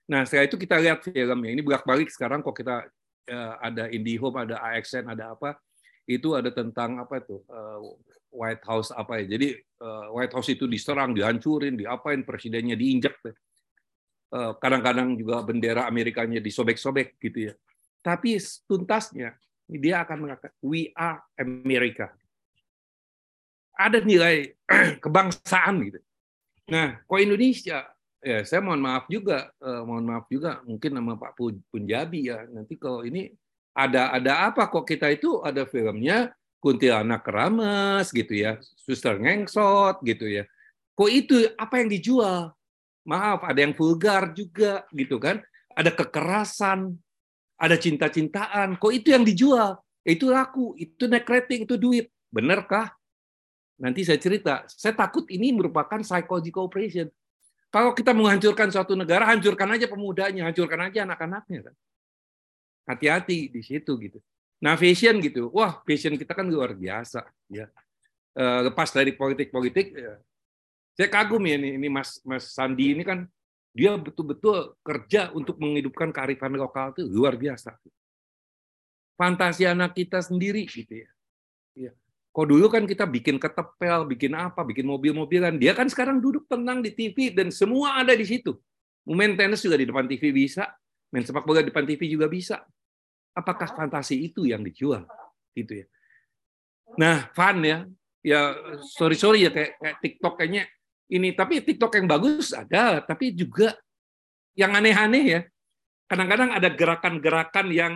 Nah 0.08 0.24
setelah 0.24 0.46
itu 0.46 0.58
kita 0.62 0.78
lihat 0.78 1.02
filmnya. 1.02 1.52
Ini 1.58 1.62
bolak 1.66 1.84
balik 1.84 2.10
sekarang 2.14 2.46
kok 2.46 2.54
kita 2.54 2.86
uh, 3.34 3.54
ada 3.60 3.90
IndiHome 3.90 4.46
ada 4.46 4.62
AXN 4.62 5.10
ada 5.10 5.34
apa 5.34 5.58
itu 6.06 6.38
ada 6.38 6.54
tentang 6.54 7.02
apa 7.02 7.24
itu 7.24 7.42
uh, 7.50 7.82
White 8.30 8.64
House 8.66 8.90
apa 8.94 9.22
ya. 9.26 9.38
Jadi 9.38 9.58
uh, 9.82 10.14
White 10.14 10.34
House 10.38 10.50
itu 10.54 10.70
diserang 10.70 11.18
dihancurin 11.18 11.74
diapain 11.74 12.22
presidennya 12.22 12.78
diinjak 12.78 13.18
kadang-kadang 14.58 15.14
juga 15.14 15.46
bendera 15.46 15.86
Amerikanya 15.86 16.42
disobek-sobek 16.42 17.22
gitu 17.22 17.50
ya 17.50 17.54
tapi 18.04 18.38
tuntasnya 18.68 19.34
dia 19.72 20.04
akan 20.04 20.28
mengatakan 20.28 20.54
we 20.60 20.92
are 20.94 21.24
America. 21.40 22.12
Ada 23.74 24.04
nilai 24.04 24.54
kebangsaan 25.04 25.82
gitu. 25.90 26.00
Nah, 26.70 27.02
kok 27.04 27.20
Indonesia 27.20 27.90
ya 28.24 28.40
saya 28.48 28.64
mohon 28.64 28.80
maaf 28.80 29.08
juga, 29.12 29.52
eh, 29.60 29.82
mohon 29.84 30.06
maaf 30.08 30.26
juga 30.32 30.64
mungkin 30.64 30.92
nama 30.96 31.16
Pak 31.18 31.40
Punjabi 31.72 32.30
ya. 32.30 32.46
Nanti 32.52 32.76
kalau 32.78 33.02
ini 33.04 33.32
ada 33.74 34.14
ada 34.14 34.52
apa 34.52 34.70
kok 34.70 34.86
kita 34.86 35.10
itu 35.10 35.42
ada 35.42 35.66
filmnya 35.66 36.32
Kuntilanak 36.64 37.28
Keramas 37.28 38.08
gitu 38.16 38.32
ya, 38.40 38.56
Suster 38.80 39.20
Ngengsot 39.20 40.00
gitu 40.08 40.32
ya. 40.32 40.48
Kok 40.96 41.12
itu 41.12 41.36
apa 41.60 41.84
yang 41.84 41.92
dijual? 41.92 42.56
Maaf, 43.04 43.44
ada 43.44 43.60
yang 43.60 43.76
vulgar 43.76 44.32
juga 44.32 44.88
gitu 44.96 45.20
kan. 45.20 45.44
Ada 45.76 45.92
kekerasan, 45.92 46.96
ada 47.58 47.76
cinta-cintaan, 47.78 48.76
kok 48.78 48.94
itu 48.94 49.14
yang 49.14 49.24
dijual? 49.24 49.80
Itu 50.04 50.30
laku, 50.34 50.76
itu 50.76 51.08
naik 51.08 51.28
rating, 51.28 51.64
itu 51.64 51.80
duit. 51.80 52.12
Benarkah? 52.34 52.92
Nanti 53.80 54.04
saya 54.04 54.20
cerita. 54.20 54.68
Saya 54.68 54.94
takut 54.94 55.26
ini 55.32 55.56
merupakan 55.56 56.00
psychological 56.04 56.68
operation. 56.68 57.08
Kalau 57.74 57.96
kita 57.96 58.14
menghancurkan 58.14 58.70
suatu 58.70 58.94
negara, 58.94 59.26
hancurkan 59.26 59.66
aja 59.74 59.90
pemudanya, 59.90 60.46
hancurkan 60.46 60.92
aja 60.92 61.10
anak-anaknya. 61.10 61.72
Kan? 61.72 61.76
Hati-hati 62.86 63.50
di 63.50 63.62
situ 63.66 63.98
gitu. 63.98 64.20
Nah, 64.62 64.78
fashion 64.78 65.18
gitu. 65.24 65.50
Wah, 65.50 65.82
fashion 65.82 66.14
kita 66.20 66.38
kan 66.38 66.46
luar 66.46 66.78
biasa. 66.78 67.26
Ya. 67.50 67.72
Eh, 68.34 68.60
lepas 68.66 68.90
dari 68.90 69.14
politik-politik, 69.14 69.94
ya. 69.94 70.18
saya 70.98 71.10
kagum 71.10 71.42
ya 71.46 71.54
ini, 71.54 71.78
ini 71.78 71.86
Mas 71.86 72.18
Mas 72.26 72.50
Sandi 72.50 72.98
ini 72.98 73.06
kan 73.06 73.30
dia 73.74 73.98
betul-betul 73.98 74.78
kerja 74.86 75.34
untuk 75.34 75.58
menghidupkan 75.58 76.14
kearifan 76.14 76.54
lokal 76.54 76.94
itu 76.94 77.10
luar 77.10 77.34
biasa. 77.34 77.74
Fantasi 79.18 79.66
anak 79.66 79.98
kita 79.98 80.22
sendiri 80.22 80.70
gitu 80.70 81.02
ya. 81.02 81.10
ya. 81.74 81.92
Kok 82.34 82.46
dulu 82.50 82.70
kan 82.70 82.86
kita 82.86 83.10
bikin 83.10 83.42
ketepel, 83.42 84.06
bikin 84.06 84.38
apa, 84.38 84.62
bikin 84.62 84.86
mobil-mobilan. 84.86 85.58
Dia 85.58 85.74
kan 85.74 85.90
sekarang 85.90 86.22
duduk 86.22 86.46
tenang 86.46 86.86
di 86.86 86.94
TV 86.94 87.34
dan 87.34 87.50
semua 87.50 87.98
ada 87.98 88.14
di 88.14 88.26
situ. 88.26 88.58
Main 89.10 89.34
tenis 89.34 89.62
juga 89.66 89.78
di 89.78 89.90
depan 89.90 90.06
TV 90.06 90.30
bisa, 90.30 90.70
main 91.10 91.26
sepak 91.26 91.44
bola 91.44 91.66
di 91.66 91.70
depan 91.74 91.86
TV 91.86 92.10
juga 92.10 92.30
bisa. 92.30 92.62
Apakah 93.34 93.70
fantasi 93.74 94.22
itu 94.22 94.46
yang 94.46 94.62
dijual? 94.62 95.06
Gitu 95.54 95.82
ya. 95.82 95.86
Nah, 96.98 97.30
fun 97.34 97.58
ya. 97.66 97.90
Ya 98.24 98.56
sorry 98.96 99.20
sorry 99.20 99.44
ya 99.44 99.52
kayak, 99.52 99.76
kayak 99.82 99.98
TikTok 100.00 100.34
kayaknya 100.40 100.64
ini 101.12 101.36
tapi 101.36 101.60
TikTok 101.60 102.00
yang 102.00 102.08
bagus 102.08 102.56
ada, 102.56 103.04
tapi 103.04 103.36
juga 103.36 103.76
yang 104.56 104.72
aneh-aneh 104.78 105.26
ya. 105.26 105.42
Kadang-kadang 106.08 106.54
ada 106.54 106.70
gerakan-gerakan 106.70 107.68
yang 107.74 107.94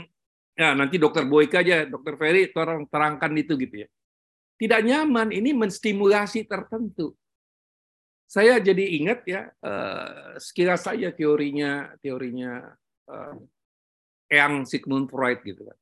ya 0.57 0.73
nanti 0.73 0.97
dokter 0.97 1.23
Boyka 1.29 1.61
aja, 1.61 1.85
dokter 1.85 2.17
Ferry 2.17 2.49
tolong 2.49 2.89
terangkan 2.89 3.31
itu 3.37 3.53
gitu 3.55 3.85
ya. 3.85 3.89
Tidak 4.57 4.81
nyaman, 4.81 5.29
ini 5.29 5.53
menstimulasi 5.53 6.49
tertentu. 6.49 7.13
Saya 8.25 8.57
jadi 8.57 8.83
ingat 8.99 9.23
ya, 9.23 9.47
uh, 9.63 10.35
sekilas 10.41 10.83
saja 10.83 11.13
teorinya 11.13 11.93
teorinya 12.01 12.75
uh, 13.07 13.37
Yang 14.27 14.75
Sigmund 14.75 15.07
Freud 15.07 15.39
gitu 15.45 15.63
kan. 15.63 15.77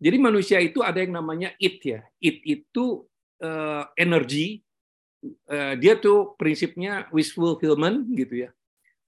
Jadi 0.00 0.16
manusia 0.16 0.56
itu 0.64 0.80
ada 0.80 0.96
yang 0.96 1.12
namanya 1.12 1.52
it 1.60 1.82
ya. 1.84 2.00
It 2.22 2.40
itu 2.46 3.04
uh, 3.44 3.84
energi 3.98 4.64
Eh, 5.20 5.74
dia 5.76 6.00
tuh 6.00 6.32
prinsipnya 6.40 7.04
wish 7.12 7.36
fulfillment 7.36 8.08
gitu 8.16 8.48
ya. 8.48 8.50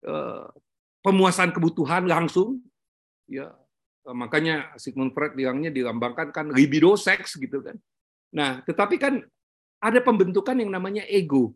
Eh, 0.01 0.47
pemuasan 1.05 1.53
kebutuhan 1.53 2.09
langsung 2.09 2.65
ya. 3.29 3.53
Eh, 4.09 4.17
makanya 4.17 4.73
Sigmund 4.81 5.13
Freud 5.13 5.37
bilangnya 5.37 5.69
dilambangkan 5.69 6.33
kan 6.33 6.47
libido 6.49 6.97
seks 6.97 7.37
gitu 7.37 7.61
kan. 7.61 7.77
Nah 8.33 8.65
tetapi 8.65 8.97
kan 8.97 9.21
ada 9.85 10.01
pembentukan 10.01 10.57
yang 10.57 10.73
namanya 10.73 11.05
ego. 11.05 11.53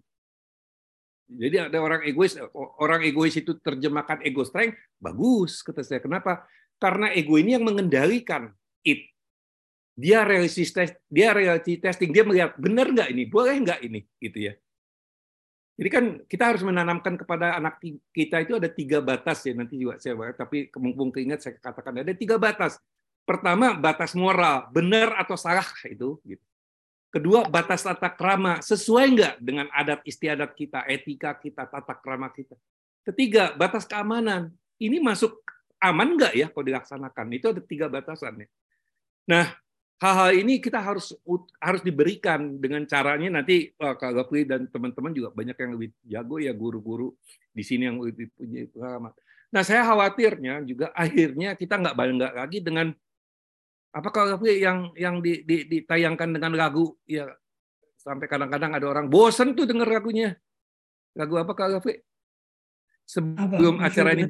Jadi 1.33 1.73
ada 1.73 1.79
orang 1.81 2.05
egois 2.05 2.37
orang 2.77 3.09
egois 3.09 3.33
itu 3.33 3.57
terjemahkan 3.57 4.21
ego 4.21 4.45
strength 4.45 4.77
bagus 5.01 5.65
kata 5.65 5.81
saya. 5.81 6.05
Kenapa? 6.05 6.45
Karena 6.77 7.09
ego 7.17 7.41
ini 7.41 7.57
yang 7.57 7.65
mengendalikan 7.65 8.53
it 8.85 9.12
dia 9.93 10.25
reality 10.25 10.65
test, 10.65 10.97
dia 11.07 11.37
reality 11.37 11.77
testing, 11.77 12.11
dia 12.11 12.25
melihat 12.25 12.57
benar 12.57 12.89
nggak 12.89 13.09
ini, 13.13 13.23
boleh 13.29 13.57
nggak 13.61 13.81
ini, 13.85 14.01
gitu 14.19 14.39
ya. 14.51 14.55
Jadi 15.73 15.89
kan 15.89 16.05
kita 16.29 16.45
harus 16.53 16.63
menanamkan 16.65 17.17
kepada 17.17 17.57
anak 17.57 17.81
kita 18.13 18.45
itu 18.45 18.61
ada 18.61 18.69
tiga 18.69 19.01
batas 19.01 19.41
ya 19.43 19.57
nanti 19.57 19.81
juga 19.81 19.97
saya 19.97 20.15
bahas, 20.15 20.37
tapi 20.37 20.69
mumpung 20.77 21.09
keingat 21.09 21.41
saya 21.41 21.57
katakan 21.57 22.05
ada 22.05 22.13
tiga 22.13 22.37
batas. 22.37 22.77
Pertama 23.23 23.73
batas 23.79 24.13
moral, 24.13 24.69
benar 24.75 25.17
atau 25.17 25.39
salah 25.39 25.65
itu. 25.89 26.19
Gitu. 26.27 26.45
Kedua 27.13 27.45
batas 27.49 27.85
tata 27.85 28.09
krama, 28.13 28.61
sesuai 28.65 29.07
nggak 29.17 29.35
dengan 29.41 29.69
adat 29.73 30.01
istiadat 30.05 30.57
kita, 30.57 30.85
etika 30.89 31.37
kita, 31.37 31.69
tata 31.69 31.95
krama 32.01 32.33
kita. 32.33 32.57
Ketiga 33.05 33.53
batas 33.53 33.85
keamanan, 33.85 34.53
ini 34.81 34.97
masuk 34.97 35.41
aman 35.83 36.17
nggak 36.17 36.33
ya 36.37 36.47
kalau 36.49 36.65
dilaksanakan? 36.65 37.27
Itu 37.37 37.53
ada 37.53 37.63
tiga 37.65 37.87
batasannya. 37.93 38.49
Nah, 39.29 39.55
hal-hal 40.03 40.31
ini 40.35 40.59
kita 40.59 40.83
harus 40.83 41.15
harus 41.63 41.83
diberikan 41.87 42.59
dengan 42.59 42.83
caranya 42.91 43.39
nanti 43.39 43.71
Kak 43.79 44.03
Gafri 44.03 44.43
dan 44.43 44.67
teman-teman 44.67 45.15
juga 45.15 45.31
banyak 45.31 45.55
yang 45.55 45.71
lebih 45.79 45.89
jago 46.03 46.37
ya 46.43 46.51
guru-guru 46.51 47.15
di 47.55 47.63
sini 47.63 47.87
yang 47.87 48.03
lebih 48.03 48.35
punya 48.35 48.67
pengalaman. 48.75 49.15
Nah, 49.55 49.63
saya 49.63 49.87
khawatirnya 49.87 50.67
juga 50.67 50.91
akhirnya 50.99 51.55
kita 51.55 51.79
nggak 51.79 51.95
bangga 51.95 52.29
lagi 52.35 52.59
dengan 52.59 52.91
apa 53.93 54.09
kalau 54.09 54.41
yang 54.43 54.91
yang 54.99 55.23
di, 55.23 55.47
di, 55.47 55.69
ditayangkan 55.69 56.35
dengan 56.35 56.57
lagu 56.57 56.97
ya 57.07 57.29
sampai 58.01 58.27
kadang-kadang 58.27 58.73
ada 58.75 58.87
orang 58.91 59.07
bosan 59.07 59.55
tuh 59.55 59.71
dengar 59.71 59.87
lagunya. 59.87 60.35
Lagu 61.15 61.39
apa 61.39 61.55
Kak 61.55 61.79
Gafri? 61.79 62.03
Sebelum 63.07 63.79
apa? 63.79 63.87
acara 63.87 64.17
ini 64.19 64.27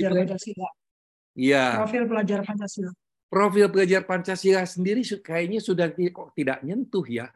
Iya. 1.32 1.80
Profil 1.80 2.04
pelajar 2.04 2.44
Pancasila 2.44 2.92
profil 3.32 3.72
pelajar 3.72 4.04
Pancasila 4.04 4.60
sendiri 4.68 5.00
kayaknya 5.00 5.64
sudah 5.64 5.88
kok 5.88 6.36
tidak 6.36 6.60
nyentuh 6.60 7.08
ya. 7.08 7.32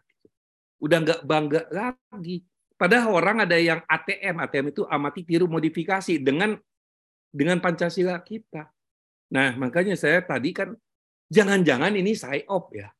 Udah 0.77 1.01
nggak 1.01 1.21
bangga 1.25 1.65
lagi. 1.73 2.45
Padahal 2.77 3.17
orang 3.17 3.49
ada 3.49 3.57
yang 3.57 3.81
ATM, 3.89 4.37
ATM 4.45 4.67
itu 4.77 4.85
amati 4.85 5.25
tiru 5.25 5.49
modifikasi 5.49 6.21
dengan 6.21 6.53
dengan 7.33 7.65
Pancasila 7.65 8.21
kita. 8.21 8.69
Nah, 9.33 9.57
makanya 9.57 9.97
saya 9.97 10.21
tadi 10.21 10.53
kan 10.53 10.77
jangan-jangan 11.33 11.97
ini 11.97 12.13
op 12.53 12.77
ya. 12.77 12.93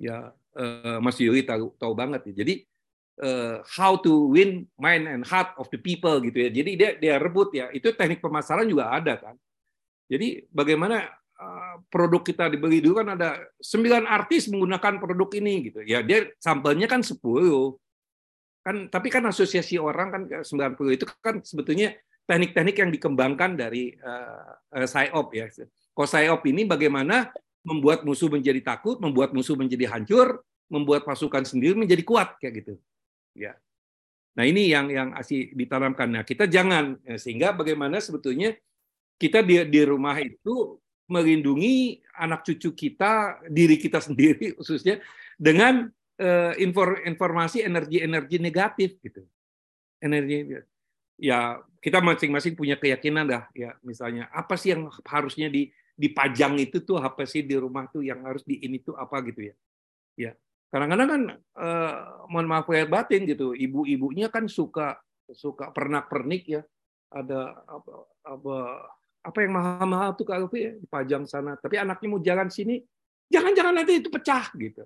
Ya, 0.00 0.32
uh, 0.56 0.98
Mas 1.04 1.20
Yuri 1.20 1.44
tahu 1.44 1.76
tahu 1.76 1.92
banget 1.92 2.32
ya. 2.32 2.40
Jadi 2.40 2.64
uh, 3.20 3.60
how 3.68 4.00
to 4.00 4.32
win 4.32 4.64
mind 4.80 5.04
and 5.04 5.28
heart 5.28 5.52
of 5.60 5.68
the 5.68 5.76
people 5.76 6.16
gitu 6.24 6.48
ya. 6.48 6.50
Jadi 6.50 6.70
dia 6.72 6.90
dia 6.96 7.14
rebut 7.20 7.52
ya. 7.52 7.68
Itu 7.68 7.92
teknik 7.92 8.24
pemasaran 8.24 8.64
juga 8.64 8.88
ada 8.88 9.20
kan. 9.20 9.36
Jadi 10.08 10.48
bagaimana 10.48 11.21
produk 11.88 12.22
kita 12.24 12.48
dibeli 12.52 12.80
dulu 12.82 13.00
kan 13.00 13.16
ada 13.16 13.40
sembilan 13.60 14.04
artis 14.08 14.48
menggunakan 14.52 15.00
produk 15.00 15.30
ini 15.38 15.54
gitu. 15.70 15.80
Ya 15.84 16.00
dia 16.04 16.28
sampelnya 16.38 16.88
kan 16.88 17.00
10. 17.00 17.18
Kan 18.62 18.76
tapi 18.88 19.08
kan 19.10 19.26
asosiasi 19.26 19.78
orang 19.78 20.08
kan 20.10 20.22
90 20.44 20.96
itu 20.96 21.04
kan 21.20 21.42
sebetulnya 21.42 21.94
teknik-teknik 22.26 22.76
yang 22.78 22.90
dikembangkan 22.94 23.58
dari 23.58 23.92
uh, 23.98 24.54
uh, 24.72 24.86
PSYOP 24.86 25.28
ya. 25.34 25.46
PSYOP 25.92 26.42
ini 26.48 26.62
bagaimana 26.64 27.28
membuat 27.62 28.02
musuh 28.02 28.30
menjadi 28.30 28.62
takut, 28.62 28.98
membuat 28.98 29.34
musuh 29.34 29.54
menjadi 29.54 29.90
hancur, 29.90 30.42
membuat 30.70 31.06
pasukan 31.06 31.46
sendiri 31.46 31.76
menjadi 31.78 32.02
kuat 32.02 32.38
kayak 32.38 32.64
gitu. 32.64 32.74
Ya. 33.36 33.58
Nah, 34.32 34.48
ini 34.48 34.72
yang 34.72 34.88
yang 34.88 35.08
asli 35.12 35.52
ditanamkan. 35.52 36.08
Nah, 36.08 36.24
kita 36.24 36.48
jangan 36.48 36.96
sehingga 37.20 37.52
bagaimana 37.52 38.00
sebetulnya 38.00 38.56
kita 39.20 39.44
di 39.44 39.60
di 39.68 39.80
rumah 39.84 40.16
itu 40.18 40.81
melindungi 41.10 42.02
anak 42.18 42.46
cucu 42.46 42.72
kita, 42.74 43.42
diri 43.48 43.76
kita 43.78 43.98
sendiri 43.98 44.52
khususnya 44.58 45.02
dengan 45.38 45.90
uh, 46.20 46.52
informasi 47.06 47.64
energi-energi 47.64 48.36
negatif 48.38 48.98
gitu. 49.02 49.22
Energi 50.02 50.58
ya 51.22 51.62
kita 51.78 52.02
masing-masing 52.02 52.58
punya 52.58 52.74
keyakinan 52.74 53.26
dah 53.26 53.46
ya 53.54 53.78
misalnya 53.86 54.26
apa 54.34 54.58
sih 54.58 54.74
yang 54.74 54.90
harusnya 55.06 55.46
di 55.46 55.70
dipajang 55.92 56.56
itu 56.58 56.82
tuh 56.82 56.98
apa 56.98 57.28
sih 57.28 57.44
di 57.44 57.54
rumah 57.54 57.86
tuh 57.86 58.02
yang 58.02 58.24
harus 58.24 58.42
di 58.42 58.58
ini 58.64 58.80
tuh 58.80 58.96
apa 58.96 59.20
gitu 59.28 59.52
ya. 59.52 59.54
Ya. 60.16 60.32
Kadang-kadang 60.72 61.08
kan 61.08 61.22
eh, 61.36 61.94
mohon 62.32 62.48
maaf 62.48 62.66
ya 62.72 62.88
batin 62.88 63.28
gitu, 63.28 63.52
ibu-ibunya 63.52 64.32
kan 64.32 64.48
suka 64.48 64.96
suka 65.30 65.68
pernak-pernik 65.70 66.42
ya. 66.48 66.62
Ada 67.12 67.60
apa, 67.68 67.92
apa 68.24 68.56
apa 69.22 69.38
yang 69.46 69.52
mahal-mahal 69.54 70.18
tuh 70.18 70.26
kalau 70.26 70.50
ya 70.50 70.74
dipajang 70.74 71.24
sana. 71.30 71.54
Tapi 71.54 71.78
anaknya 71.78 72.08
mau 72.10 72.20
jalan 72.20 72.50
sini, 72.50 72.82
jangan-jangan 73.30 73.74
nanti 73.78 74.02
itu 74.02 74.10
pecah 74.10 74.50
gitu. 74.58 74.82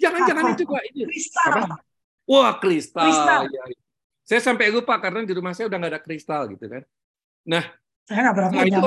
Jangan-jangan 0.00 0.56
itu 0.56 0.64
gua 0.64 0.80
ini. 0.88 1.04
Kristal. 1.04 1.52
Apa? 1.52 1.76
Wah 2.28 2.52
kristal. 2.60 3.04
kristal. 3.08 3.42
Ya. 3.52 3.62
Saya 4.24 4.40
sampai 4.44 4.68
lupa 4.68 5.00
karena 5.00 5.24
di 5.24 5.32
rumah 5.32 5.56
saya 5.56 5.72
udah 5.72 5.78
nggak 5.80 5.92
ada 5.96 6.02
kristal 6.04 6.48
gitu 6.52 6.68
kan. 6.68 6.82
Nah, 7.48 7.64
saya 8.04 8.18
nggak 8.28 8.36
pernah 8.36 8.50
punya. 8.52 8.80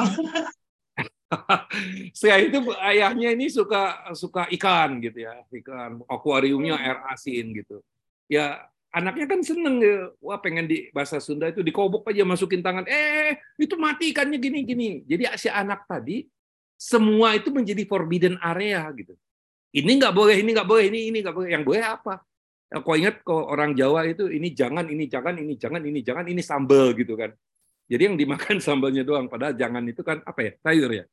Setelah 2.13 2.41
itu 2.49 2.57
ayahnya 2.77 3.29
ini 3.33 3.49
suka 3.49 4.13
suka 4.13 4.45
ikan 4.53 5.01
gitu 5.01 5.25
ya, 5.25 5.41
ikan 5.49 6.05
akuariumnya 6.05 6.77
air 6.77 7.01
asin 7.09 7.57
gitu. 7.57 7.81
Ya 8.29 8.69
anaknya 8.91 9.25
kan 9.25 9.39
seneng 9.41 9.79
ya. 9.79 10.11
wah 10.19 10.37
pengen 10.37 10.67
di 10.67 10.91
bahasa 10.91 11.17
Sunda 11.23 11.47
itu 11.47 11.63
dikobok 11.63 12.11
aja 12.11 12.27
masukin 12.27 12.59
tangan. 12.59 12.83
Eh 12.85 13.39
itu 13.55 13.75
mati 13.79 14.11
ikannya 14.11 14.37
gini 14.37 14.59
gini. 14.67 14.89
Jadi 15.07 15.23
si 15.39 15.47
anak 15.47 15.87
tadi 15.87 16.27
semua 16.75 17.33
itu 17.33 17.49
menjadi 17.49 17.87
forbidden 17.87 18.35
area 18.43 18.83
gitu. 18.93 19.15
Ini 19.71 19.87
nggak 19.87 20.13
boleh 20.13 20.35
ini 20.43 20.49
nggak 20.51 20.67
boleh 20.67 20.85
ini 20.91 20.99
ini 21.09 21.17
nggak 21.23 21.35
boleh. 21.35 21.49
Yang 21.55 21.63
boleh 21.63 21.83
apa? 21.83 22.13
Kau 22.71 22.95
ingat 22.95 23.23
kok 23.23 23.35
orang 23.51 23.75
Jawa 23.75 24.07
itu 24.07 24.31
ini 24.31 24.55
jangan 24.55 24.87
ini 24.87 25.07
jangan 25.07 25.35
ini 25.35 25.53
jangan 25.59 25.81
ini 25.83 25.99
jangan 26.03 26.25
ini 26.27 26.41
sambal 26.43 26.91
gitu 26.95 27.15
kan. 27.15 27.31
Jadi 27.87 28.01
yang 28.11 28.15
dimakan 28.19 28.59
sambalnya 28.65 29.07
doang. 29.07 29.31
Padahal 29.31 29.55
jangan 29.55 29.83
itu 29.87 30.03
kan 30.03 30.19
apa 30.27 30.39
ya 30.43 30.51
sayur 30.59 30.91
ya. 30.91 31.05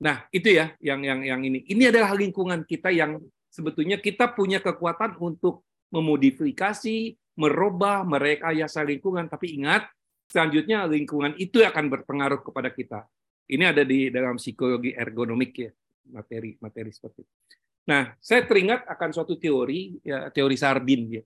Nah 0.00 0.28
itu 0.32 0.52
ya 0.52 0.76
yang 0.84 1.00
yang 1.00 1.20
yang 1.24 1.40
ini. 1.40 1.64
Ini 1.64 1.92
adalah 1.92 2.12
lingkungan 2.12 2.64
kita 2.68 2.92
yang 2.92 3.20
sebetulnya 3.48 3.96
kita 3.96 4.32
punya 4.32 4.60
kekuatan 4.60 5.16
untuk 5.20 5.64
memodifikasi, 5.90 7.18
merubah, 7.38 8.02
merekayasa 8.06 8.82
lingkungan. 8.86 9.26
Tapi 9.26 9.60
ingat, 9.60 9.90
selanjutnya 10.30 10.86
lingkungan 10.86 11.34
itu 11.36 11.62
akan 11.62 11.90
berpengaruh 11.90 12.40
kepada 12.46 12.70
kita. 12.70 13.06
Ini 13.50 13.74
ada 13.74 13.82
di 13.82 14.08
dalam 14.14 14.38
psikologi 14.38 14.94
ergonomik 14.94 15.52
ya, 15.58 15.70
materi 16.14 16.54
materi 16.62 16.90
seperti 16.94 17.26
itu. 17.26 17.34
Nah, 17.90 18.14
saya 18.22 18.46
teringat 18.46 18.86
akan 18.86 19.10
suatu 19.10 19.34
teori, 19.34 19.98
ya, 20.06 20.30
teori 20.30 20.54
Sarbin. 20.54 21.02
Ya. 21.10 21.24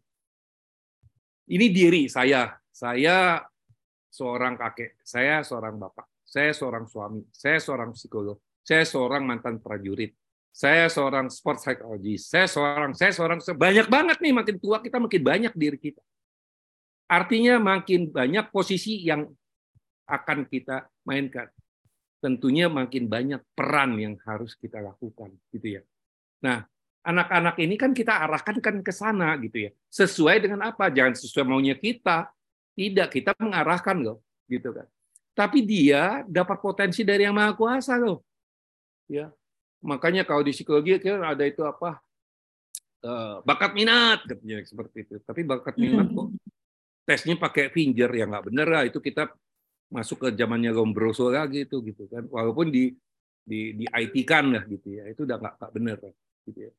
Ini 1.44 1.66
diri 1.68 2.08
saya, 2.08 2.56
saya 2.72 3.44
seorang 4.08 4.56
kakek, 4.56 4.96
saya 5.04 5.44
seorang 5.44 5.76
bapak, 5.76 6.08
saya 6.24 6.56
seorang 6.56 6.88
suami, 6.88 7.20
saya 7.28 7.60
seorang 7.60 7.92
psikolog, 7.92 8.40
saya 8.64 8.88
seorang 8.88 9.28
mantan 9.28 9.60
prajurit, 9.60 10.16
saya 10.54 10.86
seorang 10.86 11.26
sport 11.34 11.58
psychologist, 11.58 12.30
saya 12.30 12.46
seorang, 12.46 12.94
saya 12.94 13.10
seorang, 13.10 13.42
banyak 13.42 13.90
banget 13.90 14.22
nih, 14.22 14.30
makin 14.30 14.56
tua 14.62 14.78
kita 14.78 15.02
makin 15.02 15.18
banyak 15.18 15.52
diri 15.58 15.74
kita. 15.74 15.98
Artinya 17.10 17.58
makin 17.58 18.14
banyak 18.14 18.54
posisi 18.54 19.02
yang 19.02 19.26
akan 20.06 20.46
kita 20.46 20.86
mainkan. 21.02 21.50
Tentunya 22.22 22.70
makin 22.70 23.10
banyak 23.10 23.42
peran 23.50 23.98
yang 23.98 24.14
harus 24.22 24.54
kita 24.54 24.78
lakukan, 24.78 25.34
gitu 25.50 25.74
ya. 25.74 25.82
Nah, 26.38 26.62
anak-anak 27.02 27.58
ini 27.58 27.74
kan 27.74 27.90
kita 27.90 28.14
arahkan 28.22 28.62
kan 28.62 28.78
ke 28.78 28.94
sana, 28.94 29.34
gitu 29.42 29.68
ya. 29.68 29.70
Sesuai 29.90 30.38
dengan 30.38 30.70
apa? 30.70 30.86
Jangan 30.86 31.18
sesuai 31.18 31.44
maunya 31.50 31.74
kita. 31.74 32.30
Tidak, 32.78 33.10
kita 33.10 33.34
mengarahkan 33.42 33.98
loh, 33.98 34.22
gitu 34.46 34.70
kan. 34.70 34.86
Tapi 35.34 35.66
dia 35.66 36.22
dapat 36.30 36.62
potensi 36.62 37.02
dari 37.02 37.26
yang 37.26 37.34
maha 37.34 37.58
kuasa 37.58 37.98
loh. 37.98 38.22
Ya, 39.10 39.34
Makanya 39.84 40.24
kalau 40.24 40.40
di 40.40 40.56
psikologi 40.56 40.96
kan 40.98 41.20
ada 41.20 41.44
itu 41.44 41.60
apa 41.60 42.00
eh, 43.04 43.36
bakat 43.44 43.70
minat 43.76 44.24
katanya 44.24 44.64
seperti 44.64 45.04
itu. 45.04 45.14
Tapi 45.20 45.40
bakat 45.44 45.76
minat 45.76 46.08
kok 46.10 46.32
tesnya 47.04 47.36
pakai 47.36 47.68
finger 47.68 48.08
ya 48.08 48.24
nggak 48.24 48.44
bener 48.48 48.66
lah 48.66 48.82
itu 48.88 48.96
kita 48.96 49.28
masuk 49.92 50.24
ke 50.24 50.28
zamannya 50.32 50.72
Lombroso 50.72 51.28
lagi 51.28 51.68
itu 51.68 51.84
gitu 51.84 52.08
kan. 52.08 52.24
Walaupun 52.26 52.72
di 52.72 52.96
di 53.44 53.76
di 53.76 53.84
IT 53.84 54.24
kan 54.24 54.48
lah 54.48 54.64
gitu 54.64 54.88
ya. 54.88 55.04
Itu 55.12 55.28
udah 55.28 55.36
nggak 55.36 55.54
nggak 55.60 55.72
bener 55.76 55.96
gitu 56.48 56.60
ya. 56.68 56.72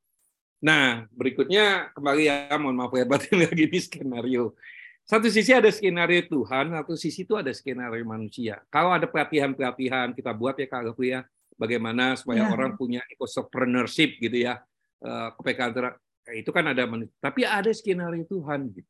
Nah, 0.65 1.05
berikutnya 1.13 1.93
kembali 1.93 2.23
ya, 2.25 2.57
mohon 2.57 2.73
maaf 2.73 2.93
ya 2.97 3.05
batin 3.05 3.37
lagi 3.45 3.69
di 3.69 3.79
skenario. 3.79 4.57
Satu 5.05 5.29
sisi 5.29 5.53
ada 5.53 5.69
skenario 5.69 6.25
Tuhan, 6.25 6.73
satu 6.73 6.97
sisi 6.97 7.21
itu 7.21 7.37
ada 7.37 7.53
skenario 7.53 8.01
manusia. 8.01 8.57
Kalau 8.73 8.89
ada 8.89 9.05
pelatihan-pelatihan 9.05 10.17
kita 10.17 10.33
buat 10.33 10.57
ya 10.57 10.65
Kak 10.65 10.97
ya, 11.05 11.21
bagaimana 11.55 12.19
supaya 12.19 12.47
ya. 12.47 12.51
orang 12.51 12.75
punya 12.75 13.01
entrepreneurship 13.07 14.19
gitu 14.19 14.45
ya 14.45 14.59
uh, 15.03 15.31
kepekaan 15.39 15.95
itu 16.35 16.49
kan 16.49 16.65
ada 16.73 16.89
tapi 17.21 17.45
ada 17.45 17.69
skenario 17.69 18.25
Tuhan 18.25 18.73
gitu. 18.73 18.89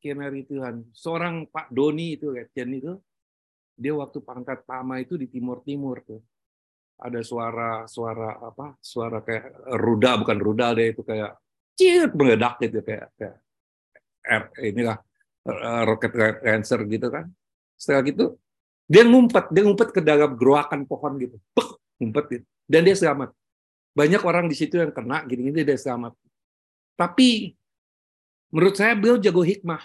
skenario 0.00 0.44
Tuhan 0.48 0.88
seorang 0.96 1.46
Pak 1.48 1.68
Doni 1.70 2.16
itu 2.16 2.32
Letjen 2.32 2.70
itu 2.74 2.96
dia 3.80 3.96
waktu 3.96 4.20
pangkat 4.20 4.64
Tama 4.68 5.00
itu 5.00 5.16
di 5.16 5.28
Timur 5.28 5.64
Timur 5.64 6.00
tuh 6.04 6.20
ada 7.00 7.20
suara 7.24 7.88
suara 7.88 8.36
apa 8.44 8.76
suara 8.80 9.24
kayak 9.24 9.72
ruda 9.80 10.20
bukan 10.20 10.36
rudal 10.36 10.76
deh 10.76 10.92
itu 10.92 11.00
kayak 11.00 11.32
ciut 11.72 12.12
meledak 12.12 12.60
gitu 12.60 12.84
kayak 12.84 13.08
kayak 13.16 13.36
R, 14.20 14.44
inilah 14.68 15.00
uh, 15.48 15.82
rocket 15.88 16.12
cancer 16.44 16.84
gitu 16.84 17.08
kan 17.08 17.24
setelah 17.80 18.04
gitu 18.04 18.24
dia 18.90 19.06
ngumpet, 19.06 19.54
dia 19.54 19.62
ngumpet 19.62 19.94
ke 19.94 20.00
dalam 20.02 20.34
geroakan 20.34 20.82
pohon 20.82 21.14
gitu. 21.22 21.38
Bek, 21.54 21.78
ngumpet 22.02 22.24
gitu. 22.34 22.44
Dan 22.66 22.82
dia 22.82 22.98
selamat. 22.98 23.30
Banyak 23.94 24.22
orang 24.26 24.50
di 24.50 24.58
situ 24.58 24.82
yang 24.82 24.90
kena 24.90 25.22
gini-gini 25.30 25.62
dia 25.62 25.78
selamat. 25.78 26.18
Tapi 26.98 27.54
menurut 28.50 28.74
saya 28.74 28.98
beliau 28.98 29.14
jago 29.22 29.46
hikmah. 29.46 29.78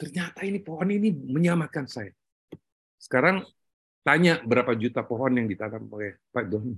Ternyata 0.00 0.48
ini 0.48 0.64
pohon 0.64 0.88
ini 0.88 1.12
menyelamatkan 1.12 1.84
saya. 1.84 2.08
Sekarang 2.96 3.44
tanya 4.00 4.40
berapa 4.40 4.72
juta 4.72 5.04
pohon 5.04 5.36
yang 5.36 5.44
ditanam 5.44 5.84
oleh 5.92 6.16
Pak 6.32 6.48
Doni. 6.48 6.72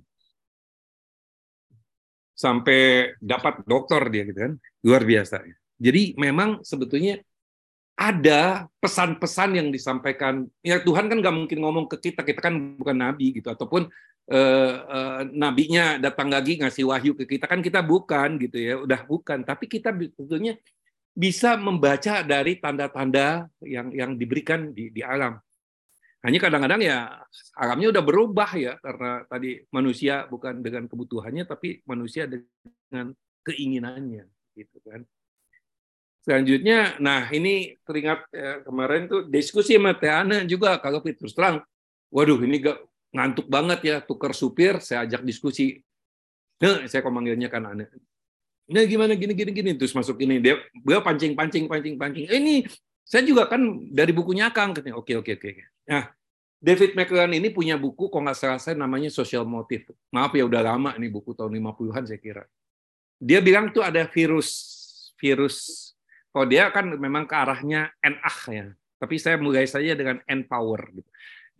Sampai 2.34 3.14
dapat 3.22 3.62
doktor 3.62 4.10
dia 4.10 4.26
gitu 4.26 4.42
kan. 4.42 4.54
Luar 4.82 5.06
biasa. 5.06 5.46
Jadi 5.78 6.18
memang 6.18 6.66
sebetulnya 6.66 7.22
ada 8.02 8.66
pesan-pesan 8.82 9.62
yang 9.62 9.68
disampaikan. 9.70 10.50
Ya 10.66 10.82
Tuhan 10.82 11.06
kan 11.06 11.22
nggak 11.22 11.36
mungkin 11.46 11.58
ngomong 11.62 11.86
ke 11.86 12.10
kita, 12.10 12.26
kita 12.26 12.42
kan 12.42 12.74
bukan 12.74 12.98
nabi 12.98 13.38
gitu, 13.38 13.46
ataupun 13.46 13.86
eh, 14.26 14.74
eh, 14.82 15.20
nabinya 15.30 16.02
datang 16.02 16.26
lagi 16.26 16.58
ngasih 16.58 16.90
wahyu 16.90 17.14
ke 17.14 17.38
kita 17.38 17.46
kan 17.46 17.62
kita 17.62 17.78
bukan 17.78 18.42
gitu 18.42 18.58
ya, 18.58 18.74
udah 18.82 19.06
bukan. 19.06 19.46
Tapi 19.46 19.70
kita 19.70 19.94
sebetulnya 19.94 20.58
bisa 21.14 21.54
membaca 21.54 22.26
dari 22.26 22.58
tanda-tanda 22.58 23.46
yang 23.62 23.94
yang 23.94 24.10
diberikan 24.18 24.74
di, 24.74 24.90
di 24.90 25.06
alam. 25.06 25.38
Hanya 26.22 26.38
kadang-kadang 26.38 26.82
ya 26.82 27.22
alamnya 27.58 27.94
udah 27.94 28.02
berubah 28.02 28.50
ya 28.54 28.78
karena 28.78 29.26
tadi 29.26 29.58
manusia 29.74 30.26
bukan 30.30 30.62
dengan 30.62 30.86
kebutuhannya 30.86 31.44
tapi 31.46 31.82
manusia 31.86 32.26
dengan 32.26 33.14
keinginannya 33.46 34.26
gitu 34.58 34.78
kan. 34.86 35.06
Selanjutnya, 36.22 37.02
nah 37.02 37.26
ini 37.34 37.74
teringat 37.82 38.30
ya, 38.30 38.62
kemarin 38.62 39.10
tuh 39.10 39.26
diskusi 39.26 39.74
sama 39.74 39.90
Teana 39.98 40.46
juga 40.46 40.78
kalau 40.78 41.02
terus 41.02 41.34
terang, 41.34 41.58
waduh 42.14 42.38
ini 42.46 42.62
gak 42.62 42.78
ngantuk 43.10 43.50
banget 43.50 43.80
ya 43.82 43.96
tukar 43.98 44.30
supir, 44.30 44.78
saya 44.78 45.02
ajak 45.02 45.26
diskusi. 45.26 45.82
Nah, 46.62 46.86
saya 46.86 47.02
kok 47.02 47.10
manggilnya 47.10 47.50
kan 47.50 47.66
aneh. 47.74 47.90
Nah 48.70 48.86
gimana 48.86 49.12
gini 49.18 49.34
gini 49.34 49.50
gini 49.50 49.70
terus 49.74 49.92
masuk 49.92 50.22
ini 50.22 50.38
dia 50.38 50.56
dia 50.70 50.98
pancing 51.02 51.34
pancing 51.34 51.66
pancing 51.66 51.98
pancing. 51.98 52.24
Eh, 52.30 52.38
ini 52.38 52.54
saya 53.02 53.26
juga 53.26 53.50
kan 53.50 53.60
dari 53.90 54.14
bukunya 54.14 54.48
Kang 54.54 54.72
katanya. 54.72 54.96
Oke 54.96 55.18
oke 55.18 55.34
oke. 55.34 55.50
Nah 55.90 56.08
David 56.62 56.94
McLaren 56.94 57.34
ini 57.34 57.50
punya 57.50 57.74
buku 57.74 58.06
kok 58.06 58.22
nggak 58.22 58.38
salah 58.38 58.60
saya 58.62 58.78
namanya 58.78 59.10
Social 59.10 59.42
Motive. 59.42 59.90
Maaf 60.14 60.32
ya 60.38 60.46
udah 60.46 60.62
lama 60.62 60.94
nih 60.94 61.10
buku 61.10 61.34
tahun 61.34 61.58
50-an 61.58 62.06
saya 62.06 62.20
kira. 62.22 62.44
Dia 63.18 63.42
bilang 63.42 63.74
tuh 63.74 63.82
ada 63.82 64.06
virus 64.06 64.80
virus 65.18 65.90
Oh 66.32 66.48
dia 66.48 66.72
kan 66.72 66.88
memang 66.96 67.28
ke 67.28 67.34
arahnya 67.36 67.92
NA 68.00 68.34
ya. 68.48 68.66
Tapi 68.96 69.14
saya 69.20 69.36
mulai 69.36 69.68
saja 69.68 69.92
dengan 69.92 70.22
N 70.24 70.48
power. 70.48 70.80
Gitu. 70.94 71.10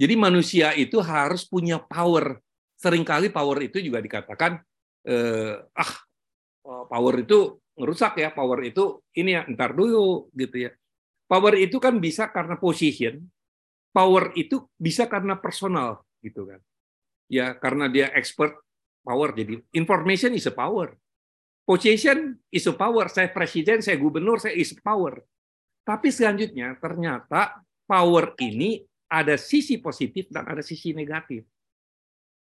Jadi 0.00 0.14
manusia 0.16 0.72
itu 0.72 1.02
harus 1.04 1.44
punya 1.44 1.76
power. 1.76 2.40
Seringkali 2.80 3.28
power 3.30 3.58
itu 3.62 3.78
juga 3.78 4.00
dikatakan 4.00 4.58
eh, 5.06 5.54
ah 5.61 5.92
oh, 6.64 6.85
power 6.88 7.20
itu 7.20 7.61
ngerusak 7.76 8.16
ya. 8.16 8.32
Power 8.32 8.64
itu 8.64 9.04
ini 9.12 9.37
ya 9.37 9.44
entar 9.44 9.76
dulu 9.76 10.32
gitu 10.32 10.68
ya. 10.68 10.70
Power 11.28 11.54
itu 11.61 11.76
kan 11.76 12.00
bisa 12.00 12.32
karena 12.32 12.56
position. 12.56 13.20
Power 13.92 14.32
itu 14.40 14.64
bisa 14.80 15.04
karena 15.04 15.37
personal 15.37 16.00
gitu 16.24 16.48
kan. 16.48 16.61
Ya 17.28 17.52
karena 17.52 17.92
dia 17.92 18.08
expert 18.16 18.56
power 19.02 19.35
jadi 19.35 19.58
information 19.74 20.32
is 20.38 20.46
a 20.46 20.54
power 20.54 20.94
Position 21.62 22.35
is 22.51 22.66
a 22.66 22.75
power. 22.75 23.07
Saya 23.07 23.31
presiden, 23.31 23.79
saya 23.79 23.94
gubernur, 23.94 24.42
saya 24.42 24.59
is 24.59 24.75
power. 24.83 25.22
Tapi 25.87 26.11
selanjutnya 26.11 26.75
ternyata 26.79 27.62
power 27.87 28.35
ini 28.42 28.83
ada 29.11 29.38
sisi 29.38 29.79
positif 29.79 30.31
dan 30.31 30.46
ada 30.46 30.62
sisi 30.62 30.94
negatif. 30.94 31.46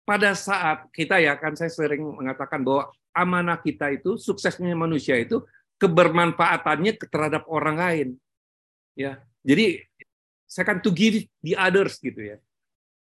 Pada 0.03 0.35
saat 0.35 0.91
kita 0.91 1.19
ya 1.19 1.39
kan 1.39 1.55
saya 1.55 1.71
sering 1.71 2.03
mengatakan 2.03 2.59
bahwa 2.59 2.91
amanah 3.15 3.59
kita 3.59 3.91
itu 3.95 4.19
suksesnya 4.19 4.75
manusia 4.75 5.15
itu 5.15 5.39
kebermanfaatannya 5.79 6.99
terhadap 7.07 7.47
orang 7.47 7.79
lain. 7.79 8.07
Ya. 8.95 9.23
Jadi 9.43 9.83
saya 10.47 10.67
kan 10.67 10.83
to 10.83 10.91
give 10.91 11.27
the 11.43 11.55
others 11.55 11.99
gitu 11.99 12.19
ya. 12.19 12.37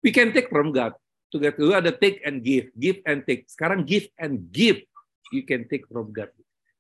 We 0.03 0.15
can 0.15 0.31
take 0.31 0.51
from 0.51 0.71
God. 0.71 0.95
To 1.35 1.37
get 1.37 1.61
to 1.61 1.77
ada 1.77 1.93
take 1.93 2.25
and 2.25 2.41
give, 2.41 2.73
give 2.75 3.05
and 3.05 3.23
take. 3.27 3.45
Sekarang 3.51 3.85
give 3.85 4.09
and 4.17 4.49
give 4.49 4.83
you 5.33 5.45
can 5.45 5.64
take 5.69 5.85
from 5.88 6.11
God. 6.11 6.33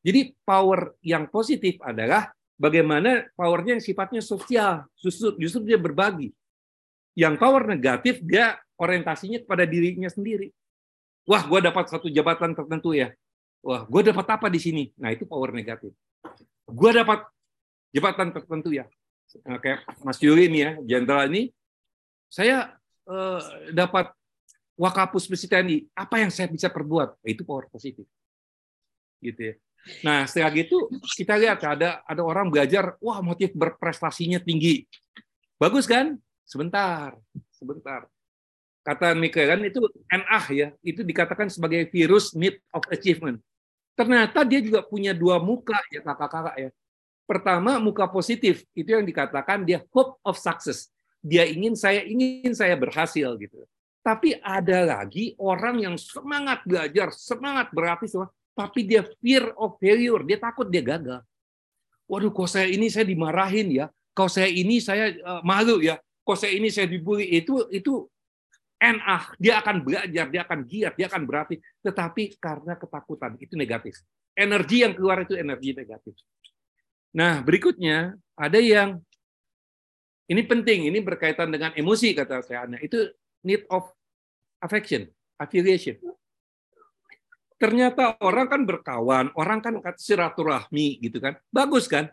Jadi 0.02 0.32
power 0.46 0.94
yang 1.02 1.26
positif 1.28 1.76
adalah 1.82 2.30
bagaimana 2.54 3.26
powernya 3.34 3.78
yang 3.78 3.84
sifatnya 3.84 4.22
sosial, 4.22 4.86
justru, 4.98 5.34
justru 5.36 5.66
dia 5.66 5.78
berbagi. 5.78 6.30
Yang 7.18 7.34
power 7.42 7.66
negatif 7.66 8.22
dia 8.22 8.56
orientasinya 8.78 9.42
kepada 9.42 9.66
dirinya 9.66 10.06
sendiri. 10.06 10.54
Wah, 11.26 11.42
gue 11.44 11.60
dapat 11.60 11.90
satu 11.90 12.06
jabatan 12.08 12.54
tertentu 12.54 12.94
ya. 12.94 13.10
Wah, 13.60 13.84
gue 13.84 14.02
dapat 14.06 14.26
apa 14.38 14.46
di 14.46 14.62
sini? 14.62 14.84
Nah, 14.96 15.10
itu 15.10 15.26
power 15.26 15.50
negatif. 15.50 15.92
Gue 16.64 16.90
dapat 16.94 17.26
jabatan 17.90 18.30
tertentu 18.30 18.70
ya. 18.70 18.86
Nah, 19.44 19.58
kayak 19.58 19.84
Mas 20.06 20.22
Yuri 20.22 20.48
ini 20.48 20.58
ya, 20.62 20.72
jenderal 20.86 21.28
ini, 21.28 21.52
saya 22.30 22.72
eh, 23.10 23.40
dapat 23.74 24.14
Wakapus 24.78 25.26
Besi 25.26 25.50
TNI. 25.50 25.90
Apa 25.90 26.22
yang 26.22 26.30
saya 26.30 26.46
bisa 26.48 26.70
perbuat? 26.70 27.18
Itu 27.26 27.42
power 27.42 27.66
positif 27.66 28.06
gitu 29.22 29.52
ya. 29.52 29.54
Nah, 30.04 30.26
setelah 30.28 30.52
gitu 30.52 30.90
kita 31.16 31.38
lihat 31.38 31.62
ada 31.64 32.02
ada 32.04 32.22
orang 32.22 32.50
belajar, 32.52 32.98
wah 33.00 33.22
motif 33.24 33.54
berprestasinya 33.54 34.42
tinggi. 34.42 34.84
Bagus 35.56 35.88
kan? 35.88 36.18
Sebentar, 36.44 37.16
sebentar. 37.54 38.08
Kata 38.86 39.12
kan 39.12 39.60
itu 39.68 39.80
NA 40.08 40.40
ya, 40.54 40.68
itu 40.80 41.04
dikatakan 41.04 41.52
sebagai 41.52 41.92
virus 41.92 42.32
need 42.32 42.56
of 42.72 42.80
achievement. 42.88 43.36
Ternyata 43.92 44.46
dia 44.48 44.64
juga 44.64 44.80
punya 44.80 45.12
dua 45.12 45.36
muka 45.42 45.76
ya 45.92 46.00
kakak-kakak 46.00 46.56
ya. 46.56 46.70
Pertama 47.28 47.76
muka 47.76 48.08
positif, 48.08 48.64
itu 48.72 48.88
yang 48.88 49.04
dikatakan 49.04 49.60
dia 49.66 49.84
hope 49.92 50.16
of 50.24 50.40
success. 50.40 50.88
Dia 51.20 51.44
ingin 51.44 51.76
saya 51.76 52.00
ingin 52.06 52.56
saya 52.56 52.72
berhasil 52.78 53.36
gitu. 53.36 53.68
Tapi 54.00 54.40
ada 54.40 54.88
lagi 54.88 55.36
orang 55.36 55.84
yang 55.84 55.96
semangat 56.00 56.64
belajar, 56.64 57.12
semangat 57.12 57.68
berarti 57.74 58.08
semua 58.08 58.32
tapi 58.58 58.82
dia 58.82 59.06
fear 59.22 59.54
of 59.54 59.78
failure, 59.78 60.26
dia 60.26 60.34
takut 60.34 60.66
dia 60.66 60.82
gagal. 60.82 61.22
Waduh, 62.10 62.34
kok 62.34 62.50
saya 62.50 62.66
ini 62.66 62.90
saya 62.90 63.06
dimarahin 63.06 63.70
ya, 63.70 63.86
kok 64.10 64.26
saya 64.26 64.50
ini 64.50 64.82
saya 64.82 65.14
uh, 65.22 65.42
malu 65.46 65.78
ya, 65.78 66.02
kok 66.26 66.34
saya 66.34 66.58
ini 66.58 66.66
saya 66.66 66.90
dibully 66.90 67.38
itu 67.38 67.62
itu 67.70 68.10
NA, 68.78 69.18
dia 69.38 69.62
akan 69.62 69.86
belajar, 69.86 70.26
dia 70.26 70.42
akan 70.42 70.60
giat, 70.66 70.94
dia 70.98 71.06
akan 71.06 71.22
berarti, 71.22 71.62
tetapi 71.82 72.34
karena 72.42 72.74
ketakutan 72.74 73.38
itu 73.38 73.54
negatif. 73.54 73.94
Energi 74.34 74.86
yang 74.86 74.94
keluar 74.94 75.22
itu 75.22 75.34
energi 75.38 75.74
negatif. 75.74 76.14
Nah, 77.14 77.42
berikutnya 77.42 78.14
ada 78.38 78.58
yang 78.58 79.02
ini 80.30 80.42
penting, 80.46 80.86
ini 80.90 80.98
berkaitan 81.02 81.50
dengan 81.50 81.74
emosi 81.74 82.14
kata 82.14 82.42
saya, 82.42 82.66
itu 82.78 83.10
need 83.42 83.66
of 83.70 83.90
affection, 84.62 85.10
affiliation. 85.38 85.98
Ternyata 87.58 88.14
orang 88.22 88.46
kan 88.46 88.62
berkawan, 88.62 89.34
orang 89.34 89.58
kan 89.58 89.74
silaturahmi 89.98 91.02
gitu 91.02 91.18
kan. 91.18 91.34
Bagus 91.50 91.90
kan? 91.90 92.06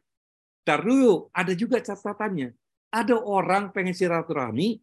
Ntar 0.66 0.82
ada 1.30 1.54
juga 1.54 1.78
catatannya. 1.78 2.50
Ada 2.90 3.22
orang 3.22 3.70
pengen 3.70 3.94
silaturahmi, 3.94 4.82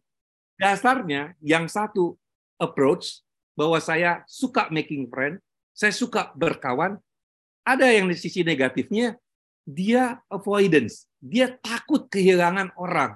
dasarnya 0.55 1.35
yang 1.43 1.67
satu 1.67 2.15
approach 2.55 3.19
bahwa 3.59 3.75
saya 3.83 4.23
suka 4.23 4.71
making 4.71 5.11
friend, 5.11 5.43
saya 5.75 5.91
suka 5.91 6.31
berkawan. 6.39 6.95
Ada 7.67 7.91
yang 7.91 8.07
di 8.07 8.15
sisi 8.15 8.43
negatifnya, 8.43 9.19
dia 9.63 10.19
avoidance, 10.27 11.07
dia 11.19 11.51
takut 11.59 12.07
kehilangan 12.07 12.75
orang. 12.75 13.15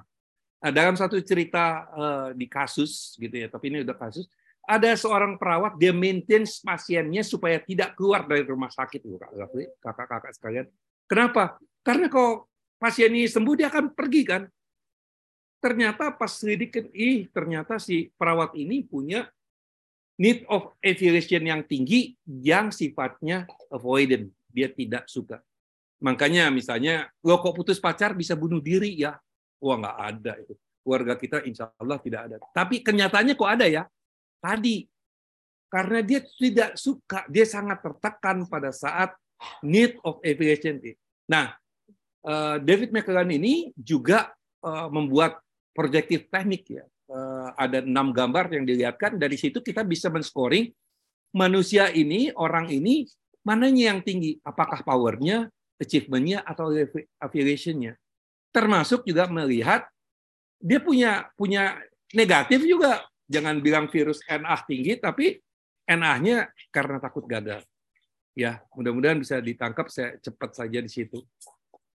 Nah, 0.58 0.72
dalam 0.74 0.96
satu 0.96 1.20
cerita 1.20 1.86
uh, 1.92 2.28
di 2.32 2.48
kasus 2.48 3.14
gitu 3.20 3.32
ya, 3.32 3.48
tapi 3.48 3.70
ini 3.72 3.84
udah 3.84 3.96
kasus, 3.96 4.26
ada 4.68 4.92
seorang 4.92 5.40
perawat 5.40 5.80
dia 5.80 5.96
maintain 5.96 6.44
pasiennya 6.44 7.24
supaya 7.24 7.56
tidak 7.64 7.96
keluar 7.96 8.28
dari 8.28 8.44
rumah 8.44 8.68
sakit 8.68 9.00
kakak-kakak 9.80 10.36
sekalian. 10.36 10.66
Kenapa? 11.08 11.56
Karena 11.80 12.12
kalau 12.12 12.44
pasien 12.76 13.08
ini 13.16 13.24
sembuh 13.24 13.56
dia 13.56 13.72
akan 13.72 13.96
pergi 13.96 14.22
kan. 14.28 14.44
Ternyata 15.58 16.14
pas 16.14 16.30
sedikit 16.30 16.86
ih 16.92 17.26
ternyata 17.32 17.80
si 17.80 18.12
perawat 18.14 18.54
ini 18.54 18.84
punya 18.84 19.26
need 20.20 20.44
of 20.52 20.76
affiliation 20.84 21.48
yang 21.48 21.64
tinggi 21.64 22.14
yang 22.28 22.68
sifatnya 22.68 23.48
avoidant. 23.72 24.28
Dia 24.52 24.68
tidak 24.68 25.08
suka. 25.08 25.40
Makanya 25.98 26.52
misalnya, 26.54 27.10
lo 27.26 27.42
kok 27.42 27.58
putus 27.58 27.82
pacar 27.82 28.14
bisa 28.14 28.38
bunuh 28.38 28.62
diri 28.62 29.02
ya? 29.02 29.18
Wah 29.58 29.76
nggak 29.80 29.98
ada 29.98 30.32
itu. 30.38 30.54
Keluarga 30.84 31.14
kita 31.18 31.42
insya 31.42 31.74
Allah 31.74 31.98
tidak 31.98 32.20
ada. 32.30 32.36
Tapi 32.54 32.84
kenyataannya 32.86 33.34
kok 33.34 33.50
ada 33.50 33.66
ya? 33.66 33.82
Tadi 34.38 34.86
karena 35.68 36.00
dia 36.00 36.20
tidak 36.24 36.80
suka, 36.80 37.28
dia 37.28 37.44
sangat 37.44 37.84
tertekan 37.84 38.48
pada 38.48 38.72
saat 38.72 39.12
need 39.60 40.00
of 40.02 40.18
efficiency. 40.24 40.96
Nah, 41.28 41.52
eh, 42.24 42.56
David 42.64 42.90
McLaren 42.90 43.30
ini 43.30 43.70
juga 43.76 44.32
eh, 44.64 44.88
membuat 44.88 45.38
proyektif 45.76 46.26
teknik 46.32 46.66
ya. 46.72 46.84
Eh, 47.08 47.48
ada 47.56 47.84
enam 47.84 48.10
gambar 48.12 48.52
yang 48.52 48.64
dilihatkan 48.64 49.16
dari 49.20 49.36
situ 49.36 49.60
kita 49.60 49.84
bisa 49.84 50.08
men-scoring 50.08 50.72
manusia 51.36 51.92
ini, 51.92 52.32
orang 52.32 52.72
ini 52.72 53.04
mananya 53.44 53.92
yang 53.96 54.00
tinggi, 54.00 54.40
apakah 54.44 54.80
powernya, 54.84 55.48
achievementnya 55.80 56.44
atau 56.44 56.72
affiliationnya. 57.20 57.96
Termasuk 58.52 59.04
juga 59.04 59.28
melihat 59.28 59.88
dia 60.58 60.80
punya 60.82 61.30
punya 61.38 61.78
negatif 62.10 62.64
juga 62.66 63.04
jangan 63.28 63.60
bilang 63.60 63.86
virus 63.92 64.24
NA 64.26 64.56
tinggi 64.64 64.96
tapi 64.96 65.36
NA-nya 65.88 66.48
karena 66.72 67.00
takut 67.00 67.24
gagal. 67.24 67.64
Ya, 68.36 68.62
mudah-mudahan 68.76 69.18
bisa 69.18 69.40
ditangkap 69.40 69.88
saya 69.88 70.16
cepat 70.20 70.54
saja 70.54 70.78
di 70.78 70.90
situ. 70.90 71.24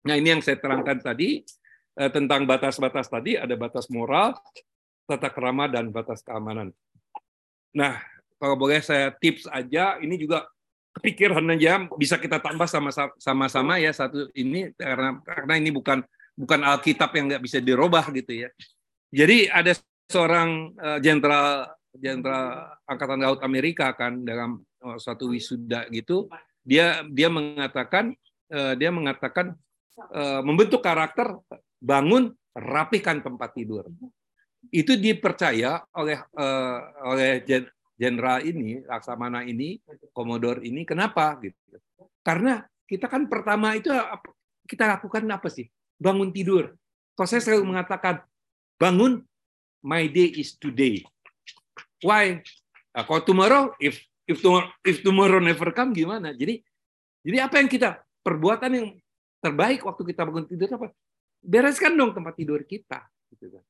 Nah, 0.03 0.19
ini 0.19 0.35
yang 0.35 0.43
saya 0.43 0.59
terangkan 0.59 0.99
tadi 0.99 1.45
eh, 2.01 2.11
tentang 2.11 2.49
batas-batas 2.49 3.07
tadi 3.07 3.39
ada 3.39 3.55
batas 3.55 3.87
moral, 3.93 4.35
tata 5.07 5.29
kerama 5.31 5.69
dan 5.71 5.93
batas 5.95 6.25
keamanan. 6.25 6.75
Nah, 7.77 8.01
kalau 8.43 8.59
boleh 8.59 8.83
saya 8.83 9.15
tips 9.15 9.47
aja, 9.47 10.03
ini 10.03 10.19
juga 10.19 10.49
kepikiran 10.99 11.47
aja 11.57 11.89
bisa 11.97 12.21
kita 12.21 12.37
tambah 12.37 12.69
sama-sama 13.17 13.81
ya 13.81 13.97
satu 13.97 14.29
ini 14.37 14.77
karena 14.77 15.17
karena 15.25 15.55
ini 15.57 15.73
bukan 15.73 16.05
bukan 16.37 16.61
Alkitab 16.61 17.17
yang 17.17 17.33
nggak 17.33 17.43
bisa 17.45 17.59
dirubah 17.63 18.05
gitu 18.13 18.45
ya. 18.45 18.49
Jadi 19.13 19.49
ada 19.49 19.73
seorang 20.13 20.77
eh, 20.77 20.99
jenderal 21.01 21.73
jenderal 21.97 22.77
angkatan 22.85 23.21
laut 23.21 23.41
Amerika 23.45 23.93
kan 23.93 24.25
dalam 24.25 24.65
uh, 24.81 24.97
suatu 24.97 25.29
wisuda 25.29 25.93
gitu 25.93 26.25
dia 26.65 27.05
dia 27.05 27.29
mengatakan 27.29 28.17
uh, 28.49 28.73
dia 28.77 28.89
mengatakan 28.93 29.57
membentuk 30.43 30.81
karakter 30.81 31.37
bangun 31.79 32.33
rapikan 32.57 33.21
tempat 33.21 33.55
tidur. 33.55 33.87
Itu 34.73 34.97
dipercaya 34.97 35.85
oleh 35.95 36.17
oleh 37.07 37.45
jenderal 38.03 38.43
ini 38.43 38.83
laksamana 38.83 39.47
ini 39.47 39.79
komodor 40.11 40.65
ini. 40.65 40.83
Kenapa? 40.83 41.39
Gitu. 41.39 41.55
Karena 42.25 42.65
kita 42.89 43.07
kan 43.07 43.31
pertama 43.31 43.79
itu 43.79 43.93
kita 44.67 44.97
lakukan 44.99 45.23
apa 45.31 45.47
sih? 45.47 45.71
Bangun 46.01 46.35
tidur. 46.35 46.75
Kalau 47.15 47.29
saya 47.29 47.45
selalu 47.45 47.77
mengatakan, 47.77 48.25
bangun, 48.81 49.23
my 49.83 50.07
day 50.09 50.31
is 50.39 50.55
today. 50.57 51.03
Why? 52.01 52.41
Nah, 52.95 53.03
kalau 53.05 53.23
tomorrow, 53.23 53.63
if 53.83 53.99
if 54.25 54.41
tomorrow, 54.41 54.71
if 54.87 55.03
tomorrow 55.03 55.39
never 55.43 55.75
come, 55.75 55.93
gimana? 55.93 56.33
Jadi, 56.33 56.63
jadi 57.27 57.47
apa 57.47 57.59
yang 57.59 57.69
kita 57.69 58.01
perbuatan 58.23 58.71
yang 58.73 58.89
terbaik 59.43 59.83
waktu 59.83 60.03
kita 60.15 60.23
bangun 60.23 60.47
tidur 60.47 60.71
apa? 60.79 60.89
Bereskan 61.43 61.99
dong 61.99 62.15
tempat 62.15 62.39
tidur 62.39 62.63
kita. 62.63 63.03
Gitu 63.35 63.51
kan. 63.51 63.65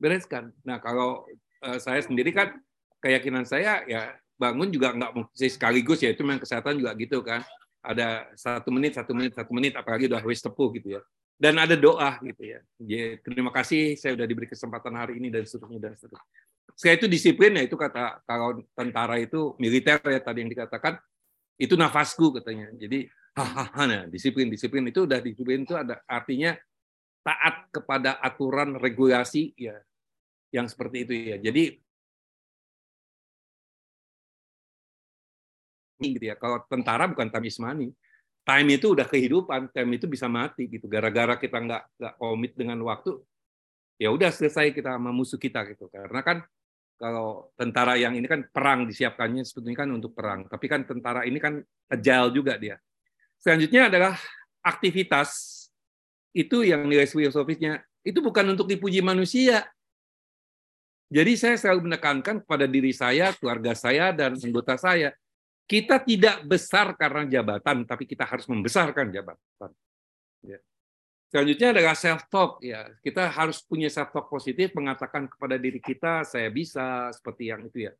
Bereskan. 0.00 0.44
Nah 0.64 0.80
kalau 0.80 1.28
uh, 1.64 1.78
saya 1.78 2.00
sendiri 2.00 2.32
kan 2.32 2.56
keyakinan 3.04 3.44
saya 3.44 3.84
ya 3.84 4.16
bangun 4.38 4.70
juga 4.70 4.94
nggak 4.94 5.12
mesti 5.18 5.48
sekaligus 5.50 5.98
ya 6.00 6.14
itu 6.14 6.22
memang 6.22 6.42
kesehatan 6.42 6.78
juga 6.78 6.94
gitu 6.94 7.18
kan 7.26 7.42
ada 7.82 8.30
satu 8.38 8.70
menit 8.70 8.94
satu 8.94 9.10
menit 9.14 9.34
satu 9.34 9.50
menit 9.50 9.74
apalagi 9.74 10.06
udah 10.06 10.22
wis 10.22 10.38
tepuh 10.38 10.70
gitu 10.78 10.98
ya 10.98 11.02
dan 11.38 11.54
ada 11.54 11.78
doa 11.78 12.18
gitu 12.18 12.42
ya. 12.42 12.60
Jadi, 12.82 13.22
terima 13.22 13.54
kasih 13.54 13.94
saya 13.94 14.18
sudah 14.18 14.26
diberi 14.26 14.50
kesempatan 14.50 14.90
hari 14.98 15.22
ini 15.22 15.30
dan 15.30 15.46
seterusnya 15.46 15.78
dan 15.78 15.94
seterusnya. 15.94 16.42
Saya 16.74 16.94
itu 16.98 17.06
disiplin 17.06 17.54
ya 17.54 17.62
itu 17.62 17.78
kata 17.78 18.22
kalau 18.26 18.62
tentara 18.74 19.18
itu 19.22 19.54
militer 19.58 19.98
ya 20.02 20.20
tadi 20.22 20.46
yang 20.46 20.50
dikatakan 20.50 20.98
itu 21.58 21.74
nafasku 21.78 22.38
katanya. 22.38 22.74
Jadi 22.74 23.06
hahaha 23.38 23.82
nah, 23.86 24.02
disiplin 24.10 24.50
disiplin 24.50 24.86
itu 24.90 25.06
udah 25.06 25.22
disiplin 25.22 25.62
itu 25.62 25.74
ada 25.78 26.02
artinya 26.06 26.58
taat 27.22 27.70
kepada 27.70 28.18
aturan 28.22 28.78
regulasi 28.78 29.54
ya 29.58 29.78
yang 30.54 30.66
seperti 30.66 31.06
itu 31.06 31.14
ya. 31.34 31.36
Jadi 31.38 31.78
gitu 35.98 36.24
ya. 36.30 36.38
Kalau 36.38 36.62
tentara 36.66 37.10
bukan 37.10 37.30
tamismani 37.30 37.90
time 38.48 38.80
itu 38.80 38.96
udah 38.96 39.04
kehidupan, 39.04 39.68
time 39.76 40.00
itu 40.00 40.08
bisa 40.08 40.24
mati 40.24 40.64
gitu. 40.72 40.88
Gara-gara 40.88 41.36
kita 41.36 41.60
nggak 41.60 41.82
nggak 42.00 42.14
komit 42.16 42.56
dengan 42.56 42.80
waktu, 42.88 43.20
ya 44.00 44.08
udah 44.08 44.32
selesai 44.32 44.72
kita 44.72 44.96
sama 44.96 45.12
musuh 45.12 45.36
kita 45.36 45.68
gitu. 45.68 45.92
Karena 45.92 46.24
kan 46.24 46.40
kalau 46.96 47.52
tentara 47.60 48.00
yang 48.00 48.16
ini 48.16 48.24
kan 48.24 48.48
perang 48.48 48.88
disiapkannya 48.88 49.44
sebetulnya 49.44 49.84
kan 49.84 49.92
untuk 49.92 50.16
perang, 50.16 50.48
tapi 50.48 50.64
kan 50.64 50.88
tentara 50.88 51.28
ini 51.28 51.36
kan 51.36 51.60
agile 51.92 52.32
juga 52.32 52.56
dia. 52.56 52.80
Selanjutnya 53.36 53.92
adalah 53.92 54.16
aktivitas 54.64 55.60
itu 56.32 56.64
yang 56.64 56.88
nilai 56.88 57.04
filosofisnya 57.04 57.84
itu 58.00 58.24
bukan 58.24 58.56
untuk 58.56 58.64
dipuji 58.64 59.04
manusia. 59.04 59.68
Jadi 61.12 61.36
saya 61.36 61.56
selalu 61.60 61.92
menekankan 61.92 62.44
kepada 62.44 62.64
diri 62.64 62.92
saya, 62.96 63.32
keluarga 63.36 63.72
saya, 63.76 64.12
dan 64.12 64.36
anggota 64.40 64.76
saya 64.80 65.12
kita 65.68 66.00
tidak 66.00 66.48
besar 66.48 66.96
karena 66.96 67.28
jabatan, 67.28 67.84
tapi 67.84 68.08
kita 68.08 68.24
harus 68.24 68.48
membesarkan 68.48 69.12
jabatan. 69.12 69.70
Ya. 70.40 70.56
Selanjutnya 71.28 71.76
adalah 71.76 71.92
self 71.92 72.24
talk 72.32 72.64
ya. 72.64 72.88
Kita 73.04 73.28
harus 73.28 73.60
punya 73.60 73.92
self 73.92 74.08
talk 74.08 74.32
positif 74.32 74.72
mengatakan 74.72 75.28
kepada 75.28 75.60
diri 75.60 75.76
kita 75.76 76.24
saya 76.24 76.48
bisa 76.48 77.12
seperti 77.12 77.52
yang 77.52 77.68
itu 77.68 77.84
ya. 77.84 77.92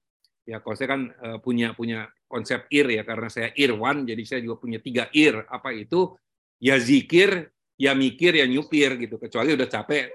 Ya 0.48 0.64
kalau 0.64 0.80
saya 0.80 0.96
kan 0.96 1.12
uh, 1.12 1.38
punya 1.44 1.76
punya 1.76 2.08
konsep 2.24 2.64
ir 2.72 2.88
ya 2.88 3.04
karena 3.04 3.28
saya 3.28 3.52
irwan 3.52 4.08
jadi 4.08 4.22
saya 4.24 4.40
juga 4.40 4.64
punya 4.64 4.80
tiga 4.80 5.12
ir. 5.12 5.44
Apa 5.44 5.76
itu? 5.76 6.16
Ya 6.56 6.80
zikir, 6.80 7.52
ya 7.76 7.92
mikir, 7.92 8.32
ya 8.32 8.48
nyupir 8.48 8.96
gitu. 8.96 9.20
Kecuali 9.20 9.52
udah 9.52 9.68
capek 9.68 10.08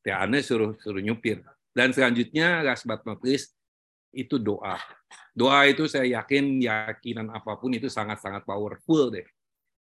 ya 0.00 0.24
aneh 0.24 0.40
suruh 0.40 0.72
suruh 0.80 1.04
nyupir. 1.04 1.44
Dan 1.76 1.92
selanjutnya 1.92 2.64
last 2.64 2.88
but 2.88 3.04
not 3.04 3.20
itu 4.16 4.40
doa. 4.40 4.80
Doa 5.36 5.68
itu 5.68 5.84
saya 5.84 6.08
yakin 6.08 6.64
yakinan 6.64 7.28
apa 7.28 7.60
pun 7.60 7.68
itu 7.76 7.92
sangat-sangat 7.92 8.48
powerful 8.48 9.12
deh. 9.12 9.28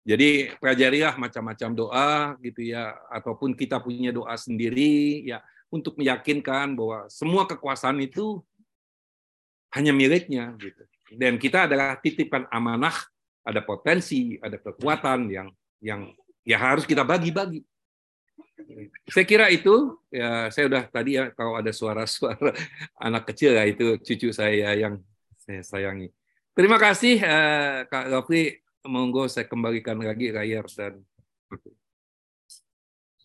Jadi 0.06 0.54
pelajarilah 0.62 1.18
macam-macam 1.18 1.70
doa 1.74 2.38
gitu 2.44 2.62
ya 2.62 2.94
ataupun 3.10 3.58
kita 3.58 3.82
punya 3.82 4.14
doa 4.14 4.38
sendiri 4.38 5.26
ya 5.26 5.42
untuk 5.74 5.98
meyakinkan 5.98 6.78
bahwa 6.78 7.10
semua 7.10 7.50
kekuasaan 7.50 7.98
itu 8.04 8.44
hanya 9.74 9.96
miliknya 9.96 10.54
gitu. 10.62 10.84
Dan 11.16 11.42
kita 11.42 11.66
adalah 11.66 11.98
titipan 11.98 12.46
amanah, 12.54 12.94
ada 13.42 13.66
potensi, 13.66 14.38
ada 14.44 14.62
kekuatan 14.62 15.32
yang 15.32 15.48
yang 15.82 16.14
ya 16.46 16.62
harus 16.62 16.86
kita 16.86 17.02
bagi-bagi. 17.02 17.66
Saya 19.08 19.26
kira 19.30 19.46
itu 19.54 20.00
ya 20.10 20.50
saya 20.50 20.66
udah 20.68 20.84
tadi 20.90 21.16
ya 21.16 21.32
kalau 21.32 21.56
ada 21.56 21.70
suara-suara 21.70 22.52
anak 23.06 23.30
kecil 23.32 23.56
ya 23.56 23.64
itu 23.64 24.00
cucu 24.02 24.34
saya 24.34 24.74
yang 24.76 25.00
saya 25.38 25.62
sayangi. 25.62 26.10
Terima 26.56 26.80
kasih 26.80 27.20
uh, 27.22 27.86
Kak 27.88 28.12
Rafli. 28.12 28.62
Monggo 28.86 29.26
saya 29.26 29.50
kembalikan 29.50 29.98
lagi 29.98 30.30
layar 30.30 30.70
dan 30.78 31.02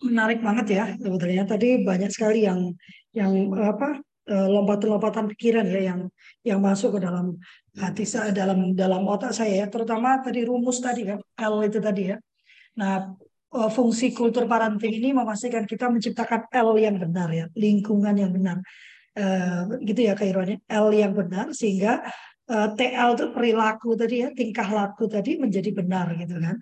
menarik 0.00 0.40
banget 0.40 0.66
ya 0.72 0.84
sebetulnya 0.96 1.44
tadi 1.44 1.84
banyak 1.84 2.08
sekali 2.08 2.48
yang 2.48 2.72
yang 3.12 3.52
apa 3.60 4.00
eh, 4.32 4.48
lompatan-lompatan 4.48 5.28
pikiran 5.36 5.68
ya 5.68 5.92
yang 5.92 6.00
yang 6.40 6.58
masuk 6.64 6.96
ke 6.96 7.00
dalam 7.04 7.36
hati 7.76 8.08
saya 8.08 8.32
dalam 8.32 8.72
dalam 8.72 9.04
otak 9.04 9.36
saya 9.36 9.64
ya 9.64 9.66
terutama 9.68 10.24
tadi 10.24 10.48
rumus 10.48 10.80
tadi 10.80 11.04
kan 11.04 11.20
L 11.20 11.60
itu 11.68 11.78
tadi 11.84 12.02
ya 12.10 12.16
nah 12.80 13.12
eh, 13.12 13.29
fungsi 13.50 14.14
kultur 14.14 14.46
parenting 14.46 14.94
ini 14.94 15.10
memastikan 15.10 15.66
kita 15.66 15.90
menciptakan 15.90 16.46
L 16.54 16.78
yang 16.78 17.02
benar 17.02 17.28
ya 17.34 17.46
lingkungan 17.58 18.14
yang 18.14 18.30
benar. 18.30 18.62
Uh, 19.10 19.74
gitu 19.82 20.06
ya 20.06 20.14
kairuannya 20.14 20.62
L 20.70 20.94
yang 20.94 21.10
benar 21.10 21.50
sehingga 21.50 21.98
uh, 22.46 22.54
eh, 22.54 22.68
TL 22.78 23.18
itu 23.18 23.26
perilaku 23.34 23.98
tadi 23.98 24.22
ya 24.22 24.30
tingkah 24.30 24.70
laku 24.70 25.10
tadi 25.10 25.34
menjadi 25.42 25.70
benar 25.74 26.14
gitu 26.14 26.38
kan. 26.38 26.56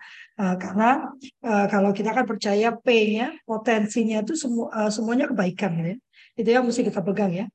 Karena 0.57 1.13
kalau 1.69 1.91
kita 1.93 2.17
kan 2.17 2.25
percaya 2.25 2.73
P-nya 2.73 3.37
potensinya 3.45 4.25
itu 4.25 4.33
semua 4.39 4.89
semuanya 4.89 5.29
kebaikan 5.29 5.77
gitu 5.77 5.89
ya. 5.93 5.99
Itu 6.39 6.49
yang 6.55 6.65
mesti 6.65 6.83
kita 6.89 7.01
pegang 7.05 7.33
ya. 7.35 7.47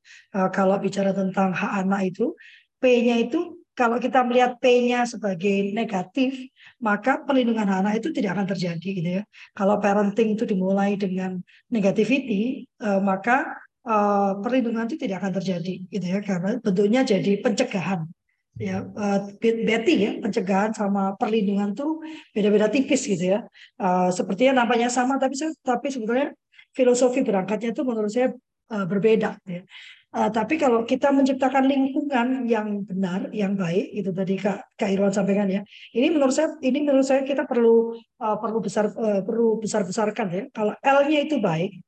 Kalau 0.54 0.78
bicara 0.78 1.16
tentang 1.16 1.56
hak 1.56 1.72
anak 1.86 2.14
itu 2.14 2.36
P-nya 2.84 3.18
itu 3.24 3.63
kalau 3.74 3.98
kita 3.98 4.22
melihat 4.22 4.62
P-nya 4.62 5.10
sebagai 5.10 5.74
negatif, 5.74 6.50
maka 6.78 7.22
perlindungan 7.26 7.66
anak 7.66 8.02
itu 8.02 8.14
tidak 8.14 8.38
akan 8.38 8.48
terjadi 8.54 8.88
gitu 8.94 9.10
ya. 9.20 9.24
Kalau 9.58 9.82
parenting 9.82 10.38
itu 10.38 10.46
dimulai 10.46 10.94
dengan 10.94 11.42
negativity, 11.74 12.70
maka 13.02 13.58
uh, 13.82 14.38
perlindungan 14.40 14.86
itu 14.86 14.98
tidak 15.02 15.26
akan 15.26 15.34
terjadi 15.42 15.74
gitu 15.90 16.06
ya. 16.06 16.20
Karena 16.22 16.62
bentuknya 16.62 17.02
jadi 17.02 17.42
pencegahan 17.42 18.06
ya. 18.62 18.86
Uh, 18.94 19.34
Betty 19.42 19.96
ya 20.06 20.12
pencegahan 20.22 20.72
sama 20.78 21.18
perlindungan 21.18 21.74
tuh 21.74 22.02
beda-beda 22.32 22.70
tipis 22.70 23.10
gitu 23.10 23.38
ya. 23.38 23.40
Uh, 23.82 24.14
sepertinya 24.14 24.66
namanya 24.66 24.94
sama 24.94 25.18
tapi 25.18 25.34
tapi 25.66 25.88
sebetulnya 25.90 26.34
filosofi 26.74 27.22
berangkatnya 27.22 27.74
itu 27.74 27.82
menurut 27.86 28.10
saya 28.10 28.34
uh, 28.74 28.86
berbeda 28.86 29.38
ya 29.46 29.62
uh, 30.14 30.30
tapi 30.30 30.62
kalau 30.62 30.86
kita 30.86 31.10
menciptakan 31.10 31.66
lingkungan 31.66 32.46
yang 32.46 32.86
benar 32.86 33.34
yang 33.34 33.58
baik 33.58 33.92
itu 33.92 34.14
tadi 34.14 34.38
kak 34.38 34.78
kak 34.78 34.90
Irwan 34.94 35.12
sampaikan 35.12 35.50
ya 35.50 35.62
ini 35.98 36.14
menurut 36.14 36.34
saya 36.34 36.54
ini 36.62 36.86
menurut 36.86 37.06
saya 37.06 37.26
kita 37.26 37.44
perlu 37.50 37.98
uh, 38.22 38.38
perlu 38.38 38.62
besar 38.62 38.94
uh, 38.94 39.22
perlu 39.26 39.58
besar 39.58 39.82
besarkan 39.84 40.28
ya 40.30 40.44
kalau 40.54 40.74
L-nya 40.80 41.26
itu 41.26 41.42
baik 41.42 41.84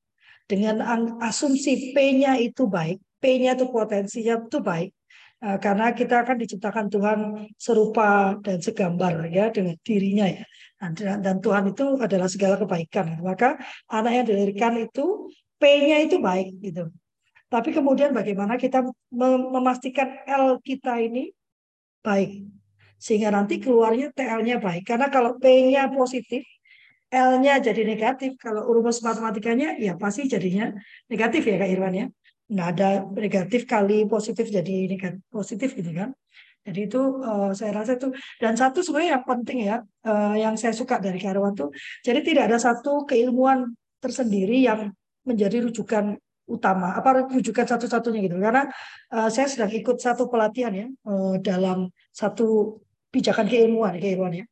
dengan 0.46 0.78
asumsi 1.26 1.92
P-nya 1.94 2.38
itu 2.38 2.70
baik, 2.70 3.02
P-nya 3.18 3.58
itu 3.58 3.66
potensinya 3.74 4.46
itu 4.46 4.62
baik, 4.62 4.90
eh, 5.42 5.58
karena 5.58 5.90
kita 5.98 6.22
akan 6.22 6.38
diciptakan 6.38 6.86
Tuhan 6.94 7.20
serupa 7.58 8.38
dan 8.46 8.62
segambar 8.62 9.26
ya 9.34 9.50
dengan 9.50 9.76
dirinya 9.82 10.26
ya. 10.30 10.46
Dan 11.02 11.42
Tuhan 11.42 11.74
itu 11.74 11.98
adalah 11.98 12.30
segala 12.30 12.62
kebaikan. 12.62 13.18
Maka 13.26 13.58
anak 13.90 14.12
yang 14.22 14.26
dilahirkan 14.30 14.74
itu 14.86 15.34
P-nya 15.58 16.06
itu 16.06 16.22
baik 16.22 16.62
gitu. 16.62 16.94
Tapi 17.46 17.70
kemudian 17.72 18.12
bagaimana 18.12 18.58
kita 18.58 18.82
memastikan 19.54 20.26
L 20.26 20.58
kita 20.66 20.98
ini 20.98 21.30
baik. 22.02 22.50
Sehingga 22.98 23.30
nanti 23.30 23.62
keluarnya 23.62 24.10
TL-nya 24.12 24.58
baik. 24.58 24.84
Karena 24.90 25.14
kalau 25.14 25.38
P-nya 25.38 25.94
positif, 25.94 26.42
L-nya 27.14 27.62
jadi 27.62 27.86
negatif. 27.86 28.34
Kalau 28.42 28.66
rumus 28.66 29.00
matematikanya 29.06 29.78
ya 29.78 29.94
pasti 29.94 30.26
jadinya 30.26 30.74
negatif 31.06 31.46
ya 31.46 31.56
Kak 31.62 31.70
Irwan 31.70 31.94
ya. 31.94 32.08
Nggak 32.50 32.68
ada 32.78 32.90
negatif 33.14 33.62
kali 33.70 34.06
positif 34.10 34.50
jadi 34.50 34.90
negatif 34.90 35.22
positif 35.30 35.70
gitu 35.78 35.92
kan. 35.94 36.10
Jadi 36.66 36.90
itu 36.90 36.98
uh, 37.22 37.54
saya 37.54 37.78
rasa 37.78 37.94
itu 37.94 38.10
dan 38.42 38.58
satu 38.58 38.82
sebenarnya 38.82 39.22
yang 39.22 39.26
penting 39.30 39.70
ya 39.70 39.86
uh, 39.86 40.34
yang 40.34 40.58
saya 40.58 40.74
suka 40.74 40.98
dari 40.98 41.22
Kak 41.22 41.38
Irwan 41.38 41.54
tuh 41.54 41.70
jadi 42.02 42.26
tidak 42.26 42.50
ada 42.50 42.58
satu 42.58 43.06
keilmuan 43.06 43.78
tersendiri 44.02 44.66
yang 44.66 44.90
menjadi 45.30 45.62
rujukan 45.62 46.18
utama 46.46 46.94
apa 46.94 47.26
rujukan 47.30 47.66
satu-satunya 47.66 48.30
gitu. 48.30 48.38
Karena 48.38 48.70
uh, 49.14 49.30
saya 49.34 49.50
sedang 49.50 49.72
ikut 49.74 49.98
satu 49.98 50.30
pelatihan 50.30 50.74
ya 50.74 50.88
uh, 51.10 51.42
dalam 51.42 51.90
satu 52.14 52.80
pijakan 53.10 53.50
keilmuan 53.50 53.98
keilmuan 53.98 54.34
ya. 54.42 54.46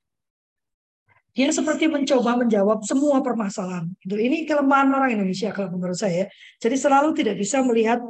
Dia 1.33 1.49
seperti 1.49 1.89
mencoba 1.89 2.37
menjawab 2.45 2.85
semua 2.85 3.17
permasalahan 3.25 3.89
itu 4.05 4.13
ini 4.21 4.45
kelemahan 4.45 4.93
orang 4.93 5.17
Indonesia 5.17 5.49
kalau 5.49 5.73
menurut 5.73 5.97
saya 5.97 6.29
jadi 6.61 6.77
selalu 6.77 7.17
tidak 7.17 7.41
bisa 7.41 7.65
melihat 7.65 8.05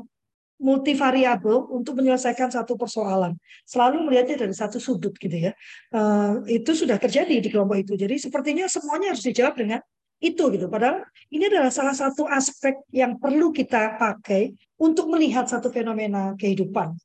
multivariabel 0.64 1.68
untuk 1.76 2.00
menyelesaikan 2.00 2.48
satu 2.48 2.80
persoalan. 2.80 3.36
Selalu 3.68 4.08
melihatnya 4.08 4.48
dari 4.48 4.56
satu 4.56 4.80
sudut 4.80 5.12
gitu 5.20 5.52
ya. 5.52 5.52
Uh, 5.92 6.40
itu 6.48 6.72
sudah 6.72 6.96
terjadi 6.96 7.44
di 7.44 7.50
kelompok 7.52 7.84
itu. 7.84 7.94
Jadi 8.00 8.16
sepertinya 8.16 8.64
semuanya 8.72 9.12
harus 9.12 9.28
dijawab 9.28 9.60
dengan 9.60 9.84
itu 10.24 10.44
gitu. 10.56 10.72
Padahal 10.72 11.04
ini 11.36 11.52
adalah 11.52 11.68
salah 11.68 11.92
satu 11.92 12.24
aspek 12.24 12.80
yang 12.96 13.20
perlu 13.20 13.52
kita 13.52 14.00
pakai 14.00 14.56
untuk 14.80 15.12
melihat 15.12 15.44
satu 15.52 15.68
fenomena 15.68 16.32
kehidupan. 16.40 16.96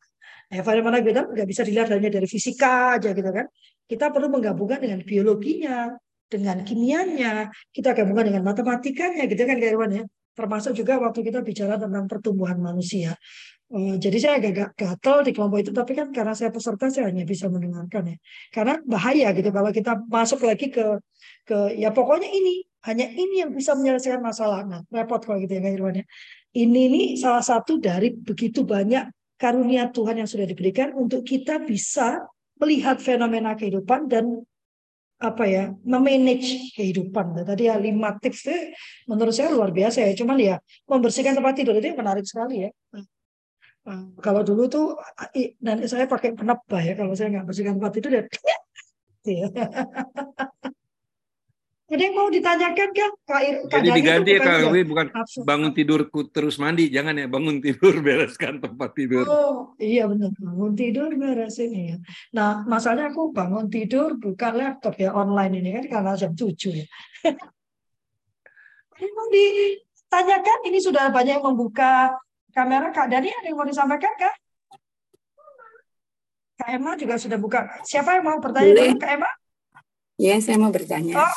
Eh, 0.54 0.62
fenomena 0.62 1.02
kehidupan 1.02 1.34
nggak 1.34 1.48
bisa 1.50 1.66
dilihat 1.66 1.90
hanya 1.90 2.08
dari 2.14 2.30
fisika 2.30 2.94
aja 2.94 3.10
gitu 3.10 3.30
kan. 3.34 3.50
Kita 3.90 4.14
perlu 4.14 4.30
menggabungkan 4.30 4.78
dengan 4.78 5.02
biologinya, 5.02 5.98
dengan 6.30 6.62
kimianya, 6.62 7.50
kita 7.74 7.96
gabungkan 7.96 8.30
dengan 8.30 8.44
matematikanya 8.46 9.26
gitu 9.26 9.42
kan 9.42 9.56
kayak 9.58 9.74
ya. 9.90 10.04
Termasuk 10.38 10.72
juga 10.78 11.02
waktu 11.02 11.26
kita 11.26 11.42
bicara 11.42 11.74
tentang 11.82 12.06
pertumbuhan 12.06 12.62
manusia. 12.62 13.18
Uh, 13.68 14.00
jadi 14.00 14.16
saya 14.16 14.34
agak 14.40 14.72
gatel 14.78 15.26
di 15.26 15.32
kelompok 15.36 15.60
itu, 15.60 15.72
tapi 15.76 15.92
kan 15.92 16.08
karena 16.08 16.32
saya 16.32 16.48
peserta 16.48 16.88
saya 16.88 17.10
hanya 17.10 17.26
bisa 17.26 17.50
mendengarkan 17.50 18.14
ya. 18.14 18.16
Karena 18.54 18.80
bahaya 18.86 19.34
gitu 19.36 19.50
kalau 19.50 19.68
kita 19.74 19.98
masuk 20.08 20.40
lagi 20.46 20.70
ke 20.72 20.84
ke 21.44 21.76
ya 21.76 21.92
pokoknya 21.92 22.28
ini 22.28 22.67
hanya 22.86 23.06
ini 23.10 23.42
yang 23.42 23.50
bisa 23.50 23.74
menyelesaikan 23.74 24.22
masalah. 24.22 24.62
Nah, 24.62 24.80
repot 24.92 25.18
kalau 25.18 25.42
gitu 25.42 25.58
ya 25.58 25.62
Kak 25.64 25.72
Irwan 25.74 25.94
ya. 25.98 26.04
Ini 26.54 27.18
salah 27.18 27.42
satu 27.42 27.82
dari 27.82 28.14
begitu 28.14 28.62
banyak 28.62 29.10
karunia 29.38 29.90
Tuhan 29.90 30.22
yang 30.22 30.28
sudah 30.30 30.46
diberikan 30.46 30.94
untuk 30.94 31.26
kita 31.26 31.62
bisa 31.62 32.22
melihat 32.58 32.98
fenomena 32.98 33.54
kehidupan 33.54 34.10
dan 34.10 34.42
apa 35.18 35.44
ya 35.50 35.74
memanage 35.82 36.74
kehidupan. 36.78 37.34
Nah, 37.34 37.44
tadi 37.46 37.66
ya 37.66 37.74
lima 37.74 38.14
tips 38.22 38.46
itu 38.46 38.54
menurut 39.10 39.34
saya 39.34 39.50
luar 39.50 39.74
biasa 39.74 40.06
ya. 40.06 40.12
Cuman 40.14 40.36
ya 40.38 40.56
membersihkan 40.86 41.34
tempat 41.34 41.58
tidur 41.58 41.74
itu 41.74 41.90
menarik 41.98 42.22
sekali 42.22 42.70
ya. 42.70 42.70
Nah, 43.88 44.14
kalau 44.22 44.46
dulu 44.46 44.70
tuh 44.70 44.86
dan 45.58 45.82
saya 45.90 46.06
pakai 46.06 46.38
penebah 46.38 46.82
ya 46.82 46.94
kalau 46.94 47.16
saya 47.18 47.34
nggak 47.34 47.46
bersihkan 47.50 47.74
tempat 47.82 47.92
tidur 47.98 48.12
ya. 48.14 48.24
Ada 51.88 52.04
yang 52.04 52.20
mau 52.20 52.28
ditanyakan 52.28 52.88
kan? 52.92 53.10
Kak, 53.24 53.40
Kak 53.72 53.80
Jadi 53.80 53.96
diganti 53.96 54.30
ya 54.36 54.40
Kak 54.44 54.68
Wi, 54.68 54.84
bukan 54.84 55.08
absurd. 55.08 55.48
bangun 55.48 55.72
tidur 55.72 56.04
terus 56.28 56.60
mandi, 56.60 56.92
jangan 56.92 57.16
ya 57.16 57.24
bangun 57.32 57.64
tidur 57.64 57.96
bereskan 58.04 58.60
tempat 58.60 58.92
tidur. 58.92 59.24
Oh 59.24 59.72
iya 59.80 60.04
benar 60.04 60.28
bangun 60.36 60.76
tidur 60.76 61.08
beresin 61.16 61.72
ya. 61.72 61.96
Nah 62.36 62.68
masalahnya 62.68 63.08
aku 63.08 63.32
bangun 63.32 63.72
tidur 63.72 64.20
buka 64.20 64.52
laptop 64.52 65.00
ya 65.00 65.16
online 65.16 65.64
ini 65.64 65.70
kan 65.80 65.84
karena 65.88 66.12
jam 66.12 66.36
7 66.36 66.52
ya. 66.76 66.84
ini 69.00 69.08
mau 69.16 69.26
ditanyakan 69.32 70.58
ini 70.68 70.78
sudah 70.84 71.08
banyak 71.08 71.40
yang 71.40 71.46
membuka 71.48 72.12
kamera 72.52 72.92
Kak 72.92 73.08
Dani 73.08 73.32
ada 73.32 73.48
yang 73.48 73.56
mau 73.56 73.64
disampaikan 73.64 74.12
Kak? 74.12 74.34
Kak 76.60 76.68
Emma 76.68 77.00
juga 77.00 77.16
sudah 77.16 77.40
buka. 77.40 77.80
Siapa 77.80 78.20
yang 78.20 78.28
mau 78.28 78.36
bertanya. 78.44 78.92
Kak 78.92 79.08
Emma? 79.08 79.30
Ya, 80.18 80.34
saya 80.42 80.58
mau 80.58 80.74
bertanya. 80.74 81.14
Oh. 81.22 81.34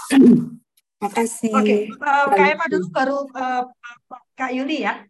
Makasih. 1.01 1.53
Oke, 1.53 1.65
okay. 1.65 1.81
uh, 1.97 2.25
Kak 2.29 2.47
Emma 2.53 2.65
dulu 2.69 2.85
baru 2.93 3.17
uh, 3.33 3.65
Kak 4.37 4.53
Yuli 4.53 4.85
ya. 4.85 5.01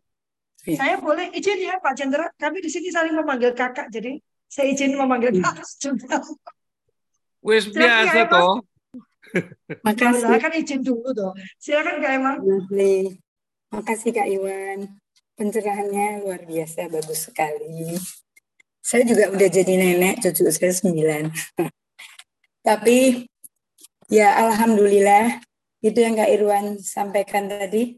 ya. 0.64 0.78
Saya 0.80 0.96
boleh 1.00 1.32
izin 1.36 1.60
ya 1.60 1.80
Pak 1.84 2.00
Chandra, 2.00 2.32
kami 2.40 2.64
di 2.64 2.72
sini 2.72 2.88
saling 2.92 3.12
memanggil 3.12 3.52
kakak, 3.52 3.92
jadi 3.92 4.16
saya 4.48 4.72
izin 4.72 4.96
memanggil 4.96 5.36
hmm. 5.36 5.44
kakak 5.44 5.68
juga. 5.80 6.24
Wes 7.44 7.68
biasa 7.68 8.28
toh. 8.32 8.64
Makasih. 9.88 10.28
Silakan 10.32 10.54
izin 10.60 10.80
dulu 10.84 11.12
toh. 11.12 11.32
Silakan 11.60 11.96
Kak 12.00 12.12
Emma. 12.12 12.34
Makasih 13.72 14.12
Kak 14.16 14.28
Iwan. 14.32 15.00
Pencerahannya 15.36 16.24
luar 16.24 16.44
biasa, 16.48 16.88
bagus 16.88 17.28
sekali. 17.28 18.00
Saya 18.80 19.08
juga 19.08 19.32
udah 19.32 19.50
jadi 19.52 19.74
nenek, 19.76 20.24
cucu 20.24 20.48
saya 20.52 20.72
sembilan. 20.72 21.32
Tapi 22.68 23.31
Ya, 24.12 24.36
Alhamdulillah. 24.44 25.40
Itu 25.80 26.04
yang 26.04 26.20
Kak 26.20 26.28
Irwan 26.28 26.76
sampaikan 26.84 27.48
tadi. 27.48 27.96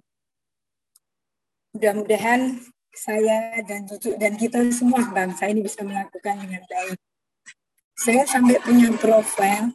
Mudah-mudahan 1.73 2.61
saya 2.93 3.57
dan 3.65 3.89
cucu 3.89 4.13
dan 4.21 4.37
kita 4.37 4.61
semua 4.69 5.01
bangsa 5.09 5.49
ini 5.49 5.65
bisa 5.65 5.81
melakukan 5.81 6.37
dengan 6.37 6.61
baik. 6.69 7.01
Saya 7.97 8.29
sampai 8.29 8.61
punya 8.61 8.93
profil. 8.93 9.73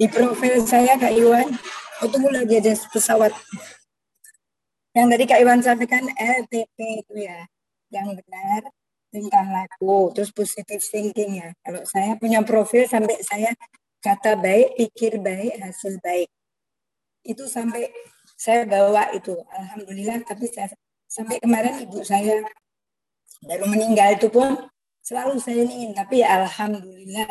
Di 0.00 0.08
profil 0.08 0.64
saya 0.64 0.96
Kak 0.96 1.12
Iwan, 1.12 1.60
itu 2.08 2.16
mulai 2.24 2.48
ada 2.48 2.72
pesawat. 2.88 3.36
Yang 4.96 5.06
tadi 5.12 5.24
Kak 5.28 5.40
Iwan 5.44 5.60
sampaikan 5.60 6.08
LTP 6.08 7.04
itu 7.04 7.14
ya, 7.20 7.44
yang 7.92 8.16
benar, 8.16 8.72
tingkah 9.12 9.44
laku, 9.44 10.08
terus 10.16 10.32
positive 10.32 10.80
thinking 10.80 11.44
ya. 11.44 11.52
Kalau 11.60 11.84
saya 11.84 12.16
punya 12.16 12.40
profil 12.40 12.88
sampai 12.88 13.20
saya 13.20 13.52
kata 13.98 14.38
baik, 14.38 14.78
pikir 14.78 15.18
baik, 15.18 15.58
hasil 15.62 15.98
baik. 16.02 16.30
Itu 17.26 17.44
sampai 17.50 17.90
saya 18.38 18.64
bawa 18.64 19.10
itu, 19.14 19.34
alhamdulillah. 19.50 20.22
Tapi 20.24 20.46
saya, 20.48 20.70
sampai 21.10 21.42
kemarin 21.42 21.82
ibu 21.82 22.00
saya 22.06 22.42
baru 23.44 23.64
meninggal 23.70 24.18
itu 24.18 24.28
pun 24.30 24.68
selalu 25.02 25.38
saya 25.42 25.62
ingin. 25.66 25.94
Tapi 25.94 26.22
ya 26.22 26.46
alhamdulillah 26.46 27.30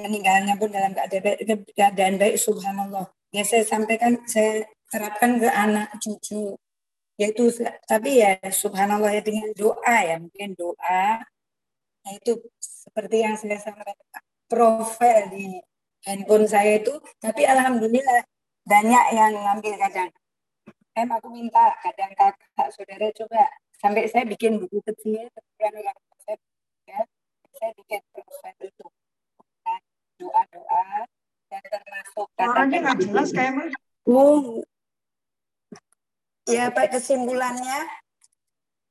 meninggalnya 0.00 0.56
pun 0.56 0.72
dalam 0.72 0.96
keadaan 0.96 1.22
baik, 1.22 1.38
keadaan 1.76 2.14
baik 2.16 2.36
subhanallah. 2.40 3.06
Ya 3.32 3.44
saya 3.44 3.64
sampaikan, 3.64 4.20
saya 4.28 4.68
terapkan 4.92 5.40
ke 5.40 5.48
anak 5.48 5.88
cucu 6.00 6.56
yaitu 7.20 7.44
tapi 7.86 8.24
ya 8.24 8.40
subhanallah 8.50 9.12
ya 9.12 9.22
dengan 9.24 9.52
doa 9.56 9.96
ya 10.00 10.16
mungkin 10.18 10.56
doa 10.56 11.22
nah 12.02 12.12
itu 12.12 12.40
seperti 12.58 13.22
yang 13.22 13.38
saya 13.38 13.62
sampaikan 13.62 13.94
profil 14.52 15.32
di 15.32 15.56
handphone 16.04 16.44
saya 16.44 16.76
itu 16.76 16.92
tapi 17.16 17.48
alhamdulillah 17.48 18.20
banyak 18.68 19.04
yang 19.16 19.32
ngambil 19.32 19.74
kadang. 19.80 20.10
Em 20.92 21.08
aku 21.08 21.32
minta 21.32 21.72
kadang 21.80 22.12
kakak 22.12 22.68
saudara 22.76 23.08
coba 23.16 23.48
sampai 23.80 24.04
saya 24.12 24.28
bikin 24.28 24.60
buku 24.60 24.76
kecil 24.84 25.24
kemudian 25.32 25.72
orang 25.80 25.98
saya 26.20 26.36
ya, 26.84 27.00
saya 27.56 27.72
bikin 27.80 28.00
profil 28.12 28.68
itu. 28.68 28.86
Doa 30.20 30.42
doa 30.52 31.08
dan 31.48 31.62
termasuk 31.66 32.28
orangnya 32.36 32.78
nggak 32.84 32.98
jelas 33.08 33.28
kayak 33.32 33.52
mana? 33.56 33.76
Oh. 34.04 34.60
Ya 36.44 36.68
pak 36.68 36.92
kesimpulannya 36.92 37.88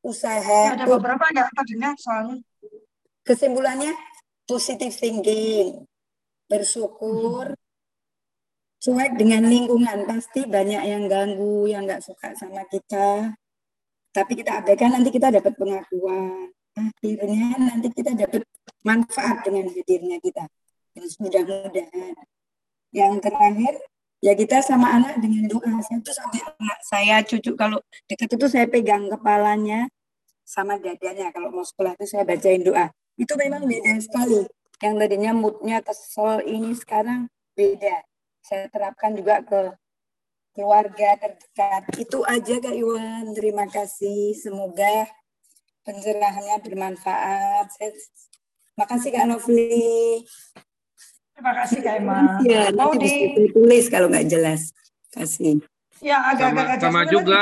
usaha 0.01 0.73
ada 0.73 0.89
beberapa 0.89 1.21
nggak 1.21 1.53
terdengar 1.53 1.93
soalnya. 2.01 2.41
Kesimpulannya 3.21 3.93
positive 4.51 4.91
thinking, 4.91 5.87
bersyukur, 6.51 7.55
cuek 8.83 9.15
dengan 9.15 9.47
lingkungan. 9.47 10.03
Pasti 10.03 10.43
banyak 10.43 10.83
yang 10.83 11.07
ganggu, 11.07 11.71
yang 11.71 11.87
nggak 11.87 12.03
suka 12.03 12.35
sama 12.35 12.67
kita. 12.67 13.31
Tapi 14.11 14.43
kita 14.43 14.59
abaikan, 14.59 14.91
nanti 14.91 15.07
kita 15.07 15.31
dapat 15.31 15.55
pengakuan. 15.55 16.51
Akhirnya 16.75 17.55
nanti 17.63 17.87
kita 17.95 18.11
dapat 18.11 18.43
manfaat 18.83 19.39
dengan 19.47 19.71
hadirnya 19.71 20.19
kita. 20.19 20.43
Mudah-mudahan. 20.99 22.15
Yang 22.91 23.13
terakhir, 23.23 23.73
ya 24.19 24.35
kita 24.35 24.59
sama 24.59 24.99
anak 24.99 25.23
dengan 25.23 25.47
doa. 25.47 25.79
Saya 25.79 26.03
tuh 26.03 26.11
sampai 26.11 26.43
anak 26.43 26.79
saya, 26.83 27.15
cucu 27.23 27.55
kalau 27.55 27.79
dekat 28.11 28.35
itu 28.35 28.51
saya 28.51 28.67
pegang 28.67 29.07
kepalanya 29.07 29.87
sama 30.43 30.75
dadanya. 30.75 31.31
Kalau 31.31 31.55
mau 31.55 31.63
sekolah 31.63 31.95
itu 31.95 32.03
saya 32.03 32.27
bacain 32.27 32.67
doa 32.67 32.91
itu 33.19 33.33
memang 33.39 33.67
beda 33.67 33.97
sekali. 33.99 34.47
Yang 34.81 34.93
tadinya 34.97 35.31
moodnya 35.37 35.77
kesel 35.85 36.41
ini 36.45 36.73
sekarang 36.73 37.29
beda. 37.53 38.01
Saya 38.41 38.65
terapkan 38.73 39.13
juga 39.13 39.45
ke 39.45 39.77
keluarga 40.57 41.15
terdekat. 41.21 41.83
Itu 42.01 42.25
aja 42.25 42.55
Kak 42.57 42.75
Iwan. 42.75 43.31
Terima 43.37 43.69
kasih. 43.69 44.33
Semoga 44.33 45.05
pencerahannya 45.85 46.57
bermanfaat. 46.65 47.67
Terima 47.77 48.85
kasih 48.89 49.09
Kak 49.13 49.25
Novli. 49.29 50.25
Terima 51.37 51.53
kasih 51.57 51.77
Kak 51.81 51.95
Emma. 51.97 52.37
Ya, 52.45 52.69
nanti 52.69 52.97
di... 53.01 53.09
bisa 53.09 53.49
tulis 53.53 53.85
kalau 53.89 54.07
nggak 54.13 54.27
jelas. 54.29 54.73
Kasih. 55.09 55.61
Ya, 56.01 56.17
agak-agak 56.33 56.81
sama, 56.81 57.05
sama 57.05 57.11
juga 57.13 57.39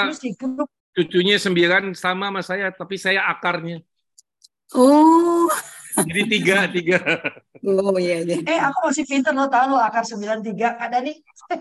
cucunya 0.91 1.39
sembilan 1.39 1.95
sama 1.95 2.27
sama 2.27 2.41
saya, 2.43 2.67
tapi 2.75 2.99
saya 2.99 3.23
akarnya. 3.31 3.79
Oh. 4.75 5.47
Jadi 5.99 6.21
tiga, 6.29 6.69
tiga. 6.69 6.99
Oh 7.65 7.97
iya, 7.99 8.23
iya. 8.23 8.37
Eh, 8.45 8.59
aku 8.61 8.87
masih 8.87 9.03
pinter 9.03 9.35
lo 9.35 9.51
tahu 9.51 9.75
lo 9.75 9.81
akar 9.81 10.07
sembilan 10.07 10.39
tiga 10.45 10.79
ada 10.79 11.03
nih. 11.03 11.17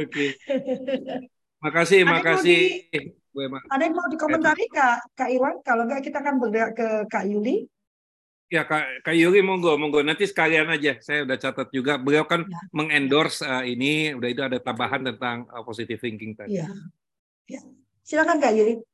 Oke. 0.00 0.26
Makasih, 1.60 2.00
ada 2.02 2.10
makasih. 2.18 2.58
Di, 2.88 2.98
ada 3.68 3.82
yang 3.84 3.94
mau 3.96 4.08
dikomentari 4.08 4.68
Kak, 4.68 5.16
Kak 5.16 5.30
Iwan? 5.32 5.60
Kalau 5.64 5.88
enggak 5.88 6.04
kita 6.04 6.20
akan 6.20 6.36
bergerak 6.40 6.72
ke 6.76 6.88
Kak 7.08 7.24
Yuli. 7.28 7.68
Ya 8.52 8.68
Kak, 8.68 9.04
Kak 9.04 9.16
Yuli 9.16 9.40
monggo, 9.40 9.76
monggo. 9.80 10.04
Nanti 10.04 10.28
sekalian 10.28 10.68
aja. 10.68 11.00
Saya 11.00 11.24
udah 11.24 11.36
catat 11.40 11.68
juga. 11.72 11.96
Beliau 11.96 12.28
kan 12.28 12.44
ya. 12.44 12.60
mengendorse 12.72 13.44
uh, 13.44 13.64
ini. 13.64 14.12
Udah 14.12 14.28
itu 14.28 14.42
ada 14.44 14.60
tambahan 14.60 15.04
tentang 15.04 15.48
uh, 15.48 15.64
positive 15.64 16.00
thinking 16.00 16.36
tadi. 16.36 16.60
Iya. 16.60 16.68
Ya. 17.48 17.60
Silakan 18.04 18.40
Kak 18.40 18.52
Yuli. 18.52 18.91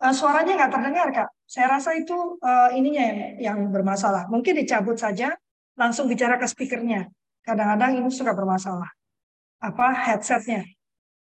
Uh, 0.00 0.14
suaranya 0.16 0.52
nggak 0.56 0.72
terdengar 0.72 1.08
kak. 1.12 1.28
Saya 1.44 1.66
rasa 1.76 1.94
itu 1.94 2.16
uh, 2.40 2.70
ininya 2.72 3.02
yang, 3.04 3.18
yang 3.38 3.58
bermasalah. 3.68 4.26
Mungkin 4.32 4.56
dicabut 4.56 4.96
saja, 4.96 5.36
langsung 5.76 6.08
bicara 6.08 6.40
ke 6.40 6.46
speakernya. 6.48 7.08
Kadang-kadang 7.44 8.00
ini 8.00 8.10
suka 8.12 8.32
bermasalah. 8.32 8.88
Apa 9.60 9.92
headsetnya? 9.92 10.64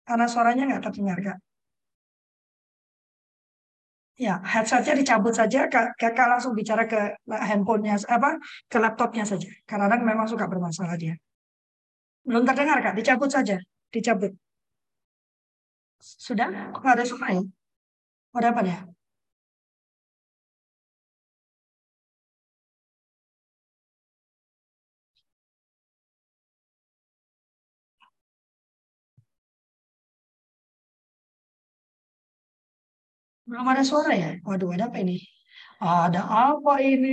Karena 0.08 0.26
suaranya 0.28 0.64
nggak 0.68 0.82
terdengar 0.88 1.18
kak. 1.20 1.38
Ya, 4.20 4.38
headsetnya 4.44 4.94
dicabut 4.94 5.34
saja, 5.34 5.66
kak, 5.66 5.98
kakak 5.98 6.28
langsung 6.28 6.52
bicara 6.52 6.84
ke 6.86 7.16
handphonenya, 7.26 7.96
apa 8.06 8.38
ke 8.68 8.78
laptopnya 8.78 9.24
saja. 9.24 9.48
Karena 9.64 9.88
kadang 9.88 10.04
memang 10.04 10.28
suka 10.28 10.46
bermasalah 10.46 10.94
dia. 11.00 11.16
Belum 12.22 12.46
terdengar 12.46 12.78
kak, 12.84 12.94
dicabut 12.94 13.32
saja, 13.32 13.58
dicabut. 13.90 14.30
Sudah? 15.98 16.70
Kok 16.70 16.86
ada 16.86 17.02
suara 17.02 17.34
ya? 17.34 17.42
Ada 18.32 18.48
apa 18.52 18.62
ya? 18.64 18.78
Belum 33.44 33.68
ada 33.68 33.84
suara 33.84 34.16
ya? 34.16 34.40
Waduh, 34.48 34.72
ada 34.72 34.88
apa 34.88 34.96
ini? 35.04 35.20
Ada 35.76 36.24
apa 36.24 36.80
ini? 36.80 37.12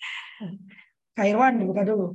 Kak 1.16 1.24
Irwan 1.24 1.56
dibuka 1.56 1.88
dulu. 1.88 2.12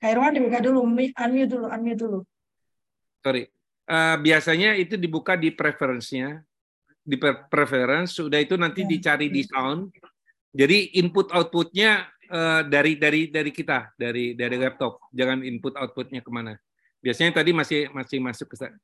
Kak 0.00 0.08
Irwan 0.08 0.32
dibuka 0.32 0.64
dulu, 0.64 0.88
unmute 0.88 1.12
dulu, 1.44 1.66
unmute 1.68 2.00
dulu. 2.00 2.18
Sorry. 3.20 3.52
Uh, 3.84 4.16
biasanya 4.16 4.80
itu 4.80 4.96
dibuka 4.96 5.36
di 5.36 5.52
preference-nya 5.52 6.40
di 7.00 7.16
preference 7.48 8.20
sudah 8.20 8.38
itu 8.38 8.54
nanti 8.54 8.84
ya. 8.84 8.88
dicari 8.88 9.26
di 9.32 9.42
sound. 9.46 9.90
Jadi 10.50 10.98
input 10.98 11.30
outputnya 11.30 12.10
uh, 12.30 12.62
dari 12.66 12.98
dari 12.98 13.30
dari 13.30 13.50
kita 13.54 13.94
dari 13.94 14.34
dari 14.34 14.56
laptop. 14.58 14.98
Jangan 15.14 15.46
input 15.46 15.78
outputnya 15.78 16.20
ke 16.20 16.30
mana. 16.30 16.58
Biasanya 17.00 17.40
tadi 17.40 17.54
masih 17.54 17.88
masih 17.94 18.18
masuk 18.20 18.52
ke 18.52 18.56
saya 18.60 18.76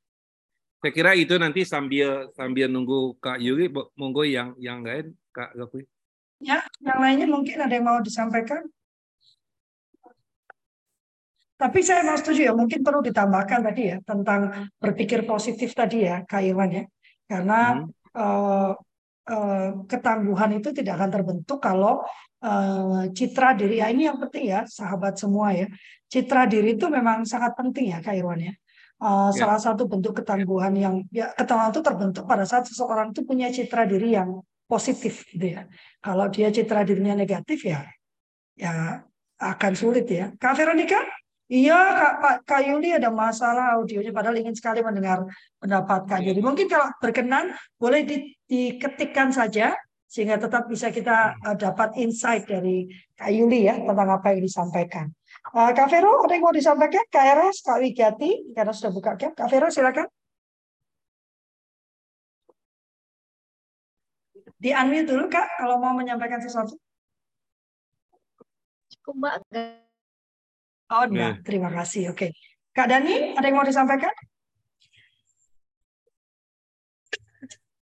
saya 0.87 0.93
kira 0.93 1.17
itu 1.17 1.35
nanti 1.41 1.65
sambil 1.65 2.31
sambil 2.37 2.69
nunggu 2.69 3.17
kak 3.19 3.41
Yuri 3.41 3.73
monggo 3.97 4.23
yang 4.23 4.55
yang 4.61 4.85
lain 4.85 5.17
kak 5.35 5.51
Gafri 5.57 5.89
ya 6.39 6.61
yang 6.85 7.01
lainnya 7.01 7.27
mungkin 7.27 7.57
ada 7.59 7.73
yang 7.73 7.87
mau 7.87 7.99
disampaikan? 7.99 8.63
Tapi 11.57 11.81
saya 11.81 12.05
mau 12.05 12.21
setuju 12.21 12.53
ya, 12.53 12.53
mungkin 12.53 12.85
perlu 12.85 13.01
ditambahkan 13.01 13.65
tadi 13.65 13.89
ya 13.89 13.97
tentang 14.05 14.69
berpikir 14.77 15.25
positif 15.25 15.73
tadi 15.73 16.05
ya, 16.05 16.21
Kak 16.29 16.45
Irwan 16.45 16.69
ya. 16.69 16.85
Karena 17.25 17.81
hmm 17.81 17.96
uh, 18.17 18.73
uh, 19.29 19.69
ketangguhan 19.85 20.59
itu 20.59 20.73
tidak 20.73 20.99
akan 20.99 21.11
terbentuk 21.13 21.59
kalau 21.61 22.03
uh, 22.43 23.05
citra 23.13 23.53
diri 23.53 23.85
ya 23.85 23.93
ini 23.93 24.09
yang 24.09 24.19
penting 24.19 24.51
ya 24.51 24.65
sahabat 24.65 25.21
semua 25.21 25.53
ya 25.53 25.69
citra 26.09 26.49
diri 26.49 26.79
itu 26.79 26.87
memang 26.89 27.29
sangat 27.29 27.53
penting 27.59 27.93
ya 27.93 27.99
Kak 28.01 28.17
Irwan 28.17 28.41
ya. 28.41 28.55
Uh, 28.97 29.29
ya. 29.29 29.45
Salah 29.45 29.61
satu 29.61 29.85
bentuk 29.85 30.17
ketangguhan 30.17 30.73
yang 30.73 31.05
ya 31.13 31.29
ketangguhan 31.37 31.69
itu 31.69 31.83
terbentuk 31.85 32.25
pada 32.25 32.49
saat 32.49 32.65
seseorang 32.65 33.13
itu 33.13 33.21
punya 33.29 33.53
citra 33.53 33.85
diri 33.85 34.17
yang 34.17 34.41
positif 34.65 35.29
gitu 35.29 35.53
ya. 35.61 35.69
Kalau 36.01 36.33
dia 36.33 36.49
citra 36.49 36.83
dirinya 36.83 37.13
negatif 37.13 37.69
ya 37.69 37.85
ya 38.57 39.05
akan 39.37 39.73
sulit 39.77 40.09
ya. 40.09 40.33
Kak 40.41 40.57
Veronica, 40.57 40.97
Iya, 41.47 41.79
Kak, 41.79 42.13
Pak 42.19 42.37
Kak 42.43 42.63
Yuli 42.67 42.91
ada 42.91 43.07
masalah 43.07 43.79
audionya, 43.79 44.11
padahal 44.11 44.35
ingin 44.43 44.59
sekali 44.59 44.83
mendengar 44.83 45.23
pendapat 45.63 46.03
Kak 46.11 46.19
Yuli. 46.27 46.43
Mungkin 46.43 46.67
kalau 46.67 46.91
berkenan, 46.99 47.55
boleh 47.79 48.03
di, 48.03 48.35
diketikkan 48.51 49.31
saja, 49.31 49.71
sehingga 50.11 50.43
tetap 50.43 50.67
bisa 50.67 50.91
kita 50.91 51.39
uh, 51.47 51.55
dapat 51.55 51.95
insight 52.03 52.51
dari 52.51 52.91
Kak 53.15 53.31
Yuli 53.31 53.71
ya, 53.71 53.79
tentang 53.79 54.11
apa 54.11 54.35
yang 54.35 54.43
disampaikan. 54.43 55.07
Uh, 55.55 55.71
Kak 55.71 55.87
Vero, 55.87 56.27
ada 56.27 56.35
yang 56.35 56.43
mau 56.43 56.51
disampaikan? 56.51 57.07
Kak 57.07 57.27
Eres, 57.39 57.63
Kak 57.63 57.79
Wigati, 57.79 58.51
karena 58.51 58.75
sudah 58.75 58.91
buka 58.91 59.15
cap. 59.15 59.39
Kak 59.39 59.47
Vero, 59.47 59.71
silakan. 59.71 60.11
Di 64.59 64.75
unmute 64.75 65.15
dulu, 65.15 65.31
Kak, 65.31 65.63
kalau 65.63 65.79
mau 65.79 65.95
menyampaikan 65.95 66.43
sesuatu. 66.43 66.75
Cukup, 68.99 69.15
Mbak. 69.15 69.86
Oh, 70.87 71.03
enggak. 71.03 71.33
Nah. 71.33 71.35
Terima 71.43 71.71
kasih. 71.73 72.15
Oke. 72.15 72.31
Kak 72.71 72.87
Dani, 72.87 73.35
ada 73.35 73.47
yang 73.49 73.57
mau 73.59 73.67
disampaikan? 73.67 74.13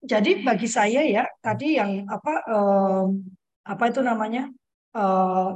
Jadi 0.03 0.43
bagi 0.43 0.66
saya 0.66 1.07
ya, 1.07 1.24
tadi 1.38 1.78
yang 1.78 2.11
apa 2.11 2.43
um, 2.51 3.22
apa 3.62 3.84
itu 3.88 4.03
namanya? 4.03 4.51
Uh, 4.93 5.55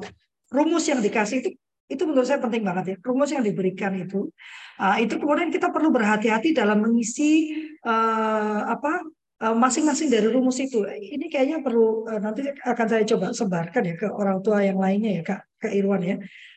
rumus 0.55 0.87
yang 0.89 1.03
dikasih 1.03 1.45
itu 1.45 1.51
itu 1.87 2.03
menurut 2.07 2.25
saya 2.25 2.39
penting 2.39 2.63
banget 2.63 2.85
ya. 2.95 2.97
Rumus 3.03 3.35
yang 3.35 3.43
diberikan 3.43 3.93
itu 3.99 4.31
uh, 4.79 4.97
itu 5.03 5.19
kemudian 5.19 5.51
kita 5.51 5.75
perlu 5.75 5.91
berhati-hati 5.91 6.55
dalam 6.55 6.87
mengisi 6.87 7.53
uh, 7.83 8.71
apa 8.71 9.03
masing-masing 9.37 10.09
uh, 10.09 10.13
dari 10.17 10.29
rumus 10.31 10.57
itu. 10.63 10.87
Ini 10.87 11.27
kayaknya 11.29 11.61
perlu 11.61 12.07
uh, 12.07 12.21
nanti 12.23 12.47
akan 12.47 12.87
saya 12.87 13.05
coba 13.05 13.35
sebarkan 13.35 13.83
ya 13.83 13.95
ke 13.99 14.09
orang 14.09 14.41
tua 14.41 14.63
yang 14.63 14.79
lainnya 14.81 15.21
ya 15.21 15.23
Kak, 15.27 15.41
Kak 15.61 15.73
Irwan 15.75 16.03
ya. 16.07 16.17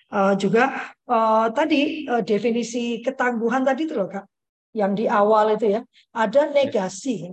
Uh, 0.09 0.33
juga 0.33 0.89
uh, 1.05 1.53
tadi 1.53 2.09
uh, 2.09 2.25
definisi 2.25 2.97
ketangguhan 3.05 3.61
tadi 3.61 3.85
itu 3.85 3.93
loh 3.93 4.09
kak, 4.09 4.25
yang 4.73 4.97
di 4.97 5.05
awal 5.05 5.53
itu 5.53 5.77
ya 5.77 5.85
ada 6.17 6.49
negasi, 6.49 7.29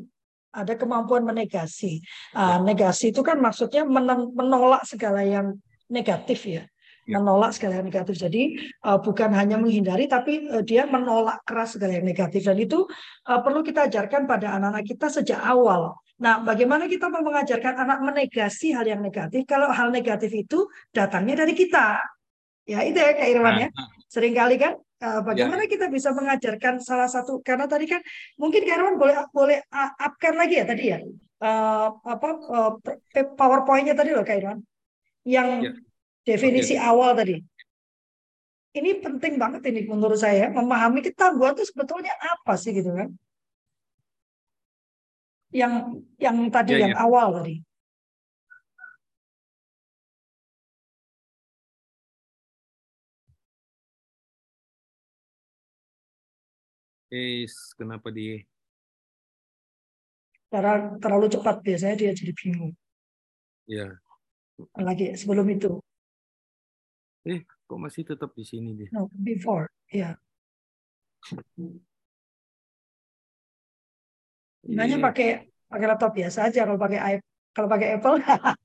ada 0.53 0.77
kemampuan 0.77 1.25
menegasi. 1.25 2.05
Uh, 2.37 2.61
negasi 2.61 3.17
itu 3.17 3.25
kan 3.25 3.41
maksudnya 3.41 3.89
menolak 3.89 4.85
segala 4.85 5.25
yang 5.25 5.57
negatif 5.89 6.45
ya, 6.45 6.69
ya. 7.09 7.17
menolak 7.17 7.57
segala 7.57 7.81
yang 7.81 7.89
negatif. 7.89 8.21
Jadi 8.21 8.61
uh, 8.85 9.01
bukan 9.01 9.33
hanya 9.33 9.57
menghindari, 9.57 10.05
tapi 10.05 10.45
uh, 10.45 10.61
dia 10.61 10.85
menolak 10.85 11.41
keras 11.49 11.81
segala 11.81 11.97
yang 11.97 12.05
negatif. 12.05 12.45
Dan 12.45 12.61
itu 12.61 12.85
uh, 13.25 13.41
perlu 13.41 13.65
kita 13.65 13.89
ajarkan 13.89 14.29
pada 14.29 14.53
anak-anak 14.53 14.85
kita 14.85 15.09
sejak 15.09 15.41
awal. 15.41 15.97
Nah, 16.21 16.45
bagaimana 16.45 16.93
kita 16.93 17.09
mau 17.09 17.25
mengajarkan 17.25 17.77
anak 17.77 18.05
menegasi 18.05 18.77
hal 18.77 18.85
yang 18.85 19.01
negatif 19.01 19.49
kalau 19.49 19.73
hal 19.73 19.89
negatif 19.89 20.29
itu 20.33 20.69
datangnya 20.93 21.41
dari 21.41 21.57
kita? 21.57 22.16
Ya 22.67 22.83
itu 22.83 22.99
ya 22.99 23.15
Kak 23.15 23.29
Irwan 23.31 23.55
ya. 23.63 23.69
Nah, 23.71 23.79
nah. 23.79 23.89
Seringkali 24.11 24.57
kan 24.59 24.75
uh, 25.03 25.21
bagaimana 25.23 25.65
ya. 25.65 25.71
kita 25.71 25.87
bisa 25.87 26.11
mengajarkan 26.11 26.83
salah 26.83 27.07
satu 27.07 27.39
karena 27.47 27.71
tadi 27.71 27.87
kan 27.87 28.03
mungkin 28.35 28.67
Kak 28.67 28.75
Irwan 28.75 28.99
boleh 28.99 29.17
boleh 29.31 29.59
upkan 30.03 30.35
lagi 30.35 30.59
ya 30.59 30.67
tadi 30.67 30.85
ya. 30.91 30.99
Uh, 31.37 31.95
apa 32.03 32.29
uh, 32.49 32.73
PowerPoint-nya 33.39 33.95
tadi 33.95 34.11
loh 34.11 34.27
Kak 34.27 34.37
Irwan. 34.43 34.59
Yang 35.23 35.49
ya. 35.63 35.73
definisi 36.27 36.75
okay. 36.75 36.83
awal 36.83 37.15
tadi. 37.15 37.39
Ini 38.77 39.01
penting 39.01 39.41
banget 39.41 39.63
ini 39.73 39.89
menurut 39.89 40.21
saya 40.21 40.53
memahami 40.53 41.01
ketangguhan 41.01 41.57
itu 41.57 41.65
sebetulnya 41.71 42.13
apa 42.19 42.59
sih 42.59 42.75
gitu 42.75 42.93
kan. 42.93 43.09
Yang 45.55 46.03
yang 46.19 46.37
tadi 46.51 46.77
ya, 46.77 46.91
yang 46.91 46.95
ya. 46.99 46.99
awal 46.99 47.41
tadi. 47.41 47.63
Eh, 57.07 57.47
kenapa 57.79 58.11
di 58.11 58.43
Karena 60.47 60.95
terlalu 61.03 61.27
cepat 61.31 61.59
biasanya 61.63 61.95
dia 61.99 62.11
jadi 62.15 62.33
bingung. 62.35 62.73
Ya. 63.67 63.99
Lagi 64.79 65.15
sebelum 65.19 65.47
itu. 65.51 65.83
Eh, 67.27 67.43
kok 67.67 67.79
masih 67.83 68.07
tetap 68.07 68.31
di 68.39 68.47
sini 68.47 68.79
dia? 68.79 68.89
No, 68.95 69.11
before. 69.11 69.67
Ya. 69.91 70.15
Nanya 74.67 74.97
Iya. 74.99 75.05
pakai 75.07 75.29
pakai 75.67 75.87
laptop 75.91 76.11
biasa 76.15 76.39
aja 76.51 76.63
kalau 76.63 76.79
pakai 76.79 76.99
iP- 77.19 77.29
kalau 77.55 77.69
pakai 77.71 77.89
Apple. 77.99 78.17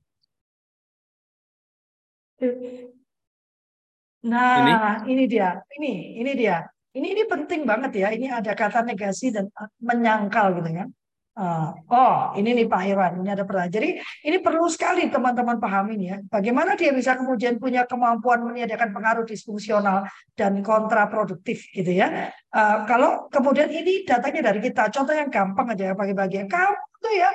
Nah, 4.22 5.02
ini 5.06 5.26
dia. 5.26 5.58
Ini, 5.78 6.22
ini 6.22 6.32
dia. 6.38 6.62
Ini 6.92 7.08
ini 7.16 7.24
penting 7.24 7.64
banget 7.64 7.92
ya. 7.96 8.08
Ini 8.12 8.28
ada 8.32 8.52
kata 8.52 8.84
negasi 8.84 9.32
dan 9.32 9.48
uh, 9.56 9.70
menyangkal 9.80 10.60
gitu 10.60 10.72
kan. 10.72 10.90
Uh, 11.32 11.72
oh, 11.88 12.36
ini 12.36 12.52
nih 12.52 12.68
Pak 12.68 12.92
Irwan, 12.92 13.24
ini 13.24 13.32
ada 13.32 13.48
pertanyaan. 13.48 13.72
Jadi 13.72 13.90
ini 14.28 14.38
perlu 14.44 14.68
sekali 14.68 15.08
teman-teman 15.08 15.64
pahamin 15.64 16.00
ya. 16.04 16.16
Bagaimana 16.28 16.76
dia 16.76 16.92
bisa 16.92 17.16
kemudian 17.16 17.56
punya 17.56 17.88
kemampuan 17.88 18.44
meniadakan 18.44 18.92
pengaruh 18.92 19.24
disfungsional 19.24 20.04
dan 20.36 20.60
kontraproduktif 20.60 21.72
gitu 21.72 21.96
ya. 21.96 22.36
Uh, 22.52 22.84
kalau 22.84 23.32
kemudian 23.32 23.72
ini 23.72 24.04
datanya 24.04 24.52
dari 24.52 24.60
kita. 24.60 24.92
Contoh 24.92 25.16
yang 25.16 25.32
gampang 25.32 25.72
aja 25.72 25.92
ya 25.92 25.96
bagi-bagi. 25.96 26.44
Kamu 26.52 26.76
tuh 27.00 27.16
ya 27.16 27.32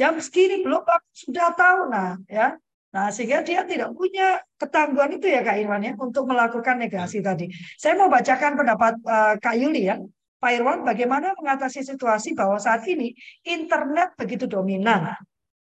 jam 0.00 0.16
segini 0.16 0.64
belum 0.64 0.80
sudah 1.12 1.52
tahu 1.52 1.92
nah 1.92 2.16
ya. 2.24 2.56
Nah, 2.90 3.06
sehingga 3.14 3.46
dia 3.46 3.62
tidak 3.62 3.94
punya 3.94 4.42
ketangguhan 4.58 5.14
itu 5.14 5.30
ya 5.30 5.46
Kak 5.46 5.62
Irwan 5.62 5.82
ya 5.86 5.92
untuk 5.94 6.26
melakukan 6.26 6.74
negasi 6.74 7.22
tadi. 7.22 7.46
Saya 7.78 7.94
mau 7.94 8.10
bacakan 8.10 8.58
pendapat 8.58 8.98
uh, 9.06 9.34
Kak 9.38 9.54
Yuli 9.54 9.86
ya. 9.86 9.96
Pak 10.40 10.52
Irwan, 10.56 10.82
bagaimana 10.82 11.36
mengatasi 11.36 11.84
situasi 11.84 12.32
bahwa 12.32 12.56
saat 12.56 12.82
ini 12.88 13.12
internet 13.46 14.16
begitu 14.16 14.48
dominan? 14.50 15.14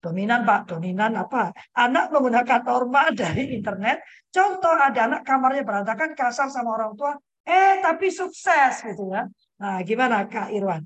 Dominan 0.02 0.42
Pak, 0.42 0.74
dominan 0.74 1.14
apa? 1.14 1.54
Anak 1.78 2.10
menggunakan 2.10 2.66
norma 2.66 3.06
dari 3.14 3.54
internet. 3.54 4.02
Contoh 4.34 4.74
ada 4.74 5.06
anak 5.06 5.22
kamarnya 5.22 5.62
berantakan 5.62 6.18
kasar 6.18 6.50
sama 6.50 6.74
orang 6.74 6.98
tua, 6.98 7.14
eh 7.46 7.78
tapi 7.78 8.10
sukses 8.10 8.82
gitu 8.82 9.14
ya. 9.14 9.30
Nah, 9.62 9.78
gimana 9.86 10.26
Kak 10.26 10.50
Irwan? 10.50 10.82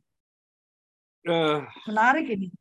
Eh, 1.25 1.59
Menarik 1.89 2.29
ini. 2.29 2.53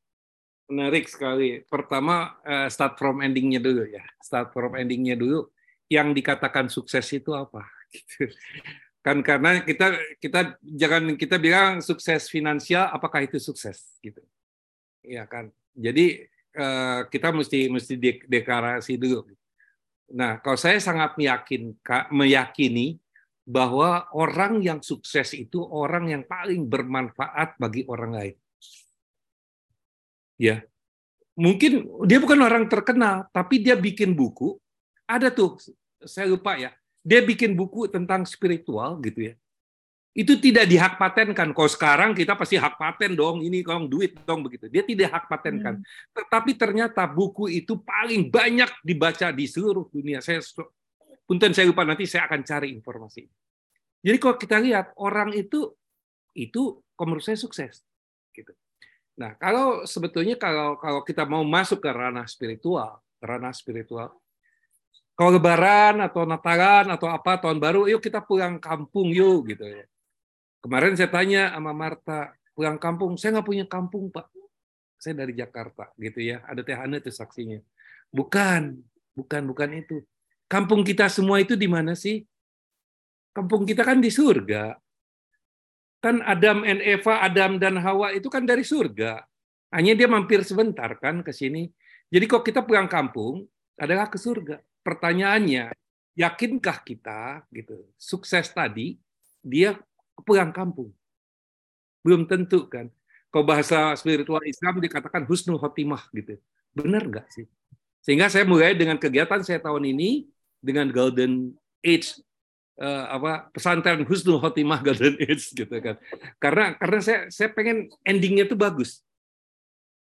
Menarik 0.69 1.05
sekali. 1.09 1.61
Pertama, 1.65 2.37
eh, 2.45 2.67
start 2.69 2.97
from 2.97 3.21
endingnya 3.21 3.61
dulu 3.61 3.85
ya. 3.85 4.03
Start 4.21 4.51
from 4.53 4.73
endingnya 4.77 5.17
dulu. 5.17 5.49
Yang 5.85 6.07
dikatakan 6.17 6.65
sukses 6.67 7.05
itu 7.13 7.31
apa? 7.33 7.65
Kan 9.05 9.21
karena 9.21 9.61
kita 9.61 9.93
kita 10.17 10.57
jangan 10.65 11.13
kita 11.13 11.37
bilang 11.37 11.77
sukses 11.77 12.25
finansial, 12.25 12.89
apakah 12.89 13.21
itu 13.21 13.37
sukses? 13.37 14.01
Gitu. 14.01 14.17
Iya 15.05 15.29
kan. 15.29 15.53
Jadi 15.77 16.25
eh, 16.57 16.99
kita 17.13 17.29
mesti 17.29 17.69
mesti 17.69 18.01
de- 18.01 18.25
deklarasi 18.25 18.97
dulu. 18.97 19.29
Nah, 20.17 20.41
kalau 20.41 20.57
saya 20.57 20.81
sangat 20.81 21.17
meyakin, 21.21 21.73
meyakini 22.13 22.97
bahwa 23.45 24.09
orang 24.17 24.57
yang 24.61 24.81
sukses 24.81 25.37
itu 25.37 25.61
orang 25.61 26.09
yang 26.09 26.23
paling 26.25 26.65
bermanfaat 26.65 27.61
bagi 27.61 27.85
orang 27.85 28.11
lain. 28.13 28.35
Ya, 30.35 30.63
mungkin 31.35 31.87
dia 32.07 32.19
bukan 32.19 32.39
orang 32.43 32.67
terkenal, 32.67 33.27
tapi 33.31 33.63
dia 33.63 33.75
bikin 33.75 34.15
buku. 34.15 34.59
Ada 35.05 35.29
tuh, 35.31 35.59
saya 36.03 36.27
lupa 36.27 36.57
ya. 36.57 36.73
Dia 37.05 37.21
bikin 37.21 37.53
buku 37.53 37.85
tentang 37.85 38.25
spiritual 38.25 38.97
gitu 39.05 39.31
ya. 39.31 39.33
Itu 40.15 40.39
tidak 40.39 40.71
dihak 40.71 40.95
patenkan. 40.95 41.51
Kalau 41.51 41.69
sekarang 41.69 42.15
kita 42.15 42.39
pasti 42.39 42.55
hak 42.55 42.79
paten 42.79 43.19
dong, 43.19 43.43
ini 43.43 43.59
kalau 43.61 43.83
duit 43.83 44.15
dong 44.23 44.47
begitu. 44.47 44.71
Dia 44.71 44.81
tidak 44.87 45.11
hak 45.11 45.25
patenkan. 45.27 45.83
Tetapi 46.15 46.55
ternyata 46.55 47.03
buku 47.03 47.51
itu 47.51 47.75
paling 47.83 48.31
banyak 48.31 48.71
dibaca 48.79 49.27
di 49.35 49.43
seluruh 49.43 49.91
dunia. 49.91 50.23
Saya 50.23 50.39
punten 51.27 51.51
saya 51.51 51.67
lupa 51.67 51.83
nanti 51.83 52.07
saya 52.07 52.31
akan 52.31 52.41
cari 52.47 52.71
informasi. 52.71 53.27
Jadi 54.05 54.17
kalau 54.21 54.39
kita 54.39 54.57
lihat 54.63 54.95
orang 54.95 55.35
itu 55.35 55.75
itu 56.31 56.79
menurut 56.95 57.25
saya 57.25 57.35
sukses. 57.35 57.83
Nah, 59.15 59.31
kalau 59.39 59.87
sebetulnya 59.87 60.35
kalau 60.35 60.75
kalau 60.75 60.99
kita 61.03 61.23
mau 61.23 61.43
masuk 61.47 61.79
ke 61.79 61.87
ranah 61.87 62.27
spiritual, 62.27 62.99
ranah 63.23 63.55
spiritual, 63.55 64.11
kalau 65.15 65.39
lebaran 65.39 66.03
atau 66.03 66.27
natalan 66.27 66.91
atau 66.91 67.07
apa 67.07 67.39
tahun 67.39 67.55
baru, 67.55 67.87
yuk 67.87 68.03
kita 68.03 68.19
pulang 68.19 68.59
kampung 68.59 69.15
yuk 69.15 69.55
gitu 69.55 69.63
ya. 69.63 69.87
Kemarin 70.59 70.99
saya 70.99 71.07
tanya 71.07 71.55
sama 71.55 71.71
Marta, 71.71 72.35
pulang 72.51 72.75
kampung, 72.75 73.15
saya 73.15 73.39
nggak 73.39 73.47
punya 73.47 73.65
kampung 73.69 74.11
pak, 74.11 74.27
saya 74.99 75.23
dari 75.23 75.31
Jakarta 75.31 75.87
gitu 75.95 76.19
ya. 76.19 76.43
Ada 76.43 76.67
Teh 76.67 76.75
Hana 76.75 76.99
itu 76.99 77.15
saksinya. 77.15 77.63
Bukan, 78.11 78.75
bukan, 79.15 79.41
bukan 79.47 79.69
itu. 79.79 80.03
Kampung 80.51 80.83
kita 80.83 81.07
semua 81.07 81.39
itu 81.39 81.55
di 81.55 81.71
mana 81.71 81.95
sih? 81.95 82.27
Kampung 83.31 83.63
kita 83.63 83.87
kan 83.87 84.03
di 84.03 84.11
surga. 84.11 84.75
Kan 86.05 86.21
Adam 86.21 86.61
and 86.61 86.85
Eva, 86.85 87.17
Adam 87.25 87.57
dan 87.57 87.81
Hawa 87.81 88.13
itu 88.13 88.29
kan 88.29 88.45
dari 88.45 88.61
surga. 88.61 89.25
Hanya 89.73 89.97
dia 89.97 90.05
mampir 90.05 90.45
sebentar 90.45 90.93
kan 91.01 91.25
ke 91.25 91.33
sini. 91.33 91.73
Jadi 92.13 92.29
kok 92.29 92.45
kita 92.45 92.61
pulang 92.61 92.85
kampung 92.85 93.49
adalah 93.73 94.05
ke 94.05 94.21
surga. 94.21 94.61
Pertanyaannya, 94.85 95.73
yakinkah 96.13 96.85
kita 96.85 97.41
gitu 97.49 97.89
sukses 97.97 98.53
tadi 98.53 99.01
dia 99.41 99.81
pulang 100.21 100.53
kampung? 100.53 100.93
Belum 102.05 102.29
tentu 102.29 102.69
kan. 102.69 102.85
Kalau 103.33 103.41
bahasa 103.41 103.97
spiritual 103.97 104.45
Islam 104.45 104.77
dikatakan 104.77 105.25
husnul 105.25 105.57
khotimah 105.57 106.05
gitu. 106.13 106.37
Benar 106.77 107.01
nggak 107.01 107.33
sih? 107.33 107.49
Sehingga 108.05 108.29
saya 108.29 108.45
mulai 108.45 108.77
dengan 108.77 109.01
kegiatan 109.01 109.41
saya 109.41 109.57
tahun 109.57 109.89
ini 109.89 110.29
dengan 110.61 110.85
Golden 110.93 111.57
Age 111.81 112.21
uh, 112.79 113.05
apa 113.11 113.51
pesantren 113.51 114.03
Husnul 114.03 114.39
Khotimah 114.39 114.83
Golden 114.83 115.15
Age 115.23 115.51
gitu 115.55 115.75
kan. 115.79 115.95
Karena 116.39 116.75
karena 116.75 116.99
saya 116.99 117.19
saya 117.31 117.49
pengen 117.51 117.91
endingnya 118.03 118.47
itu 118.47 118.55
bagus. 118.55 119.03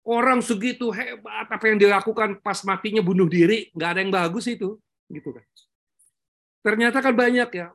Orang 0.06 0.38
segitu 0.38 0.94
hebat 0.94 1.50
apa 1.50 1.64
yang 1.66 1.82
dilakukan 1.82 2.38
pas 2.38 2.62
matinya 2.62 3.02
bunuh 3.02 3.26
diri 3.26 3.74
nggak 3.74 3.90
ada 3.90 4.00
yang 4.00 4.12
bagus 4.14 4.46
itu 4.46 4.78
gitu 5.10 5.28
kan. 5.34 5.44
Ternyata 6.62 6.98
kan 7.02 7.14
banyak 7.14 7.50
ya 7.50 7.74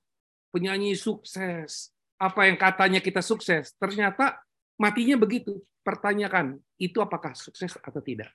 penyanyi 0.51 0.95
sukses 0.95 1.91
apa 2.15 2.47
yang 2.47 2.55
katanya 2.55 2.99
kita 3.03 3.19
sukses 3.19 3.75
ternyata 3.77 4.39
matinya 4.79 5.19
begitu. 5.19 5.59
Pertanyakan 5.81 6.61
itu 6.77 7.01
apakah 7.01 7.33
sukses 7.33 7.73
atau 7.81 7.97
tidak 8.05 8.29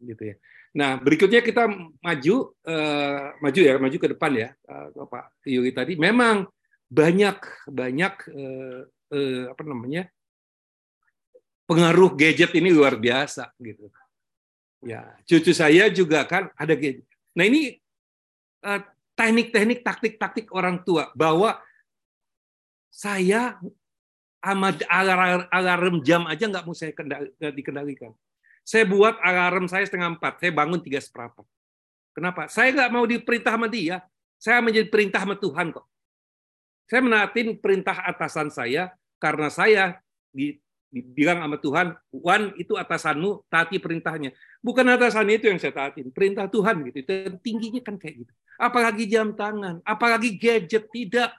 gitu 0.00 0.22
ya. 0.32 0.36
Nah 0.76 1.00
berikutnya 1.00 1.40
kita 1.40 1.68
maju 2.00 2.36
uh, 2.68 3.24
maju 3.40 3.60
ya 3.60 3.74
maju 3.80 3.96
ke 3.96 4.08
depan 4.12 4.32
ya 4.36 4.48
uh, 4.68 5.08
Pak 5.08 5.46
Yuri 5.48 5.72
tadi 5.72 5.96
memang 5.96 6.44
banyak 6.86 7.38
banyak 7.66 8.14
uh, 8.30 8.80
uh, 8.86 9.44
apa 9.50 9.62
namanya 9.64 10.06
pengaruh 11.66 12.14
gadget 12.14 12.54
ini 12.54 12.70
luar 12.70 12.94
biasa 13.00 13.50
gitu. 13.58 13.90
Ya 14.84 15.16
cucu 15.24 15.50
saya 15.56 15.88
juga 15.90 16.22
kan 16.28 16.52
ada 16.54 16.76
gadget. 16.76 17.08
Nah 17.34 17.44
ini 17.48 17.80
uh, 18.62 18.80
teknik-teknik 19.16 19.80
taktik-taktik 19.80 20.52
orang 20.52 20.84
tua 20.84 21.10
bahwa 21.16 21.56
saya 22.92 23.56
amat 24.46 24.86
alarm, 25.50 26.00
jam 26.06 26.24
aja 26.30 26.46
nggak 26.46 26.64
mau 26.64 26.76
saya 26.76 26.94
kendali, 26.94 27.32
dikendalikan. 27.40 28.14
Saya 28.66 28.82
buat 28.82 29.14
alarm 29.22 29.70
saya 29.70 29.86
setengah 29.86 30.18
empat, 30.18 30.42
saya 30.42 30.50
bangun 30.50 30.82
tiga 30.82 30.98
seperempat. 30.98 31.46
Kenapa? 32.10 32.50
Saya 32.50 32.74
nggak 32.74 32.90
mau 32.90 33.06
diperintah 33.06 33.54
sama 33.54 33.70
dia, 33.70 34.02
saya 34.42 34.58
menjadi 34.58 34.90
perintah 34.90 35.22
sama 35.22 35.38
Tuhan 35.38 35.70
kok. 35.70 35.86
Saya 36.90 37.00
menaati 37.06 37.54
perintah 37.62 38.02
atasan 38.02 38.50
saya 38.50 38.90
karena 39.22 39.54
saya 39.54 40.02
dibilang 40.34 41.46
sama 41.46 41.56
Tuhan, 41.62 41.86
Wan 42.10 42.42
itu 42.58 42.74
atasanmu, 42.74 43.46
taati 43.46 43.78
perintahnya. 43.78 44.34
Bukan 44.58 44.86
atasan 44.86 45.30
itu 45.30 45.46
yang 45.46 45.62
saya 45.62 45.70
taatin, 45.70 46.10
perintah 46.10 46.50
Tuhan 46.50 46.82
gitu. 46.90 47.06
Dan 47.06 47.38
tingginya 47.38 47.78
kan 47.86 48.02
kayak 48.02 48.26
gitu. 48.26 48.32
Apalagi 48.58 49.06
jam 49.06 49.30
tangan, 49.30 49.78
apalagi 49.86 50.34
gadget 50.34 50.90
tidak. 50.90 51.30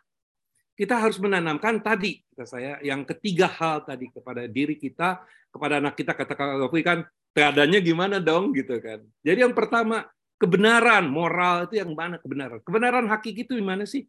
Kita 0.78 0.94
harus 0.94 1.18
menanamkan 1.18 1.82
tadi 1.82 2.22
kata 2.38 2.46
saya 2.46 2.78
yang 2.86 3.02
ketiga 3.02 3.50
hal 3.50 3.82
tadi 3.82 4.14
kepada 4.14 4.46
diri 4.46 4.78
kita, 4.78 5.26
kepada 5.58 5.82
anak 5.82 5.98
kita 5.98 6.14
kata 6.14 6.34
Kak 6.38 6.70
kan 6.86 7.00
keadaannya 7.34 7.80
gimana 7.82 8.18
dong 8.22 8.54
gitu 8.54 8.78
kan. 8.78 9.02
Jadi 9.26 9.42
yang 9.42 9.58
pertama 9.58 10.06
kebenaran 10.38 11.10
moral 11.10 11.66
itu 11.66 11.82
yang 11.82 11.92
mana 11.98 12.22
kebenaran? 12.22 12.62
Kebenaran 12.62 13.06
hakiki 13.10 13.44
itu 13.50 13.58
di 13.58 13.66
mana 13.66 13.84
sih? 13.90 14.06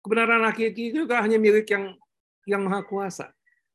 Kebenaran 0.00 0.44
hakiki 0.48 0.92
itu 0.92 1.04
kan 1.04 1.28
hanya 1.28 1.36
milik 1.36 1.68
yang 1.68 1.96
yang 2.44 2.60
maha 2.64 2.84
kuasa. 2.84 3.32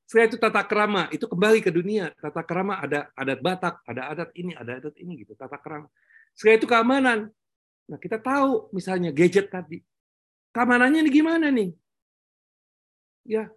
Setelah 0.10 0.26
itu 0.26 0.38
tata 0.42 0.62
krama 0.66 1.06
itu 1.14 1.26
kembali 1.30 1.62
ke 1.62 1.70
dunia. 1.70 2.10
Tata 2.18 2.42
krama 2.42 2.82
ada 2.82 3.14
adat 3.14 3.40
Batak, 3.46 3.86
ada 3.86 4.02
adat 4.10 4.30
ini, 4.34 4.58
ada 4.58 4.82
adat 4.82 4.98
ini 4.98 5.22
gitu. 5.22 5.38
Tata 5.38 5.58
krama. 5.62 5.86
Setelah 6.34 6.58
itu 6.58 6.68
keamanan. 6.70 7.20
Nah 7.90 7.98
kita 8.02 8.18
tahu 8.18 8.74
misalnya 8.74 9.14
gadget 9.14 9.54
tadi. 9.54 9.86
Keamanannya 10.50 11.06
ini 11.06 11.12
gimana 11.14 11.54
nih? 11.54 11.70
Ya, 13.30 13.54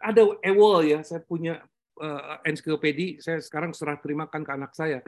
ada 0.00 0.24
ewol 0.40 0.88
ya, 0.88 1.04
saya 1.04 1.20
punya 1.20 1.60
uh, 2.00 2.40
ensiklopedia, 2.48 3.20
saya 3.20 3.38
sekarang 3.38 3.76
serah 3.76 4.00
terimakan 4.00 4.42
ke 4.42 4.50
anak 4.50 4.72
saya. 4.72 5.04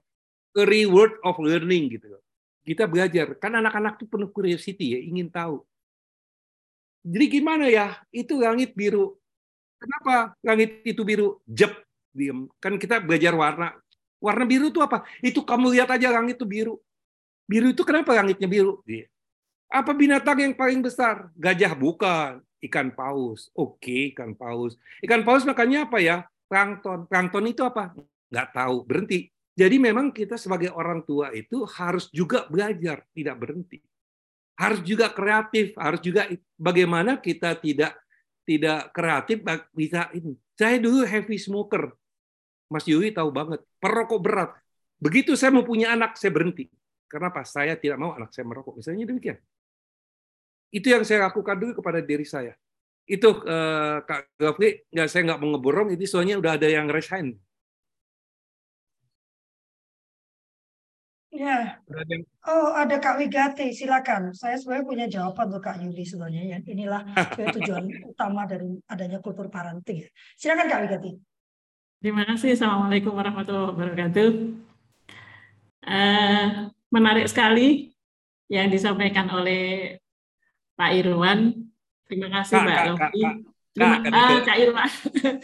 A 0.53 0.63
reward 0.69 1.17
of 1.25 1.41
learning 1.41 1.97
gitu. 1.97 2.13
Kita 2.63 2.87
belajar, 2.87 3.35
kan 3.41 3.57
anak-anak 3.59 3.99
itu 3.99 4.07
penuh 4.07 4.31
curiosity 4.31 4.95
ya, 4.95 5.01
ingin 5.03 5.33
tahu. 5.33 5.65
Jadi 7.03 7.27
gimana 7.41 7.67
ya? 7.67 7.99
Itu 8.15 8.39
langit 8.39 8.79
biru. 8.79 9.19
Kenapa 9.83 10.39
langit 10.39 10.87
itu 10.87 11.03
biru? 11.03 11.43
Jep, 11.51 11.75
diem. 12.15 12.47
Kan 12.63 12.79
kita 12.79 13.03
belajar 13.03 13.35
warna. 13.35 13.75
Warna 14.23 14.47
biru 14.47 14.71
itu 14.71 14.79
apa? 14.79 15.03
Itu 15.19 15.43
kamu 15.43 15.75
lihat 15.75 15.91
aja 15.91 16.15
langit 16.15 16.39
itu 16.39 16.47
biru. 16.47 16.79
Biru 17.51 17.75
itu 17.75 17.83
kenapa 17.83 18.15
langitnya 18.15 18.47
biru? 18.47 18.79
Apa 19.67 19.91
binatang 19.91 20.39
yang 20.39 20.55
paling 20.55 20.79
besar? 20.79 21.27
Gajah 21.35 21.75
bukan 21.75 22.39
ikan 22.63 22.95
paus. 22.95 23.51
Oke, 23.59 24.15
ikan 24.15 24.39
paus. 24.39 24.79
Ikan 25.03 25.27
paus 25.27 25.43
makannya 25.43 25.83
apa 25.83 25.99
ya? 25.99 26.23
Plankton. 26.53 27.09
Plankton 27.09 27.49
itu 27.49 27.65
apa? 27.65 27.97
Nggak 28.29 28.49
tahu. 28.53 28.77
Berhenti. 28.85 29.33
Jadi 29.57 29.77
memang 29.81 30.13
kita 30.13 30.37
sebagai 30.37 30.69
orang 30.77 31.01
tua 31.09 31.33
itu 31.33 31.65
harus 31.65 32.13
juga 32.13 32.45
belajar, 32.53 33.09
tidak 33.17 33.37
berhenti. 33.41 33.81
Harus 34.61 34.85
juga 34.85 35.09
kreatif, 35.09 35.73
harus 35.81 36.01
juga 36.05 36.29
bagaimana 36.61 37.17
kita 37.17 37.57
tidak 37.57 37.97
tidak 38.45 38.93
kreatif 38.93 39.41
bisa 39.73 40.13
ini. 40.13 40.37
Saya 40.53 40.77
dulu 40.77 41.09
heavy 41.09 41.41
smoker. 41.41 41.89
Mas 42.69 42.85
Yuri 42.89 43.13
tahu 43.13 43.33
banget, 43.33 43.61
perokok 43.81 44.21
berat. 44.21 44.51
Begitu 44.97 45.37
saya 45.37 45.53
mau 45.53 45.65
punya 45.65 45.93
anak, 45.93 46.17
saya 46.17 46.33
berhenti. 46.33 46.69
Kenapa? 47.09 47.45
Saya 47.45 47.77
tidak 47.77 48.01
mau 48.01 48.17
anak 48.17 48.33
saya 48.33 48.49
merokok. 48.49 48.81
Misalnya 48.81 49.05
demikian. 49.05 49.37
Itu 50.73 50.89
yang 50.89 51.05
saya 51.05 51.29
lakukan 51.29 51.61
dulu 51.61 51.85
kepada 51.85 52.01
diri 52.01 52.25
saya. 52.25 52.57
Itu 53.07 53.43
eh, 53.45 53.97
Kak 54.03 54.39
Gafri, 54.39 54.87
nggak 54.93 55.09
saya 55.11 55.23
nggak 55.27 55.41
mau 55.43 55.49
ngeborong, 55.57 55.89
ini 55.95 56.07
soalnya 56.07 56.39
udah 56.39 56.57
ada 56.57 56.69
yang 56.71 56.87
resign. 56.87 57.35
Ya. 61.33 61.81
Oh, 62.45 62.77
ada 62.77 63.01
Kak 63.01 63.17
Wigati, 63.17 63.73
silakan. 63.73 64.37
Saya 64.37 64.61
sebenarnya 64.61 64.85
punya 64.85 65.07
jawaban 65.09 65.49
untuk 65.49 65.65
Kak 65.65 65.81
Yuli 65.81 66.05
sebenarnya. 66.05 66.45
Ya. 66.45 66.59
Inilah 66.61 67.09
tujuan 67.57 67.89
utama 68.05 68.45
dari 68.45 68.77
adanya 68.85 69.17
kultur 69.25 69.49
parenting. 69.49 70.05
Silakan 70.37 70.69
Kak 70.69 70.81
Wigati. 70.85 71.13
Terima 72.05 72.29
kasih. 72.29 72.53
Assalamualaikum 72.53 73.17
warahmatullahi 73.17 73.73
wabarakatuh. 73.73 74.31
Uh, 75.83 76.69
menarik 76.93 77.25
sekali 77.33 77.97
yang 78.53 78.69
disampaikan 78.69 79.33
oleh 79.33 79.97
Pak 80.77 80.91
Irwan. 81.01 81.72
Terima 82.13 82.29
kasih 82.29 82.53
Kak, 82.53 82.65
Mbak 82.69 82.77
Kak, 82.77 82.85
Lofi. 82.93 83.21
Kak, 83.25 83.35
Terima, 83.73 83.97
Kak, 84.05 84.41
Kak 84.45 84.57
Irwan. 84.61 84.91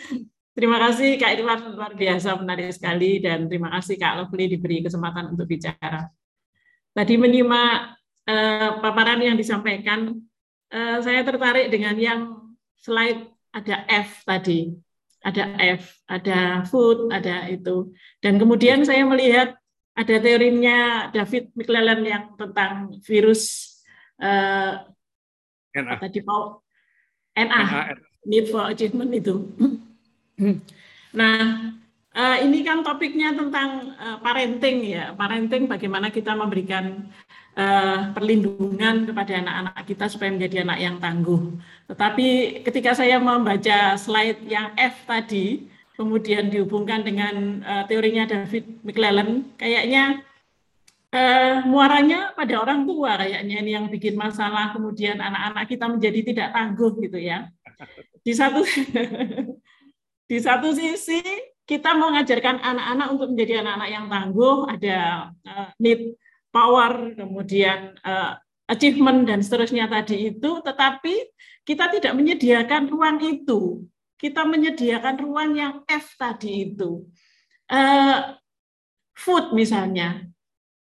terima 0.56 0.76
kasih 0.84 1.08
Kak 1.16 1.30
Irwan 1.32 1.60
luar 1.72 1.92
biasa 1.96 2.28
menarik 2.36 2.68
sekali 2.76 3.24
dan 3.24 3.48
terima 3.48 3.72
kasih 3.72 3.96
Kak 3.96 4.20
Lovely 4.20 4.52
diberi 4.52 4.84
kesempatan 4.84 5.32
untuk 5.32 5.48
bicara. 5.48 6.12
Tadi 6.92 7.14
menyimak 7.16 7.96
uh, 8.28 8.70
paparan 8.84 9.24
yang 9.24 9.40
disampaikan, 9.40 10.12
uh, 10.68 10.98
saya 11.00 11.24
tertarik 11.24 11.72
dengan 11.72 11.96
yang 11.96 12.20
slide 12.76 13.32
ada 13.48 13.88
F 13.88 14.28
tadi, 14.28 14.76
ada 15.24 15.56
F, 15.80 16.04
ada 16.04 16.68
food, 16.68 17.08
ada 17.08 17.48
itu. 17.48 17.96
Dan 18.20 18.36
kemudian 18.36 18.84
saya 18.84 19.08
melihat 19.08 19.56
ada 19.96 20.14
teorinya 20.20 21.08
David 21.16 21.48
McClellan 21.56 22.04
yang 22.04 22.24
tentang 22.36 22.92
virus 23.08 23.72
uh, 24.20 24.84
NA. 25.74 25.94
Tadi 26.00 26.20
mau 26.24 26.62
NA, 27.36 27.94
need 28.26 28.50
for 28.50 28.66
achievement 28.68 29.10
itu. 29.14 29.46
nah, 31.18 31.72
uh, 32.14 32.36
ini 32.42 32.66
kan 32.66 32.82
topiknya 32.82 33.36
tentang 33.36 33.94
uh, 33.96 34.18
parenting 34.18 34.82
ya. 34.84 35.14
Parenting 35.14 35.70
bagaimana 35.70 36.10
kita 36.10 36.34
memberikan 36.34 37.06
uh, 37.54 38.10
perlindungan 38.12 39.06
kepada 39.06 39.32
anak-anak 39.44 39.84
kita 39.86 40.04
supaya 40.10 40.30
menjadi 40.34 40.66
anak 40.66 40.78
yang 40.82 40.96
tangguh. 40.98 41.56
Tetapi 41.86 42.28
ketika 42.66 42.98
saya 42.98 43.22
membaca 43.22 43.94
slide 43.94 44.42
yang 44.44 44.74
F 44.74 45.06
tadi, 45.06 45.70
kemudian 45.98 46.46
dihubungkan 46.46 47.02
dengan 47.02 47.58
teorinya 47.90 48.22
David 48.22 48.86
McClellan, 48.86 49.50
kayaknya 49.58 50.22
eh, 51.12 51.64
muaranya 51.64 52.36
pada 52.36 52.54
orang 52.60 52.84
tua 52.84 53.16
kayaknya 53.16 53.56
ini 53.64 53.70
yang 53.72 53.86
bikin 53.88 54.14
masalah 54.16 54.76
kemudian 54.76 55.16
anak-anak 55.16 55.64
kita 55.68 55.86
menjadi 55.88 56.20
tidak 56.32 56.48
tangguh 56.52 56.92
gitu 57.00 57.18
ya. 57.18 57.48
Di 58.20 58.32
satu 58.36 58.60
di 60.30 60.38
satu 60.38 60.68
sisi 60.76 61.20
kita 61.64 61.96
mengajarkan 61.96 62.60
anak-anak 62.60 63.06
untuk 63.12 63.28
menjadi 63.32 63.64
anak-anak 63.64 63.88
yang 63.92 64.06
tangguh 64.08 64.56
ada 64.68 64.98
uh, 65.44 65.68
need 65.80 66.16
power 66.48 67.12
kemudian 67.16 67.96
uh, 68.04 68.40
achievement 68.68 69.24
dan 69.28 69.40
seterusnya 69.40 69.88
tadi 69.88 70.32
itu 70.32 70.60
tetapi 70.60 71.14
kita 71.64 71.92
tidak 71.92 72.12
menyediakan 72.16 72.88
ruang 72.88 73.20
itu. 73.24 73.84
Kita 74.18 74.42
menyediakan 74.42 75.14
ruang 75.22 75.54
yang 75.54 75.74
F 75.86 76.18
tadi 76.18 76.72
itu. 76.72 77.06
Uh, 77.68 78.34
food 79.12 79.52
misalnya 79.52 80.24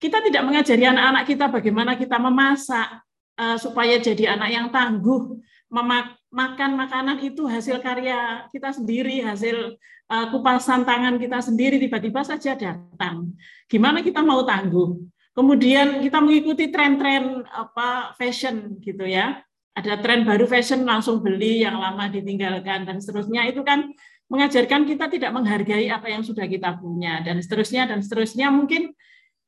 kita 0.05 0.21
tidak 0.21 0.43
mengajari 0.45 0.85
anak-anak 0.85 1.23
kita 1.25 1.45
bagaimana 1.49 1.97
kita 1.97 2.21
memasak 2.21 3.01
uh, 3.41 3.57
supaya 3.57 3.97
jadi 3.97 4.37
anak 4.37 4.49
yang 4.53 4.67
tangguh. 4.69 5.41
Memak 5.65 6.21
makan 6.29 6.77
makanan 6.77 7.17
itu 7.25 7.49
hasil 7.49 7.81
karya 7.81 8.45
kita 8.53 8.69
sendiri, 8.69 9.25
hasil 9.25 9.73
uh, 10.13 10.25
kupasan 10.29 10.85
tangan 10.85 11.17
kita 11.17 11.41
sendiri 11.41 11.81
tiba-tiba 11.81 12.21
saja 12.21 12.53
datang. 12.53 13.33
Gimana 13.65 14.05
kita 14.05 14.21
mau 14.21 14.45
tangguh? 14.45 15.01
Kemudian 15.33 16.05
kita 16.05 16.21
mengikuti 16.21 16.69
tren-tren 16.69 17.43
apa 17.49 18.13
fashion 18.15 18.77
gitu 18.79 19.03
ya. 19.09 19.41
Ada 19.75 19.99
tren 19.99 20.23
baru 20.23 20.47
fashion 20.47 20.87
langsung 20.87 21.19
beli, 21.19 21.65
yang 21.65 21.75
lama 21.75 22.07
ditinggalkan 22.07 22.87
dan 22.87 23.03
seterusnya 23.03 23.43
itu 23.51 23.59
kan 23.65 23.91
mengajarkan 24.31 24.87
kita 24.87 25.11
tidak 25.11 25.31
menghargai 25.35 25.91
apa 25.91 26.07
yang 26.07 26.23
sudah 26.23 26.47
kita 26.47 26.79
punya 26.79 27.19
dan 27.25 27.43
seterusnya 27.43 27.83
dan 27.89 27.99
seterusnya 27.99 28.47
mungkin 28.47 28.95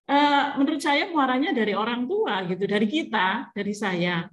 menurut 0.08 0.80
saya 0.80 1.12
muaranya 1.12 1.52
dari 1.52 1.76
orang 1.76 2.08
tua 2.08 2.48
gitu, 2.48 2.64
dari 2.64 2.88
kita, 2.88 3.52
dari 3.52 3.76
saya. 3.76 4.24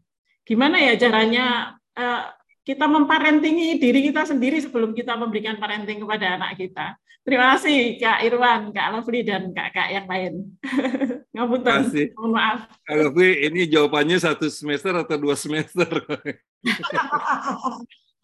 Gimana 0.47 0.79
ya 0.79 0.95
caranya 0.95 1.75
uh, 1.99 2.31
kita 2.65 2.89
memparentingi 2.89 3.77
diri 3.77 4.09
kita 4.09 4.25
sendiri 4.25 4.57
sebelum 4.63 4.97
kita 4.97 5.19
memberikan 5.19 5.61
parenting 5.61 6.01
kepada 6.01 6.41
anak 6.41 6.57
kita. 6.57 6.97
Terima 7.25 7.57
kasih 7.57 7.97
Kak 7.97 8.21
Irwan, 8.21 8.69
Kak 8.73 8.89
Lovely, 8.93 9.25
dan 9.25 9.49
Kak-Kak 9.53 9.89
yang 9.89 10.05
lain. 10.05 10.61
Ngapunten, 11.35 12.13
mohon 12.21 12.33
maaf. 12.37 12.69
Kak 12.85 12.97
Lovely, 13.01 13.49
ini 13.49 13.65
jawabannya 13.65 14.21
satu 14.21 14.49
semester 14.53 14.93
atau 14.93 15.17
dua 15.17 15.33
semester? 15.33 15.89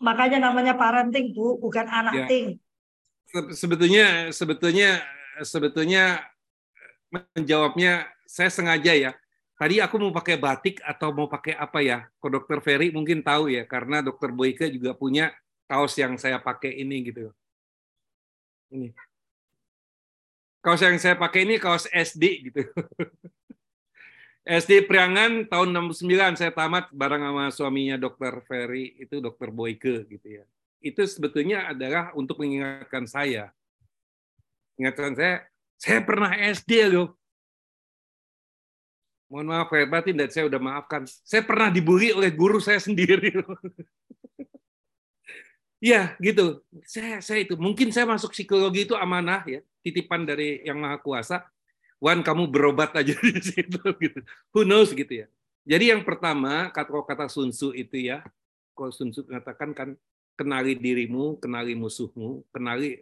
Makanya 0.04 0.40
namanya 0.40 0.76
parenting, 0.76 1.32
Bu, 1.32 1.60
bukan 1.60 1.88
anak 1.88 2.24
ya. 2.24 2.26
ting. 2.28 2.46
Sebetulnya, 3.56 4.28
sebetulnya, 4.36 5.00
sebetulnya 5.44 6.20
menjawabnya 7.10 8.08
saya 8.24 8.48
sengaja 8.48 8.94
ya. 8.94 9.12
Tadi 9.60 9.76
aku 9.76 10.00
mau 10.00 10.08
pakai 10.08 10.40
batik 10.40 10.80
atau 10.80 11.12
mau 11.12 11.28
pakai 11.28 11.52
apa 11.52 11.84
ya? 11.84 12.08
Kok 12.16 12.30
Dokter 12.32 12.58
Ferry 12.64 12.88
mungkin 12.88 13.20
tahu 13.20 13.52
ya, 13.52 13.68
karena 13.68 14.00
Dokter 14.00 14.32
Boyke 14.32 14.72
juga 14.72 14.96
punya 14.96 15.36
kaos 15.68 15.92
yang 16.00 16.16
saya 16.16 16.40
pakai 16.40 16.80
ini 16.80 17.12
gitu. 17.12 17.28
Ini. 18.72 18.88
Kaos 20.64 20.80
yang 20.80 20.96
saya 20.96 21.12
pakai 21.18 21.44
ini 21.44 21.60
kaos 21.60 21.84
SD 21.92 22.24
gitu. 22.48 22.64
SD 24.48 24.88
Priangan 24.88 25.44
tahun 25.44 25.92
69 25.92 26.40
saya 26.40 26.52
tamat 26.56 26.88
bareng 26.96 27.20
sama 27.20 27.44
suaminya 27.52 28.00
Dokter 28.00 28.40
Ferry 28.48 28.96
itu 28.96 29.20
Dokter 29.20 29.52
Boyke 29.52 30.08
gitu 30.08 30.40
ya. 30.40 30.44
Itu 30.80 31.04
sebetulnya 31.04 31.68
adalah 31.68 32.16
untuk 32.16 32.40
mengingatkan 32.40 33.04
saya. 33.04 33.52
Ingatkan 34.80 35.12
saya, 35.12 35.44
saya 35.80 36.04
pernah 36.04 36.36
SD 36.36 36.92
loh. 36.92 37.16
Mohon 39.32 39.46
maaf 39.56 39.70
ya 39.72 39.86
batin 39.88 40.16
dan 40.20 40.28
saya 40.28 40.44
udah 40.44 40.60
maafkan. 40.60 41.08
Saya 41.08 41.40
pernah 41.40 41.72
dibully 41.72 42.12
oleh 42.12 42.28
guru 42.28 42.60
saya 42.60 42.76
sendiri. 42.76 43.32
Iya, 45.80 46.12
gitu. 46.20 46.60
Saya 46.84 47.24
saya 47.24 47.40
itu 47.40 47.56
mungkin 47.56 47.88
saya 47.88 48.04
masuk 48.04 48.36
psikologi 48.36 48.84
itu 48.84 48.92
amanah 48.92 49.40
ya, 49.48 49.64
titipan 49.80 50.28
dari 50.28 50.60
yang 50.60 50.76
maha 50.76 51.00
kuasa. 51.00 51.40
Wan 51.96 52.20
kamu 52.20 52.52
berobat 52.52 52.92
aja 53.00 53.16
di 53.24 53.40
situ 53.40 53.80
gitu. 53.80 54.20
Who 54.52 54.68
knows 54.68 54.92
gitu 54.92 55.24
ya. 55.24 55.26
Jadi 55.64 55.88
yang 55.88 56.04
pertama 56.04 56.68
kata-kata 56.68 57.32
Sun 57.32 57.48
Tzu 57.48 57.72
itu 57.72 57.96
ya, 58.12 58.20
kalau 58.76 58.92
Sun 58.92 59.08
Tzu 59.08 59.24
mengatakan 59.24 59.72
kan 59.72 59.88
kenali 60.36 60.76
dirimu, 60.76 61.40
kenali 61.40 61.72
musuhmu, 61.72 62.44
kenali 62.52 63.00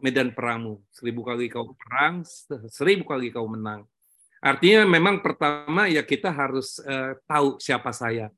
medan 0.00 0.32
perangmu. 0.32 0.80
Seribu 0.88 1.20
kali 1.26 1.52
kau 1.52 1.76
perang, 1.76 2.24
seribu 2.72 3.04
kali 3.04 3.28
kau 3.28 3.44
menang. 3.44 3.84
Artinya 4.40 4.88
memang 4.88 5.20
pertama 5.20 5.84
ya 5.84 6.00
kita 6.00 6.32
harus 6.32 6.80
uh, 6.80 7.12
tahu 7.28 7.60
siapa 7.60 7.92
saya. 7.92 8.32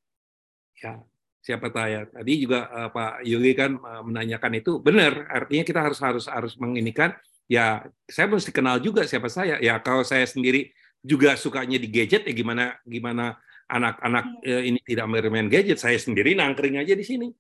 Ya, 0.83 0.99
siapa 1.39 1.71
saya. 1.71 2.11
Tadi 2.11 2.43
juga 2.43 2.67
uh, 2.75 2.91
Pak 2.91 3.23
Yuli 3.23 3.55
kan 3.55 3.79
uh, 3.79 4.03
menanyakan 4.03 4.59
itu 4.59 4.83
benar, 4.83 5.31
artinya 5.31 5.63
kita 5.63 5.79
harus 5.79 6.03
harus 6.03 6.27
harus 6.27 6.59
menginikan 6.59 7.15
ya 7.47 7.87
saya 8.11 8.27
mesti 8.27 8.51
kenal 8.51 8.83
juga 8.83 9.07
siapa 9.07 9.31
saya. 9.31 9.63
Ya 9.63 9.79
kalau 9.79 10.03
saya 10.03 10.27
sendiri 10.27 10.75
juga 10.99 11.39
sukanya 11.39 11.79
di 11.79 11.87
gadget 11.87 12.27
ya 12.27 12.35
gimana 12.35 12.75
gimana 12.83 13.39
anak-anak 13.71 14.43
uh, 14.43 14.63
ini 14.67 14.83
tidak 14.83 15.07
bermain 15.07 15.47
gadget, 15.47 15.79
saya 15.79 15.95
sendiri 16.03 16.35
nangkring 16.35 16.83
aja 16.83 16.99
di 16.99 17.07
sini. 17.07 17.31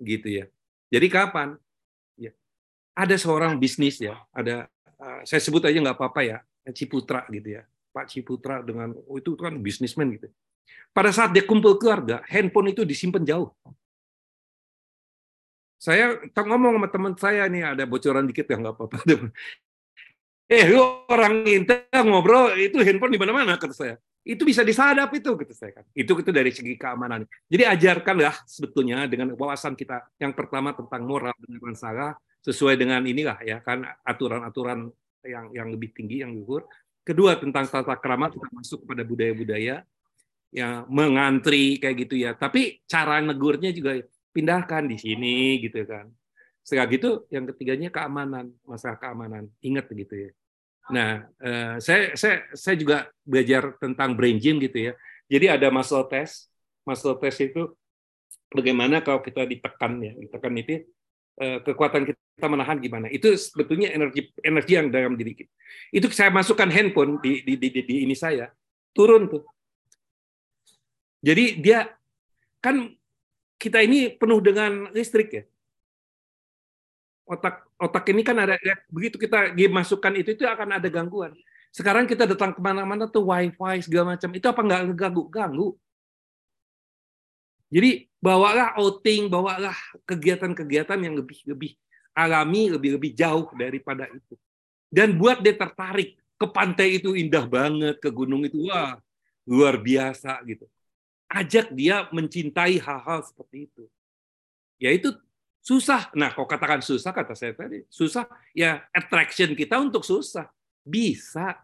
Gitu 0.00 0.40
ya. 0.40 0.48
Jadi 0.88 1.06
kapan? 1.12 1.52
Ada 2.94 3.16
seorang 3.16 3.56
bisnis 3.56 4.02
ya, 4.02 4.18
ada 4.34 4.66
uh, 4.98 5.20
saya 5.24 5.40
sebut 5.40 5.62
aja 5.64 5.78
nggak 5.78 5.96
apa-apa 5.96 6.20
ya, 6.26 6.38
Ciputra 6.74 7.24
gitu 7.30 7.60
ya. 7.60 7.62
Pak 7.90 8.06
Ciputra 8.06 8.62
dengan 8.62 8.94
oh 8.94 9.16
itu 9.18 9.34
kan 9.34 9.58
bisnismen 9.58 10.14
gitu. 10.14 10.30
Pada 10.90 11.10
saat 11.14 11.30
dia 11.34 11.46
kumpul 11.46 11.78
keluarga, 11.78 12.22
handphone 12.26 12.74
itu 12.74 12.82
disimpan 12.82 13.22
jauh. 13.22 13.50
Saya 15.80 16.20
ngomong 16.36 16.76
sama 16.76 16.88
teman 16.92 17.14
saya 17.16 17.48
nih 17.48 17.72
ada 17.72 17.88
bocoran 17.88 18.28
dikit 18.28 18.44
ya 18.46 18.56
nggak 18.58 18.74
apa-apa. 18.76 18.98
Eh, 20.50 20.66
lu 20.66 20.82
orang 21.06 21.46
kita 21.46 22.02
ngobrol 22.02 22.58
itu 22.58 22.82
handphone 22.82 23.14
di 23.14 23.22
mana-mana 23.22 23.54
kata 23.54 23.70
saya. 23.70 23.94
Itu 24.26 24.42
bisa 24.42 24.66
disadap 24.66 25.14
itu 25.14 25.38
kata 25.38 25.54
saya 25.54 25.78
kan. 25.78 25.86
Itu 25.94 26.18
itu 26.18 26.34
dari 26.34 26.50
segi 26.50 26.74
keamanan. 26.74 27.22
Jadi 27.46 27.70
ajarkanlah 27.70 28.34
sebetulnya 28.50 29.06
dengan 29.06 29.30
wawasan 29.38 29.78
kita 29.78 30.10
yang 30.18 30.34
pertama 30.34 30.74
tentang 30.74 31.06
moral 31.06 31.38
dengan 31.46 31.78
salah 31.78 32.18
sesuai 32.40 32.80
dengan 32.80 33.04
inilah 33.04 33.38
ya 33.44 33.60
kan 33.60 33.84
aturan-aturan 34.04 34.88
yang 35.24 35.52
yang 35.52 35.68
lebih 35.68 35.92
tinggi 35.92 36.24
yang 36.24 36.32
luhur. 36.32 36.64
Kedua 37.04 37.36
tentang 37.36 37.68
tata 37.68 37.96
krama 37.96 38.28
kita 38.28 38.48
masuk 38.52 38.84
kepada 38.84 39.02
budaya-budaya 39.04 39.84
ya 40.50 40.68
mengantri 40.88 41.78
kayak 41.80 41.96
gitu 42.08 42.14
ya. 42.20 42.36
Tapi 42.36 42.82
cara 42.88 43.20
negurnya 43.20 43.72
juga 43.72 44.00
pindahkan 44.32 44.88
di 44.88 44.96
sini 44.96 45.60
gitu 45.64 45.84
kan. 45.84 46.08
Setelah 46.60 46.86
gitu 46.92 47.10
yang 47.32 47.48
ketiganya 47.48 47.88
keamanan, 47.88 48.52
masalah 48.68 49.00
keamanan. 49.00 49.48
Ingat 49.64 49.90
gitu 49.90 50.28
ya. 50.28 50.30
Nah, 50.90 51.24
eh, 51.38 51.76
saya 51.78 52.14
saya 52.18 52.46
saya 52.52 52.76
juga 52.76 53.08
belajar 53.22 53.78
tentang 53.78 54.14
brain 54.18 54.36
gym 54.36 54.58
gitu 54.58 54.90
ya. 54.90 54.92
Jadi 55.30 55.46
ada 55.46 55.70
muscle 55.70 56.04
test. 56.10 56.50
Muscle 56.82 57.16
test 57.22 57.38
itu 57.42 57.70
bagaimana 58.50 58.98
kalau 59.00 59.22
kita 59.22 59.46
ditekan 59.46 60.02
ya, 60.02 60.12
ditekan 60.18 60.54
itu 60.58 60.84
kekuatan 61.38 62.08
kita 62.08 62.46
menahan 62.48 62.78
gimana. 62.80 63.06
Itu 63.12 63.34
sebetulnya 63.36 63.92
energi 63.92 64.32
energi 64.40 64.72
yang 64.74 64.88
dalam 64.88 65.14
diri 65.14 65.36
kita. 65.36 65.52
Itu 65.92 66.06
saya 66.10 66.32
masukkan 66.32 66.68
handphone 66.68 67.20
di 67.20 67.44
di 67.44 67.54
di, 67.60 67.68
di, 67.70 67.80
di 67.84 67.94
ini 68.08 68.16
saya 68.16 68.50
turun 68.90 69.30
tuh 69.30 69.46
jadi 71.20 71.60
dia 71.60 71.78
kan 72.64 72.96
kita 73.60 73.84
ini 73.84 74.16
penuh 74.16 74.40
dengan 74.40 74.88
listrik 74.96 75.28
ya. 75.36 75.44
Otak 77.28 77.68
otak 77.76 78.04
ini 78.10 78.24
kan 78.24 78.34
ada 78.40 78.56
ya, 78.58 78.74
begitu 78.90 79.20
kita 79.20 79.52
dimasukkan 79.52 80.16
itu 80.18 80.34
itu 80.34 80.44
akan 80.48 80.80
ada 80.80 80.88
gangguan. 80.88 81.36
Sekarang 81.70 82.08
kita 82.08 82.26
datang 82.26 82.56
ke 82.56 82.60
mana-mana 82.60 83.06
tuh 83.06 83.22
wifi 83.22 83.84
segala 83.84 84.16
macam 84.16 84.32
itu 84.34 84.46
apa 84.48 84.60
nggak 84.64 84.80
ganggu? 84.96 85.22
Ganggu. 85.30 85.68
Jadi 87.70 88.10
bawalah 88.18 88.74
outing, 88.82 89.30
bawalah 89.30 89.76
kegiatan-kegiatan 90.04 90.98
yang 90.98 91.14
lebih 91.14 91.38
lebih 91.46 91.72
alami, 92.12 92.68
lebih 92.68 92.98
lebih 92.98 93.10
jauh 93.14 93.46
daripada 93.54 94.10
itu. 94.10 94.34
Dan 94.90 95.14
buat 95.14 95.38
dia 95.38 95.54
tertarik 95.54 96.18
ke 96.34 96.46
pantai 96.50 96.98
itu 96.98 97.14
indah 97.14 97.46
banget, 97.46 98.02
ke 98.02 98.10
gunung 98.10 98.42
itu 98.42 98.66
wah 98.66 98.98
luar 99.46 99.78
biasa 99.78 100.42
gitu 100.44 100.66
ajak 101.30 101.70
dia 101.70 102.10
mencintai 102.10 102.82
hal-hal 102.82 103.22
seperti 103.22 103.70
itu. 103.70 103.84
Ya 104.82 104.90
itu 104.90 105.14
susah. 105.62 106.10
Nah, 106.18 106.34
kok 106.34 106.50
katakan 106.50 106.82
susah 106.82 107.14
kata 107.14 107.38
saya 107.38 107.54
tadi, 107.54 107.86
susah 107.86 108.26
ya 108.50 108.82
attraction 108.90 109.54
kita 109.54 109.78
untuk 109.78 110.02
susah. 110.02 110.50
Bisa. 110.82 111.54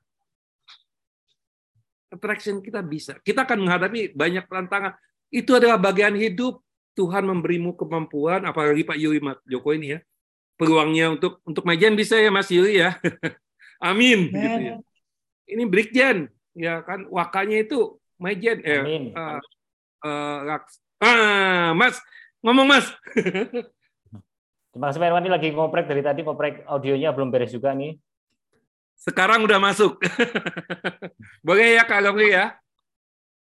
Attraction 2.07 2.62
kita 2.62 2.80
bisa. 2.86 3.18
Kita 3.26 3.42
akan 3.42 3.66
menghadapi 3.66 4.14
banyak 4.14 4.46
tantangan. 4.46 4.94
Itu 5.31 5.59
adalah 5.59 5.77
bagian 5.81 6.14
hidup. 6.14 6.62
Tuhan 6.97 7.29
memberimu 7.29 7.77
kemampuan, 7.77 8.49
apalagi 8.49 8.81
Pak 8.81 8.97
Yuri 8.97 9.20
Joko 9.45 9.77
ini 9.77 9.93
ya, 9.93 9.99
peluangnya 10.57 11.12
untuk 11.12 11.45
untuk 11.45 11.68
majian 11.68 11.93
bisa 11.93 12.16
ya 12.16 12.33
Mas 12.33 12.49
Yuri 12.49 12.81
ya. 12.81 12.97
Amin. 13.93 14.33
Gitu 14.33 14.61
ya. 14.64 14.74
Ini 15.45 15.62
Brigjen, 15.68 16.33
ya 16.57 16.81
kan 16.81 17.05
wakanya 17.12 17.61
itu 17.61 18.01
majian. 18.16 18.64
Eh, 18.64 18.81
Amin. 18.81 19.12
Uh, 19.12 19.37
uh, 20.09 20.57
ah, 21.05 21.77
Mas, 21.77 22.01
ngomong 22.41 22.64
Mas. 22.64 22.89
Terima 24.72 24.93
kasih 24.93 25.01
Pak 25.01 25.09
Irwan, 25.09 25.24
ini 25.24 25.33
lagi 25.33 25.49
ngoprek 25.53 25.89
dari 25.89 26.05
tadi, 26.05 26.20
ngoprek 26.20 26.64
audionya 26.68 27.12
belum 27.12 27.33
beres 27.33 27.53
juga 27.53 27.72
nih. 27.72 27.97
Sekarang 28.97 29.45
udah 29.45 29.61
masuk. 29.61 30.01
Boleh 31.47 31.81
ya 31.81 31.85
Kak 31.85 32.01
Gomri 32.05 32.33
ya? 32.33 32.57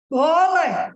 Boleh. 0.08 0.96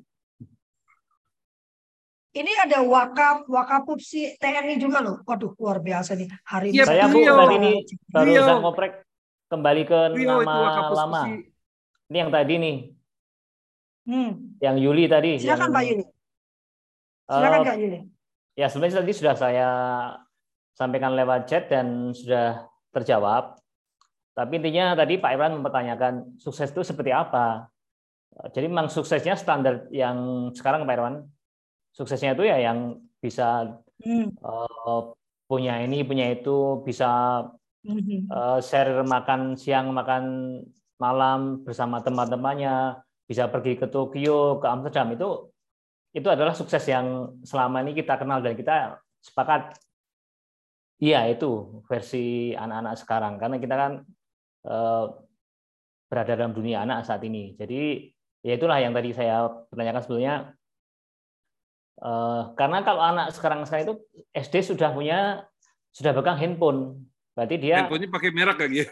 Ini 2.40 2.52
ada 2.64 2.80
wakaf, 2.88 3.52
wakapupsi 3.52 4.40
TNI 4.40 4.80
juga 4.80 5.04
loh. 5.04 5.20
Waduh, 5.28 5.60
luar 5.60 5.84
biasa 5.84 6.16
nih. 6.16 6.32
Hari 6.48 6.72
ini. 6.72 6.80
Ya, 6.80 6.88
saya 6.88 7.12
Bu, 7.12 7.20
tadi 7.20 7.56
ini 7.60 7.72
baru 8.08 8.64
ngoprek 8.64 9.04
kembali 9.52 9.84
ke 9.84 10.00
Rio, 10.16 10.40
nama 10.48 10.88
lama. 10.96 11.22
Ini 12.08 12.18
yang 12.24 12.32
tadi 12.32 12.56
nih, 12.56 12.78
Hmm. 14.10 14.58
Yang 14.58 14.76
Yuli 14.82 15.06
tadi. 15.06 15.38
Silakan 15.38 15.70
yang, 15.70 15.76
Pak 15.78 15.84
Yuli. 15.86 16.06
Silakan 17.30 17.62
uh, 17.62 17.66
Kak 17.70 17.78
Yuli. 17.78 18.00
Ya 18.58 18.68
sebenarnya 18.68 19.06
tadi 19.06 19.14
sudah 19.14 19.36
saya 19.38 19.70
sampaikan 20.74 21.14
lewat 21.14 21.46
chat 21.46 21.70
dan 21.70 22.10
sudah 22.12 22.66
terjawab. 22.90 23.62
Tapi 24.34 24.58
intinya 24.58 24.98
tadi 24.98 25.22
Pak 25.22 25.32
Irwan 25.36 25.62
mempertanyakan 25.62 26.42
sukses 26.42 26.74
itu 26.74 26.82
seperti 26.82 27.14
apa. 27.14 27.70
Jadi 28.50 28.66
memang 28.66 28.90
suksesnya 28.90 29.38
standar 29.38 29.86
yang 29.94 30.50
sekarang 30.58 30.90
Pak 30.90 30.96
Irwan, 30.98 31.16
suksesnya 32.00 32.40
itu 32.40 32.48
ya 32.48 32.64
yang 32.64 32.96
bisa 33.20 33.76
hmm. 34.00 34.40
uh, 34.40 35.12
punya 35.52 35.84
ini, 35.84 36.08
punya 36.08 36.32
itu, 36.32 36.80
bisa 36.88 37.44
uh, 38.32 38.60
share 38.64 39.04
makan 39.04 39.60
siang, 39.60 39.92
makan 39.92 40.24
malam 40.96 41.68
bersama 41.68 42.00
teman-temannya, 42.00 43.04
bisa 43.28 43.52
pergi 43.52 43.76
ke 43.76 43.92
Tokyo, 43.92 44.64
ke 44.64 44.68
Amsterdam. 44.72 45.12
Itu 45.12 45.30
itu 46.16 46.26
adalah 46.26 46.56
sukses 46.56 46.82
yang 46.90 47.38
selama 47.46 47.86
ini 47.86 47.94
kita 47.94 48.16
kenal 48.16 48.40
dan 48.40 48.56
kita 48.56 48.98
sepakat. 49.22 49.76
Iya 51.00 51.32
itu 51.32 51.80
versi 51.88 52.52
anak-anak 52.52 52.96
sekarang. 53.00 53.34
Karena 53.40 53.56
kita 53.56 53.76
kan 53.78 53.92
eh, 54.68 55.06
berada 56.10 56.34
dalam 56.36 56.52
dunia 56.52 56.84
anak 56.84 57.08
saat 57.08 57.24
ini. 57.24 57.56
Jadi 57.56 58.10
ya 58.44 58.58
itulah 58.58 58.82
yang 58.82 58.92
tadi 58.92 59.16
saya 59.16 59.48
pertanyakan 59.70 60.02
sebelumnya 60.04 60.36
eh, 62.00 62.42
karena 62.56 62.80
kalau 62.82 63.02
anak 63.04 63.36
sekarang 63.36 63.68
saya 63.68 63.88
itu 63.88 64.00
SD 64.32 64.76
sudah 64.76 64.92
punya 64.96 65.44
sudah 65.94 66.12
pegang 66.16 66.40
handphone. 66.40 67.10
Berarti 67.36 67.56
dia 67.60 67.84
handphonenya 67.84 68.10
pakai 68.12 68.30
merek 68.32 68.58
lagi. 68.60 68.84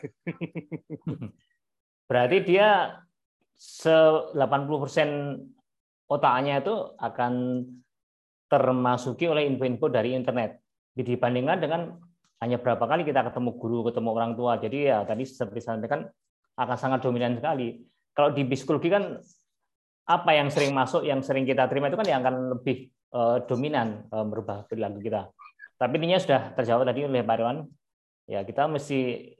berarti 2.09 2.37
dia 2.43 2.99
se 3.57 3.91
80% 4.37 4.37
otaknya 6.07 6.63
itu 6.63 6.75
akan 6.95 7.33
termasuki 8.47 9.27
oleh 9.27 9.43
info-info 9.49 9.91
dari 9.91 10.15
internet. 10.15 10.63
Dibandingkan 10.95 11.59
dengan 11.59 11.81
hanya 12.39 12.57
berapa 12.61 12.85
kali 12.85 13.03
kita 13.03 13.27
ketemu 13.27 13.51
guru, 13.59 13.79
ketemu 13.89 14.09
orang 14.13 14.31
tua. 14.37 14.55
Jadi 14.61 14.87
ya 14.87 15.03
tadi 15.03 15.25
seperti 15.27 15.59
saya 15.61 15.77
sampaikan 15.77 16.07
akan 16.57 16.77
sangat 16.77 16.99
dominan 17.03 17.37
sekali. 17.37 17.81
Kalau 18.15 18.33
di 18.33 18.41
psikologi 18.49 18.89
kan 18.89 19.21
apa 20.07 20.31
yang 20.31 20.47
sering 20.47 20.71
masuk, 20.71 21.03
yang 21.03 21.19
sering 21.19 21.43
kita 21.43 21.67
terima 21.67 21.91
itu 21.91 21.99
kan 21.99 22.07
yang 22.07 22.23
akan 22.23 22.55
lebih 22.55 22.87
uh, 23.11 23.43
dominan 23.43 24.07
uh, 24.07 24.23
merubah 24.23 24.63
perilaku 24.63 25.03
kita. 25.03 25.27
Tapi 25.75 25.93
intinya 25.99 26.17
sudah 26.17 26.41
terjawab 26.55 26.87
tadi 26.87 27.03
oleh 27.03 27.21
Pak 27.27 27.35
Irwan. 27.37 27.67
Ya 28.27 28.43
kita 28.47 28.71
mesti 28.71 29.31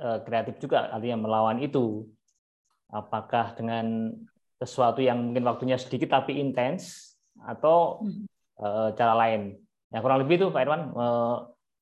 uh, 0.00 0.24
kreatif 0.24 0.56
juga, 0.64 0.88
artinya 0.88 1.28
melawan 1.28 1.60
itu 1.60 2.08
apakah 2.88 3.52
dengan 3.52 4.16
sesuatu 4.56 5.04
yang 5.04 5.20
mungkin 5.20 5.44
waktunya 5.44 5.76
sedikit 5.76 6.16
tapi 6.16 6.40
intens 6.40 7.14
atau 7.36 8.00
hmm. 8.00 8.24
cara 8.94 9.12
lain. 9.18 9.60
Yang 9.92 10.02
kurang 10.06 10.20
lebih 10.24 10.34
itu 10.40 10.46
Pak 10.48 10.62
Irwan 10.62 10.82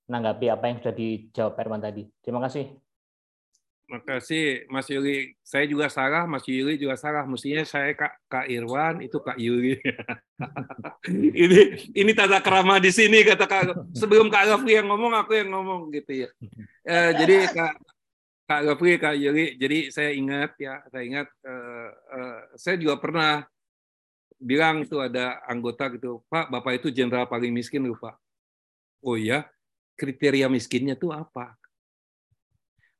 menanggapi 0.08 0.46
apa 0.50 0.64
yang 0.66 0.76
sudah 0.80 0.94
dijawab 0.96 1.52
Pak 1.52 1.62
Irwan 1.62 1.82
tadi. 1.84 2.02
Terima 2.24 2.40
kasih. 2.42 2.74
Terima 3.82 4.00
kasih 4.08 4.64
Mas 4.72 4.88
Yuli. 4.88 5.36
Saya 5.44 5.68
juga 5.68 5.86
salah, 5.92 6.24
Mas 6.24 6.48
Yuli 6.48 6.80
juga 6.80 6.96
salah. 6.96 7.28
Mestinya 7.28 7.60
saya 7.66 7.92
Kak, 7.92 8.12
Kak 8.30 8.46
Irwan, 8.48 9.04
itu 9.04 9.20
Kak 9.20 9.36
Yuli. 9.36 9.76
ini 11.42 11.60
ini 11.92 12.12
tata 12.16 12.40
kerama 12.40 12.80
di 12.80 12.88
sini 12.88 13.20
kata 13.20 13.44
Kak. 13.44 13.92
Sebelum 13.92 14.32
Kak 14.32 14.48
Rafli 14.48 14.80
yang 14.80 14.88
ngomong, 14.88 15.12
aku 15.12 15.36
yang 15.36 15.52
ngomong 15.52 15.92
gitu 15.92 16.24
ya. 16.24 16.28
Eh, 16.88 17.10
jadi 17.20 17.52
Kak 17.52 17.92
Kak 18.52 18.68
Gafri, 18.68 19.00
Kak 19.00 19.16
Yuri, 19.16 19.56
jadi 19.56 19.88
saya 19.88 20.10
ingat 20.12 20.52
ya, 20.60 20.84
saya 20.92 21.02
ingat 21.08 21.28
uh, 21.46 21.88
uh, 21.88 22.38
saya 22.52 22.76
juga 22.76 23.00
pernah 23.00 23.46
bilang 24.36 24.84
tuh 24.84 25.00
ada 25.00 25.40
anggota 25.48 25.88
gitu, 25.94 26.20
Pak, 26.28 26.52
Bapak 26.52 26.82
itu 26.82 26.92
jenderal 26.92 27.24
paling 27.30 27.48
miskin 27.48 27.86
loh 27.86 27.96
Pak. 27.96 28.12
Oh 29.00 29.16
iya, 29.16 29.48
kriteria 29.96 30.52
miskinnya 30.52 30.98
tuh 31.00 31.16
apa? 31.16 31.56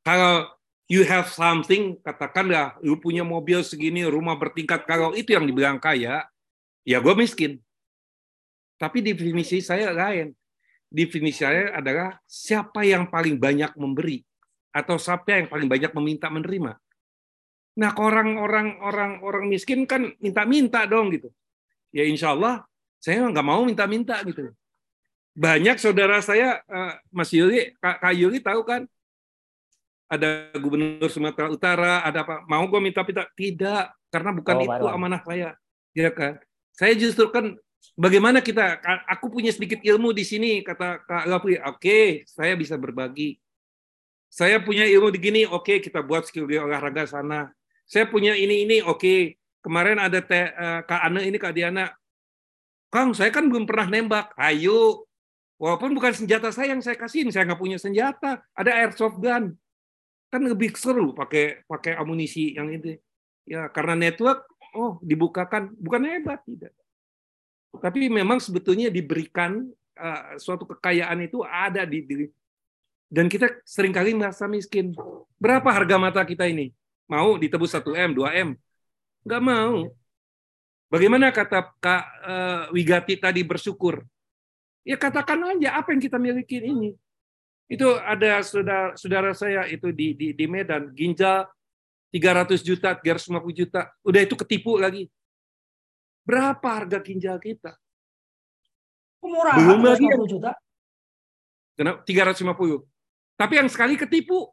Kalau 0.01 0.49
you 0.93 1.09
have 1.09 1.32
something, 1.32 1.97
katakanlah 2.05 2.76
lu 2.84 3.01
punya 3.01 3.24
mobil 3.24 3.64
segini, 3.64 4.05
rumah 4.05 4.36
bertingkat, 4.36 4.84
kalau 4.84 5.16
itu 5.16 5.32
yang 5.32 5.49
dibilang 5.49 5.80
kaya, 5.80 6.28
ya 6.84 7.01
gue 7.01 7.14
miskin. 7.16 7.57
Tapi 8.76 9.01
definisi 9.01 9.64
saya 9.64 9.88
lain. 9.97 10.36
Definisi 10.93 11.40
saya 11.40 11.72
adalah 11.72 12.20
siapa 12.28 12.84
yang 12.84 13.09
paling 13.09 13.40
banyak 13.40 13.72
memberi 13.80 14.20
atau 14.68 15.01
siapa 15.01 15.40
yang 15.40 15.49
paling 15.49 15.64
banyak 15.64 15.97
meminta 15.97 16.28
menerima. 16.28 16.76
Nah, 17.72 17.97
orang-orang 17.97 18.76
orang-orang 18.84 19.49
miskin 19.49 19.88
kan 19.88 20.12
minta-minta 20.20 20.84
dong 20.84 21.09
gitu. 21.09 21.32
Ya 21.88 22.05
insya 22.05 22.36
Allah 22.36 22.68
saya 23.01 23.24
nggak 23.24 23.47
mau 23.47 23.64
minta-minta 23.64 24.20
gitu. 24.28 24.53
Banyak 25.32 25.80
saudara 25.80 26.20
saya, 26.20 26.61
eh, 26.68 26.93
Mas 27.09 27.32
Yuli, 27.32 27.72
Kak 27.80 28.12
Yuli 28.12 28.45
tahu 28.45 28.61
kan, 28.68 28.84
ada 30.12 30.52
gubernur 30.60 31.08
Sumatera 31.08 31.48
Utara, 31.48 32.04
ada 32.04 32.20
apa? 32.20 32.44
Mau 32.44 32.68
gue 32.68 32.80
minta-minta? 32.84 33.24
Tidak, 33.32 34.12
karena 34.12 34.30
bukan 34.36 34.54
oh, 34.60 34.64
itu 34.68 34.84
amanah 34.92 35.24
saya. 35.24 35.56
Ya 35.96 36.12
kan? 36.12 36.36
Saya 36.76 36.92
justru 36.92 37.32
kan 37.32 37.56
bagaimana 37.96 38.44
kita 38.44 38.76
aku 39.08 39.32
punya 39.32 39.48
sedikit 39.56 39.80
ilmu 39.80 40.12
di 40.12 40.28
sini 40.28 40.60
kata 40.60 41.00
Kak 41.08 41.24
Gapri, 41.24 41.56
oke, 41.56 41.80
okay, 41.80 42.06
saya 42.28 42.52
bisa 42.52 42.76
berbagi. 42.76 43.40
Saya 44.28 44.60
punya 44.60 44.84
ilmu 44.84 45.08
di 45.08 45.20
gini, 45.20 45.42
oke, 45.48 45.64
okay, 45.64 45.76
kita 45.80 46.04
buat 46.04 46.28
skill 46.28 46.44
di 46.44 46.60
olahraga 46.60 47.08
sana 47.08 47.48
saya 47.92 48.08
punya 48.08 48.32
ini 48.32 48.64
ini 48.64 48.80
oke 48.80 48.98
okay. 48.98 49.20
kemarin 49.60 50.00
ada 50.00 50.24
te, 50.24 50.48
uh, 50.48 50.80
kak 50.86 51.00
Ana 51.12 51.20
ini 51.20 51.36
kak 51.36 51.52
Diana 51.52 51.92
Kang 52.92 53.12
saya 53.16 53.32
kan 53.32 53.48
belum 53.48 53.68
pernah 53.68 53.88
nembak 53.88 54.32
ayo 54.36 55.04
walaupun 55.56 55.92
bukan 55.96 56.12
senjata 56.16 56.48
saya 56.52 56.72
yang 56.72 56.80
saya 56.80 56.96
kasihin 56.96 57.28
saya 57.28 57.44
nggak 57.48 57.60
punya 57.60 57.76
senjata 57.76 58.40
ada 58.52 58.70
airsoft 58.72 59.20
gun 59.20 59.52
kan 60.33 60.41
lebih 60.41 60.72
seru 60.72 61.12
pakai 61.12 61.68
pakai 61.68 62.01
amunisi 62.01 62.57
yang 62.57 62.72
itu 62.72 62.97
ya 63.45 63.68
karena 63.68 64.09
network 64.09 64.49
oh 64.72 64.97
dibukakan 65.05 65.76
bukan 65.76 66.09
hebat 66.09 66.41
tidak 66.49 66.72
tapi 67.85 68.09
memang 68.09 68.41
sebetulnya 68.41 68.89
diberikan 68.89 69.68
uh, 70.01 70.41
suatu 70.41 70.64
kekayaan 70.64 71.28
itu 71.28 71.45
ada 71.45 71.85
di 71.85 72.01
diri 72.01 72.26
dan 73.12 73.28
kita 73.28 73.61
sering 73.68 73.93
kali 73.93 74.16
merasa 74.16 74.49
miskin 74.49 74.97
berapa 75.37 75.68
harga 75.68 76.01
mata 76.01 76.24
kita 76.24 76.49
ini 76.49 76.72
Mau 77.12 77.37
ditebus 77.37 77.76
1M, 77.76 78.16
2M? 78.16 78.49
Nggak 79.28 79.43
mau. 79.45 79.93
Bagaimana 80.89 81.28
kata 81.28 81.72
Kak 81.76 82.05
uh, 82.24 82.62
Wigati 82.72 83.20
tadi 83.20 83.45
bersyukur? 83.45 84.01
Ya 84.80 84.97
katakan 84.97 85.41
aja 85.45 85.76
apa 85.76 85.93
yang 85.93 86.01
kita 86.01 86.16
miliki 86.16 86.64
ini. 86.64 86.97
Itu 87.72 87.96
ada 87.96 88.44
saudara, 88.44 88.92
saudara 89.00 89.30
saya 89.32 89.64
itu 89.72 89.88
di, 89.96 90.12
di, 90.12 90.36
di 90.36 90.44
Medan, 90.44 90.92
ginjal 90.92 91.48
300 92.12 92.60
juta, 92.60 92.92
350 93.00 93.60
juta. 93.64 93.88
Udah 94.04 94.20
itu 94.20 94.36
ketipu 94.36 94.76
lagi. 94.76 95.08
Berapa 96.28 96.68
harga 96.84 97.00
ginjal 97.00 97.40
kita? 97.40 97.72
Murah, 99.24 99.56
Belum 99.56 99.80
lagi 99.80 100.04
juta. 100.28 100.52
Kenapa? 101.72 102.04
350. 102.04 102.84
Tapi 103.40 103.52
yang 103.56 103.68
sekali 103.72 103.96
ketipu 103.96 104.52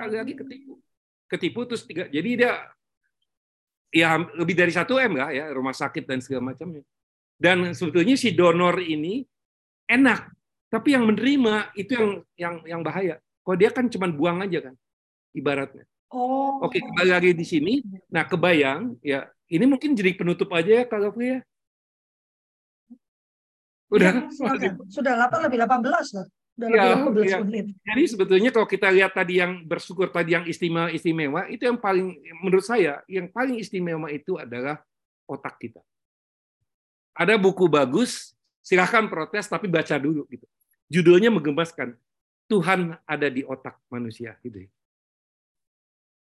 sekali 0.00 0.16
lagi 0.16 0.32
ketipu 0.32 0.74
ketipu 1.28 1.60
terus 1.68 1.84
tiga 1.84 2.08
jadi 2.08 2.30
dia 2.32 2.52
ya 3.92 4.16
lebih 4.16 4.56
dari 4.56 4.72
satu 4.72 4.96
m 4.96 5.20
lah 5.20 5.28
ya 5.28 5.52
rumah 5.52 5.76
sakit 5.76 6.08
dan 6.08 6.24
segala 6.24 6.54
macamnya 6.54 6.80
dan 7.36 7.76
sebetulnya 7.76 8.16
si 8.16 8.32
donor 8.32 8.80
ini 8.80 9.28
enak 9.84 10.30
tapi 10.70 10.94
yang 10.94 11.04
menerima 11.04 11.74
itu 11.74 11.92
yang 11.92 12.08
yang 12.38 12.54
yang 12.64 12.80
bahaya. 12.80 13.18
Kalau 13.42 13.56
dia 13.58 13.70
kan 13.74 13.90
cuma 13.90 14.06
buang 14.06 14.38
aja 14.46 14.70
kan 14.70 14.74
ibaratnya. 15.34 15.84
Oh. 16.10 16.62
Oke 16.62 16.78
kembali 16.78 17.10
lagi 17.10 17.30
di 17.34 17.46
sini. 17.46 17.82
Nah 18.06 18.22
kebayang 18.24 18.94
ya 19.02 19.26
ini 19.50 19.66
mungkin 19.66 19.98
jadi 19.98 20.14
penutup 20.14 20.50
aja 20.54 20.82
ya 20.82 20.84
kalau 20.86 21.10
ya? 21.18 21.42
Udah? 23.90 24.30
Ya, 24.30 24.70
sudah. 24.86 25.12
8 25.26 25.50
lebih 25.50 25.58
18 25.66 26.14
lah. 26.14 26.26
Ya, 26.60 26.92
ya. 27.24 27.38
Jadi 27.64 28.02
sebetulnya 28.04 28.52
kalau 28.52 28.68
kita 28.68 28.92
lihat 28.92 29.16
tadi 29.16 29.40
yang 29.40 29.64
bersyukur 29.64 30.12
tadi 30.12 30.36
yang 30.36 30.44
istimewa 30.44 30.92
istimewa 30.92 31.48
itu 31.48 31.64
yang 31.64 31.80
paling 31.80 32.20
menurut 32.44 32.62
saya 32.62 33.00
yang 33.08 33.32
paling 33.32 33.56
istimewa 33.58 34.12
itu 34.12 34.36
adalah 34.36 34.78
otak 35.24 35.56
kita. 35.56 35.80
Ada 37.16 37.40
buku 37.40 37.64
bagus, 37.64 38.36
silahkan 38.60 39.08
protes 39.08 39.48
tapi 39.48 39.66
baca 39.72 39.96
dulu 39.96 40.28
gitu. 40.28 40.44
Judulnya 40.90 41.30
menggemaskan. 41.30 41.94
Tuhan 42.50 42.98
ada 43.06 43.28
di 43.30 43.46
otak 43.46 43.78
manusia 43.86 44.34
gitu. 44.42 44.66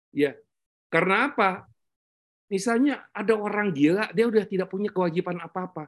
Ya. 0.09 0.33
Karena 0.89 1.29
apa? 1.29 1.69
Misalnya 2.49 3.05
ada 3.13 3.37
orang 3.37 3.69
gila, 3.69 4.09
dia 4.09 4.25
udah 4.25 4.41
tidak 4.45 4.73
punya 4.73 4.89
kewajiban 4.89 5.37
apa-apa. 5.37 5.85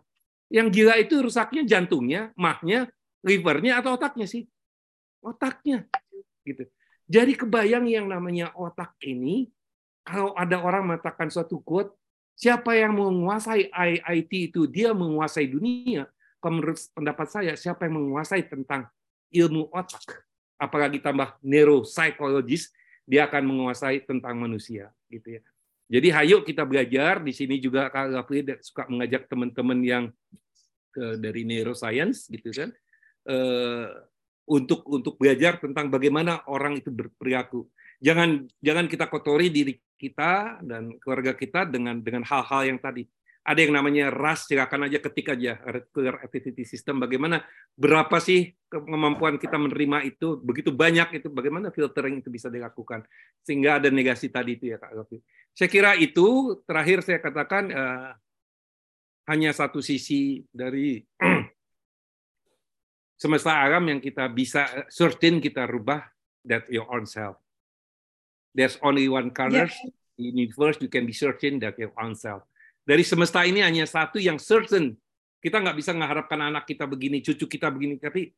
Yang 0.53 0.67
gila 0.77 0.93
itu 1.01 1.25
rusaknya 1.25 1.65
jantungnya, 1.65 2.33
mahnya, 2.37 2.85
livernya 3.25 3.81
atau 3.81 3.97
otaknya 3.97 4.29
sih? 4.29 4.45
Otaknya. 5.25 5.89
Gitu. 6.45 6.69
Jadi 7.09 7.33
kebayang 7.33 7.89
yang 7.89 8.05
namanya 8.05 8.53
otak 8.53 8.93
ini, 9.01 9.49
kalau 10.05 10.37
ada 10.37 10.61
orang 10.61 10.93
mengatakan 10.93 11.33
suatu 11.33 11.59
quote, 11.65 11.97
siapa 12.37 12.77
yang 12.77 12.93
menguasai 12.93 13.73
IT 14.21 14.53
itu, 14.53 14.69
dia 14.69 14.93
menguasai 14.93 15.49
dunia. 15.49 16.05
Kalau 16.47 16.63
menurut 16.63 16.79
pendapat 16.95 17.27
saya, 17.27 17.53
siapa 17.59 17.91
yang 17.91 17.99
menguasai 17.99 18.47
tentang 18.47 18.87
ilmu 19.35 19.67
otak, 19.75 20.23
apalagi 20.55 21.03
tambah 21.03 21.35
neuropsikologis, 21.43 22.71
dia 23.03 23.27
akan 23.27 23.51
menguasai 23.51 24.07
tentang 24.07 24.39
manusia. 24.39 24.95
gitu 25.11 25.35
ya. 25.35 25.41
Jadi 25.91 26.07
hayo 26.07 26.47
kita 26.47 26.63
belajar. 26.63 27.19
Di 27.19 27.35
sini 27.35 27.59
juga 27.59 27.91
Kak 27.91 28.15
Gafri 28.15 28.47
suka 28.63 28.87
mengajak 28.87 29.27
teman-teman 29.27 29.79
yang 29.83 30.03
dari 31.19 31.43
neuroscience 31.43 32.31
gitu 32.31 32.49
kan 32.55 32.71
uh, 33.27 33.91
untuk 34.47 34.87
untuk 34.87 35.19
belajar 35.19 35.59
tentang 35.59 35.91
bagaimana 35.91 36.47
orang 36.47 36.79
itu 36.79 36.87
berperilaku. 36.87 37.67
Jangan 37.99 38.47
jangan 38.63 38.87
kita 38.87 39.11
kotori 39.11 39.51
diri 39.51 39.75
kita 39.99 40.63
dan 40.63 40.95
keluarga 41.03 41.35
kita 41.35 41.67
dengan 41.67 41.99
dengan 41.99 42.23
hal-hal 42.23 42.71
yang 42.71 42.79
tadi. 42.79 43.03
Ada 43.47 43.63
yang 43.63 43.79
namanya 43.79 44.11
ras, 44.11 44.43
silakan 44.43 44.91
aja 44.91 44.99
ketik 44.99 45.31
aja 45.31 45.55
reticular 45.63 46.19
activity 46.19 46.67
system. 46.67 46.99
Bagaimana 46.99 47.39
berapa 47.79 48.19
sih 48.19 48.51
kemampuan 48.67 49.39
kita 49.39 49.55
menerima 49.55 50.03
itu 50.03 50.35
begitu 50.43 50.75
banyak 50.75 51.23
itu 51.23 51.31
bagaimana 51.31 51.71
filtering 51.71 52.19
itu 52.19 52.27
bisa 52.27 52.51
dilakukan 52.51 53.07
sehingga 53.39 53.79
ada 53.79 53.87
negasi 53.87 54.27
tadi 54.27 54.59
itu 54.59 54.75
ya 54.75 54.77
Kak 54.83 54.91
Lofi. 54.91 55.23
Saya 55.55 55.71
kira 55.71 55.95
itu 55.95 56.59
terakhir 56.67 56.99
saya 57.07 57.23
katakan 57.23 57.63
uh, 57.71 58.11
hanya 59.31 59.55
satu 59.55 59.79
sisi 59.79 60.43
dari 60.51 60.99
semesta 63.23 63.63
alam 63.63 63.87
yang 63.87 63.99
kita 64.03 64.27
bisa 64.27 64.87
certain 64.91 65.39
kita 65.39 65.63
rubah 65.63 66.03
that 66.43 66.67
your 66.67 66.87
own 66.91 67.07
self. 67.07 67.39
There's 68.51 68.75
only 68.83 69.07
one 69.07 69.31
color 69.31 69.71
yeah. 69.71 70.19
in 70.19 70.35
universe 70.35 70.83
you 70.83 70.91
can 70.91 71.07
be 71.07 71.13
certain 71.13 71.63
that 71.63 71.79
your 71.79 71.95
own 71.95 72.11
self. 72.11 72.43
Dari 72.87 73.03
semesta 73.03 73.43
ini 73.43 73.59
hanya 73.59 73.83
satu 73.83 74.15
yang 74.15 74.39
certain. 74.39 74.95
Kita 75.43 75.59
nggak 75.59 75.75
bisa 75.75 75.91
mengharapkan 75.91 76.39
anak 76.39 76.63
kita 76.63 76.87
begini, 76.87 77.19
cucu 77.19 77.45
kita 77.45 77.67
begini, 77.67 77.99
tapi 77.99 78.31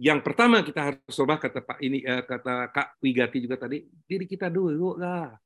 yang 0.00 0.24
pertama 0.24 0.64
kita 0.64 0.80
harus 0.88 1.12
coba 1.12 1.36
kata 1.36 1.60
Pak 1.60 1.78
ini 1.84 2.00
eh, 2.00 2.24
kata 2.24 2.72
Kak 2.72 2.96
Wigati 3.04 3.44
juga 3.44 3.60
tadi 3.60 3.84
diri 4.08 4.24
kita 4.24 4.48
dulu 4.48 4.96
lah. 4.96 5.36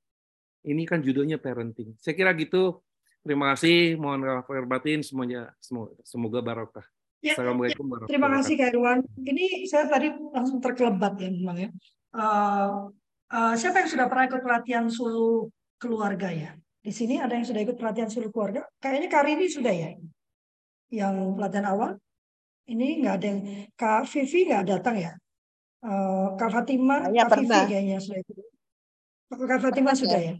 Ini 0.62 0.86
kan 0.86 1.02
judulnya 1.02 1.42
parenting. 1.42 1.98
Saya 1.98 2.14
kira 2.14 2.30
gitu. 2.38 2.78
Terima 3.26 3.52
kasih. 3.52 3.98
Mohon 3.98 4.46
maaf 4.46 4.48
batin 4.70 5.02
semuanya. 5.02 5.50
Semoga, 5.58 5.98
semoga 6.06 6.38
barokah. 6.38 6.86
Ya, 7.24 7.34
Assalamualaikum 7.34 7.84
warahmatullahi 7.88 8.12
Terima 8.14 8.28
kasih 8.38 8.54
Kak 8.54 8.68
Irwan. 8.70 8.98
Ini 9.18 9.44
saya 9.66 9.84
tadi 9.90 10.08
langsung 10.30 10.62
terkelebat 10.62 11.18
ya 11.18 11.28
memang 11.34 11.56
ya. 11.58 11.70
Uh, 12.14 12.94
uh, 13.34 13.54
siapa 13.58 13.82
yang 13.82 13.90
sudah 13.90 14.06
pernah 14.06 14.30
ikut 14.30 14.40
pelatihan 14.44 14.86
sulu 14.86 15.50
keluarga 15.82 16.30
ya? 16.30 16.54
Di 16.84 16.92
sini 16.92 17.16
ada 17.16 17.32
yang 17.32 17.48
sudah 17.48 17.64
ikut 17.64 17.80
pelatihan 17.80 18.12
sulu 18.12 18.28
keluarga? 18.28 18.68
Kayaknya 18.76 19.08
Karini 19.08 19.48
sudah 19.48 19.72
ya. 19.72 19.96
Yang 20.92 21.16
pelatihan 21.40 21.66
awal. 21.72 21.90
Ini 22.68 23.00
nggak 23.00 23.14
ada 23.16 23.26
yang 23.26 23.40
Kak 23.72 24.04
Vivi 24.12 24.40
nggak 24.52 24.64
datang 24.68 24.96
ya? 25.00 25.12
Uh, 25.80 26.36
Kak 26.36 26.52
Fatima, 26.52 27.08
ya, 27.08 27.24
Kak 27.24 27.40
Vivi 27.40 27.60
kayaknya 27.72 27.96
sudah 28.04 28.20
ikut. 28.20 28.36
Kak 29.32 29.60
Fatima 29.64 29.96
sudah 29.96 30.20
ya. 30.20 30.34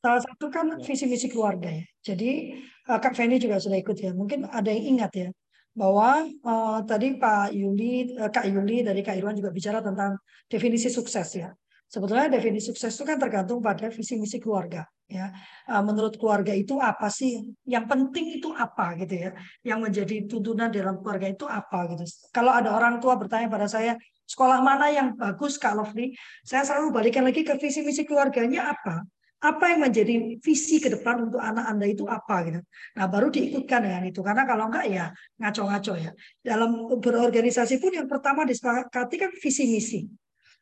Salah 0.00 0.24
satu 0.24 0.48
kan 0.48 0.72
ya. 0.72 0.80
visi 0.80 1.04
misi 1.04 1.28
keluarga 1.28 1.68
ya. 1.68 1.84
Jadi 2.00 2.56
Kak 2.88 3.12
Feni 3.12 3.36
juga 3.36 3.60
sudah 3.60 3.76
ikut 3.76 3.96
ya. 4.00 4.16
Mungkin 4.16 4.48
ada 4.48 4.72
yang 4.72 4.96
ingat 4.96 5.12
ya 5.12 5.28
bahwa 5.76 6.26
uh, 6.26 6.80
tadi 6.88 7.20
Pak 7.20 7.52
Yuli, 7.52 8.16
uh, 8.16 8.32
Kak 8.32 8.48
Yuli 8.48 8.82
dari 8.82 9.04
Kak 9.04 9.14
Irwan 9.20 9.36
juga 9.36 9.52
bicara 9.52 9.84
tentang 9.84 10.16
definisi 10.48 10.88
sukses 10.88 11.28
ya. 11.36 11.52
Sebetulnya 11.90 12.30
definisi 12.30 12.70
sukses 12.70 12.94
itu 12.94 13.02
kan 13.02 13.18
tergantung 13.18 13.58
pada 13.58 13.90
visi 13.90 14.14
misi 14.14 14.38
keluarga. 14.38 14.86
Ya, 15.10 15.34
eh, 15.66 15.82
menurut 15.82 16.14
keluarga 16.22 16.54
itu 16.54 16.78
apa 16.78 17.10
sih? 17.10 17.50
Yang 17.66 17.84
penting 17.90 18.38
itu 18.38 18.54
apa 18.54 18.94
gitu 18.94 19.26
ya? 19.26 19.30
Yang 19.66 19.78
menjadi 19.90 20.16
tuntunan 20.30 20.70
dalam 20.70 21.02
keluarga 21.02 21.26
itu 21.26 21.50
apa 21.50 21.90
gitu? 21.90 22.06
Kalau 22.30 22.54
ada 22.54 22.70
orang 22.78 23.02
tua 23.02 23.18
bertanya 23.18 23.50
pada 23.50 23.66
saya, 23.66 23.98
sekolah 24.22 24.62
mana 24.62 24.86
yang 24.94 25.18
bagus 25.18 25.58
Kak 25.58 25.74
Lovely? 25.74 26.14
Saya 26.46 26.62
selalu 26.62 26.94
balikan 26.94 27.26
lagi 27.26 27.42
ke 27.42 27.58
visi 27.58 27.82
misi 27.82 28.06
keluarganya 28.06 28.70
apa? 28.70 29.02
Apa 29.42 29.74
yang 29.74 29.90
menjadi 29.90 30.38
visi 30.38 30.78
ke 30.78 30.94
depan 30.94 31.26
untuk 31.26 31.42
anak 31.42 31.74
Anda 31.74 31.90
itu 31.90 32.06
apa 32.06 32.46
gitu. 32.46 32.60
Nah, 32.94 33.06
baru 33.10 33.34
diikutkan 33.34 33.82
dengan 33.82 34.06
itu. 34.06 34.22
Karena 34.22 34.46
kalau 34.46 34.70
enggak 34.70 34.86
ya 34.86 35.10
ngaco-ngaco 35.42 35.98
ya. 35.98 36.14
Dalam 36.38 36.70
berorganisasi 37.02 37.82
pun 37.82 37.98
yang 37.98 38.06
pertama 38.06 38.46
disepakati 38.46 39.16
kan 39.18 39.34
visi 39.42 39.66
misi 39.66 40.00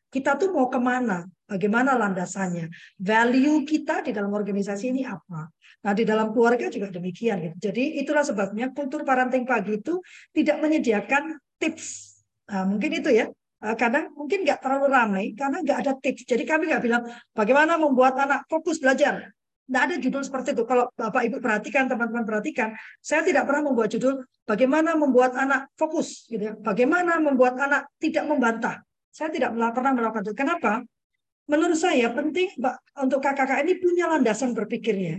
kita 0.09 0.41
tuh 0.41 0.53
mau 0.57 0.73
ke 0.73 0.81
mana, 0.81 1.29
bagaimana 1.45 1.97
landasannya, 1.97 2.73
value 2.97 3.65
kita 3.69 4.01
di 4.05 4.13
dalam 4.13 4.33
organisasi 4.33 4.93
ini 4.93 5.05
apa. 5.05 5.53
Nah 5.85 5.93
di 5.95 6.03
dalam 6.03 6.33
keluarga 6.35 6.67
juga 6.73 6.89
demikian. 6.91 7.37
Gitu. 7.45 7.57
Jadi 7.71 8.01
itulah 8.03 8.25
sebabnya 8.25 8.73
kultur 8.73 9.05
parenting 9.05 9.45
pagi 9.45 9.79
itu 9.79 10.01
tidak 10.35 10.59
menyediakan 10.59 11.39
tips. 11.61 12.19
Nah, 12.49 12.65
mungkin 12.65 12.91
itu 12.99 13.13
ya. 13.13 13.29
Eh, 13.59 13.75
kadang 13.75 14.15
mungkin 14.15 14.47
nggak 14.47 14.63
terlalu 14.63 14.87
ramai 14.87 15.25
karena 15.35 15.61
nggak 15.63 15.79
ada 15.83 15.93
tips. 15.99 16.25
Jadi 16.25 16.43
kami 16.47 16.71
nggak 16.71 16.83
bilang 16.83 17.03
bagaimana 17.35 17.75
membuat 17.75 18.15
anak 18.19 18.47
fokus 18.47 18.79
belajar. 18.79 19.35
Nggak 19.69 19.83
ada 19.85 19.95
judul 20.01 20.23
seperti 20.25 20.57
itu. 20.57 20.65
Kalau 20.65 20.89
Bapak 20.97 21.29
Ibu 21.29 21.45
perhatikan, 21.45 21.93
teman-teman 21.93 22.25
perhatikan, 22.25 22.73
saya 23.05 23.21
tidak 23.21 23.45
pernah 23.45 23.69
membuat 23.69 23.93
judul 23.93 24.25
bagaimana 24.49 24.97
membuat 24.97 25.37
anak 25.37 25.69
fokus, 25.77 26.25
gitu 26.25 26.41
ya. 26.41 26.55
Bagaimana 26.57 27.21
membuat 27.21 27.61
anak 27.61 27.93
tidak 28.01 28.25
membantah. 28.25 28.81
Saya 29.19 29.35
tidak 29.35 29.51
pernah 29.75 29.91
melakukan 29.99 30.23
itu. 30.31 30.35
Kenapa? 30.39 30.87
Menurut 31.51 31.75
saya 31.75 32.07
penting 32.15 32.55
untuk 33.03 33.19
kakak-kakak 33.19 33.67
ini 33.67 33.75
punya 33.83 34.07
landasan 34.07 34.55
berpikirnya. 34.55 35.19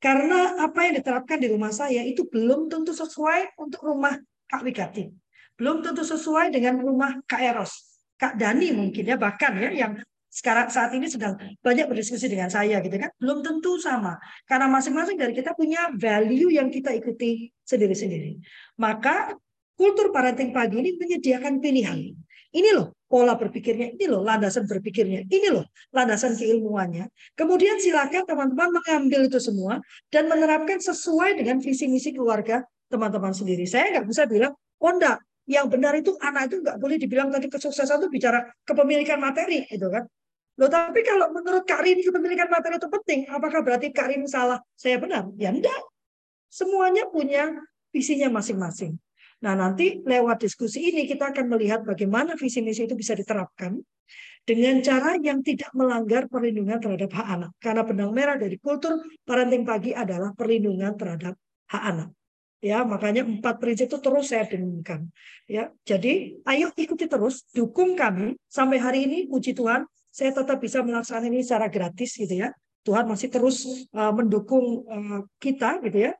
Karena 0.00 0.56
apa 0.64 0.88
yang 0.88 0.96
diterapkan 0.96 1.36
di 1.36 1.52
rumah 1.52 1.68
saya 1.68 2.00
itu 2.00 2.24
belum 2.24 2.72
tentu 2.72 2.96
sesuai 2.96 3.60
untuk 3.60 3.84
rumah 3.84 4.16
Kak 4.48 4.64
Wigati. 4.64 5.12
Belum 5.60 5.84
tentu 5.84 6.00
sesuai 6.00 6.48
dengan 6.48 6.80
rumah 6.80 7.12
Kak 7.28 7.44
Eros. 7.44 8.00
Kak 8.16 8.40
Dani 8.40 8.72
mungkin 8.72 9.04
ya 9.04 9.20
bahkan 9.20 9.52
ya 9.60 9.68
yang 9.68 9.92
sekarang 10.32 10.72
saat 10.72 10.96
ini 10.96 11.04
sedang 11.04 11.36
banyak 11.60 11.88
berdiskusi 11.88 12.28
dengan 12.28 12.48
saya 12.52 12.80
gitu 12.84 12.92
kan 13.00 13.08
belum 13.16 13.40
tentu 13.40 13.80
sama 13.80 14.20
karena 14.44 14.68
masing-masing 14.68 15.16
dari 15.16 15.32
kita 15.32 15.56
punya 15.56 15.88
value 15.96 16.52
yang 16.52 16.68
kita 16.68 16.92
ikuti 16.92 17.48
sendiri-sendiri 17.64 18.36
maka 18.76 19.32
kultur 19.80 20.12
parenting 20.12 20.52
pagi 20.52 20.76
ini 20.76 20.92
menyediakan 21.00 21.56
pilihan 21.56 22.12
ini 22.54 22.70
loh 22.74 22.94
pola 23.06 23.38
berpikirnya, 23.38 23.94
ini 23.94 24.06
loh 24.10 24.22
landasan 24.22 24.66
berpikirnya, 24.66 25.26
ini 25.26 25.48
loh 25.50 25.66
landasan 25.94 26.34
keilmuannya. 26.34 27.06
Kemudian 27.38 27.78
silakan 27.78 28.26
teman-teman 28.26 28.82
mengambil 28.82 29.30
itu 29.30 29.38
semua 29.38 29.78
dan 30.10 30.26
menerapkan 30.26 30.78
sesuai 30.78 31.38
dengan 31.38 31.62
visi 31.62 31.86
misi 31.90 32.14
keluarga 32.14 32.62
teman-teman 32.90 33.34
sendiri. 33.34 33.66
Saya 33.66 33.98
nggak 33.98 34.06
bisa 34.06 34.26
bilang, 34.26 34.52
oh 34.54 34.90
enggak, 34.90 35.22
yang 35.46 35.70
benar 35.70 35.94
itu 35.94 36.14
anak 36.18 36.50
itu 36.50 36.62
nggak 36.62 36.76
boleh 36.82 36.96
dibilang 36.98 37.30
tadi 37.30 37.46
kesuksesan 37.46 38.02
itu 38.02 38.08
bicara 38.10 38.42
kepemilikan 38.66 39.18
materi, 39.22 39.62
itu 39.70 39.86
kan. 39.86 40.02
Loh, 40.56 40.72
tapi 40.72 41.04
kalau 41.04 41.30
menurut 41.36 41.68
Kak 41.68 41.84
Rini 41.84 42.00
kepemilikan 42.00 42.48
materi 42.48 42.80
itu 42.80 42.88
penting, 42.88 43.28
apakah 43.28 43.60
berarti 43.60 43.92
Kak 43.92 44.08
Rini 44.08 44.24
salah? 44.24 44.56
Saya 44.72 44.96
benar? 44.96 45.28
Ya 45.36 45.52
enggak. 45.52 45.84
Semuanya 46.48 47.04
punya 47.12 47.52
visinya 47.92 48.32
masing-masing. 48.32 48.96
Nah, 49.44 49.52
nanti 49.52 50.00
lewat 50.00 50.40
diskusi 50.40 50.92
ini 50.92 51.04
kita 51.04 51.34
akan 51.34 51.52
melihat 51.52 51.84
bagaimana 51.84 52.38
visi 52.40 52.64
misi 52.64 52.88
itu 52.88 52.96
bisa 52.96 53.12
diterapkan 53.12 53.76
dengan 54.46 54.78
cara 54.80 55.18
yang 55.18 55.42
tidak 55.42 55.74
melanggar 55.74 56.30
perlindungan 56.30 56.78
terhadap 56.78 57.10
hak 57.12 57.26
anak. 57.26 57.50
Karena 57.60 57.82
benang 57.84 58.12
merah 58.14 58.38
dari 58.38 58.56
kultur 58.56 59.02
parenting 59.26 59.66
pagi 59.66 59.92
adalah 59.92 60.32
perlindungan 60.32 60.94
terhadap 60.96 61.34
hak 61.68 61.82
anak. 61.82 62.08
Ya, 62.64 62.82
makanya 62.82 63.22
empat 63.28 63.60
prinsip 63.60 63.92
itu 63.92 64.00
terus 64.00 64.32
saya 64.32 64.48
dengungkan. 64.48 65.12
Ya, 65.44 65.68
jadi 65.84 66.40
ayo 66.48 66.72
ikuti 66.72 67.04
terus, 67.04 67.44
dukung 67.52 67.94
kami 67.94 68.32
sampai 68.48 68.80
hari 68.80 69.04
ini. 69.04 69.18
Puji 69.28 69.52
Tuhan, 69.52 69.84
saya 70.08 70.32
tetap 70.32 70.56
bisa 70.64 70.80
melaksanakan 70.80 71.28
ini 71.28 71.44
secara 71.44 71.68
gratis 71.68 72.16
gitu 72.16 72.32
ya. 72.32 72.48
Tuhan 72.86 73.04
masih 73.04 73.28
terus 73.28 73.66
uh, 73.92 74.14
mendukung 74.14 74.86
uh, 74.88 75.20
kita 75.36 75.84
gitu 75.84 76.08
ya. 76.08 76.12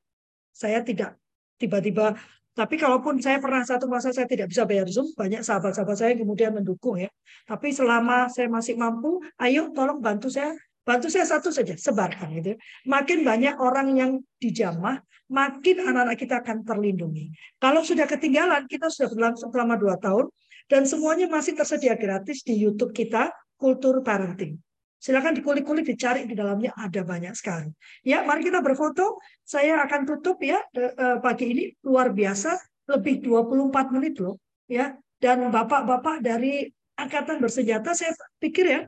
Saya 0.53 0.85
tidak 0.85 1.17
tiba-tiba 1.57 2.19
tapi 2.57 2.81
kalaupun 2.81 3.21
saya 3.21 3.37
pernah 3.37 3.61
satu 3.61 3.85
masa 3.85 4.17
saya 4.17 4.25
tidak 4.25 4.49
bisa 4.49 4.65
bayar 4.65 4.89
Zoom, 4.89 5.13
banyak 5.13 5.45
sahabat-sahabat 5.45 5.97
saya 6.01 6.17
yang 6.17 6.25
kemudian 6.25 6.57
mendukung 6.57 6.97
ya. 6.97 7.13
Tapi 7.45 7.69
selama 7.69 8.33
saya 8.33 8.49
masih 8.49 8.81
mampu, 8.81 9.21
ayo 9.37 9.69
tolong 9.77 10.01
bantu 10.01 10.33
saya, 10.33 10.57
bantu 10.81 11.13
saya 11.13 11.29
satu 11.29 11.53
saja, 11.53 11.77
sebarkan 11.77 12.33
gitu. 12.41 12.49
Ya. 12.55 12.59
Makin 12.89 13.29
banyak 13.29 13.61
orang 13.61 13.93
yang 13.93 14.11
dijamah, 14.41 15.05
makin 15.29 15.85
anak-anak 15.85 16.17
kita 16.17 16.41
akan 16.41 16.65
terlindungi. 16.65 17.29
Kalau 17.61 17.85
sudah 17.85 18.09
ketinggalan, 18.09 18.65
kita 18.65 18.89
sudah 18.89 19.13
berlangsung 19.13 19.53
selama 19.53 19.77
dua 19.77 20.01
tahun, 20.01 20.33
dan 20.67 20.89
semuanya 20.89 21.29
masih 21.29 21.55
tersedia 21.55 21.93
gratis 21.93 22.41
di 22.41 22.57
YouTube 22.57 22.97
kita, 22.97 23.37
Kultur 23.61 24.01
Parenting. 24.01 24.66
Silakan 24.97 25.37
dikulik-kulik, 25.37 25.85
dicari 25.85 26.25
di 26.25 26.33
dalamnya 26.33 26.73
ada 26.73 27.05
banyak 27.05 27.37
sekali. 27.37 27.69
Ya, 28.01 28.25
mari 28.25 28.43
kita 28.49 28.65
berfoto. 28.65 29.21
Saya 29.45 29.85
akan 29.85 30.09
tutup 30.09 30.41
ya 30.41 30.59
eh, 30.73 31.21
pagi 31.21 31.53
ini 31.53 31.65
luar 31.85 32.11
biasa, 32.17 32.57
lebih 32.91 33.21
24 33.23 33.95
menit 33.95 34.19
loh, 34.19 34.41
ya. 34.67 34.97
Dan 35.17 35.49
bapak-bapak 35.53 36.25
dari 36.25 36.69
angkatan 36.97 37.41
bersenjata, 37.41 37.93
saya 37.93 38.17
pikir 38.41 38.67
ya, 38.69 38.81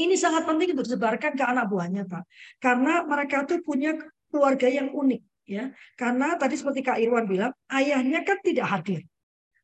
ini 0.00 0.16
sangat 0.16 0.48
penting 0.48 0.74
untuk 0.74 0.88
disebarkan 0.88 1.36
ke 1.36 1.44
anak 1.44 1.68
buahnya, 1.68 2.08
Pak. 2.08 2.24
Karena 2.58 3.04
mereka 3.04 3.44
tuh 3.46 3.60
punya 3.60 3.94
keluarga 4.32 4.66
yang 4.66 4.90
unik, 4.90 5.22
ya. 5.46 5.70
Karena 5.94 6.34
tadi 6.40 6.56
seperti 6.56 6.80
Kak 6.80 6.98
Irwan 6.98 7.28
bilang, 7.28 7.52
ayahnya 7.70 8.24
kan 8.24 8.40
tidak 8.40 8.66
hadir. 8.66 9.00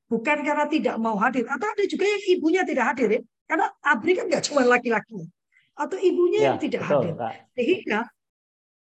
Bukan 0.07 0.43
karena 0.43 0.67
tidak 0.69 0.97
mau 1.01 1.17
hadir, 1.17 1.49
atau 1.49 1.67
ada 1.71 1.85
juga 1.87 2.05
yang 2.07 2.23
ibunya 2.39 2.62
tidak 2.62 2.95
hadir 2.95 3.09
ya. 3.19 3.23
Karena 3.51 3.66
ABRI 3.82 4.12
kan 4.14 4.24
nggak 4.31 4.44
cuma 4.47 4.62
laki-laki 4.62 5.27
atau 5.74 5.98
ibunya 5.98 6.39
ya, 6.39 6.47
yang 6.55 6.59
tidak 6.62 6.86
betul, 6.86 7.02
hadir. 7.02 7.14
Sehingga 7.59 8.01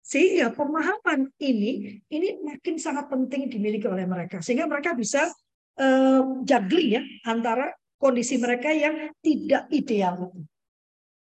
sehingga 0.03 0.48
pemahaman 0.52 1.32
ini 1.40 2.03
ini 2.11 2.28
makin 2.44 2.76
sangat 2.76 3.07
penting 3.07 3.48
dimiliki 3.48 3.88
oleh 3.88 4.03
mereka. 4.03 4.44
Sehingga 4.44 4.68
mereka 4.68 4.91
bisa 4.91 5.32
uh, 5.80 6.44
juggling 6.44 6.99
ya 6.99 7.02
antara 7.23 7.72
kondisi 7.95 8.36
mereka 8.36 8.76
yang 8.76 9.15
tidak 9.23 9.72
ideal 9.72 10.36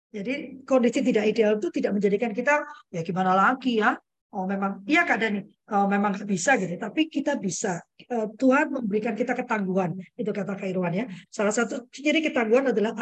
Jadi 0.08 0.62
kondisi 0.62 1.02
tidak 1.02 1.24
ideal 1.26 1.58
itu 1.58 1.68
tidak 1.74 1.98
menjadikan 1.98 2.30
kita 2.30 2.64
ya 2.94 3.02
gimana 3.02 3.34
lagi 3.34 3.82
ya 3.82 3.98
oh 4.34 4.44
memang 4.44 4.84
iya 4.88 5.04
Kak 5.08 5.18
Dani. 5.20 5.40
Oh, 5.68 5.84
memang 5.84 6.16
bisa 6.24 6.56
gitu. 6.56 6.80
Tapi 6.80 7.12
kita 7.12 7.36
bisa 7.36 7.84
uh, 8.08 8.32
Tuhan 8.40 8.72
memberikan 8.72 9.12
kita 9.12 9.36
ketangguhan. 9.36 10.00
Itu 10.16 10.32
kata 10.32 10.56
Kak 10.56 10.64
Irwan 10.64 10.96
ya. 10.96 11.04
Salah 11.28 11.52
satu 11.52 11.84
ciri 11.92 12.24
ketangguhan 12.24 12.72
adalah 12.72 12.96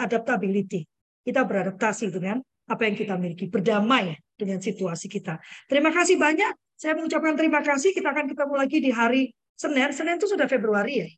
adaptability. 0.00 0.88
Kita 1.20 1.44
beradaptasi 1.44 2.08
dengan 2.08 2.40
apa 2.64 2.82
yang 2.88 2.96
kita 2.96 3.20
miliki. 3.20 3.52
Berdamai 3.52 4.16
dengan 4.40 4.56
situasi 4.56 5.04
kita. 5.12 5.36
Terima 5.68 5.92
kasih 5.92 6.16
banyak. 6.16 6.56
Saya 6.80 6.96
mengucapkan 6.96 7.36
terima 7.36 7.60
kasih. 7.60 7.92
Kita 7.92 8.08
akan 8.08 8.24
ketemu 8.32 8.54
lagi 8.56 8.78
di 8.80 8.88
hari 8.88 9.22
Senin. 9.52 9.92
Senin 9.92 10.16
itu 10.16 10.32
sudah 10.32 10.48
Februari 10.48 10.94
ya? 11.04 11.08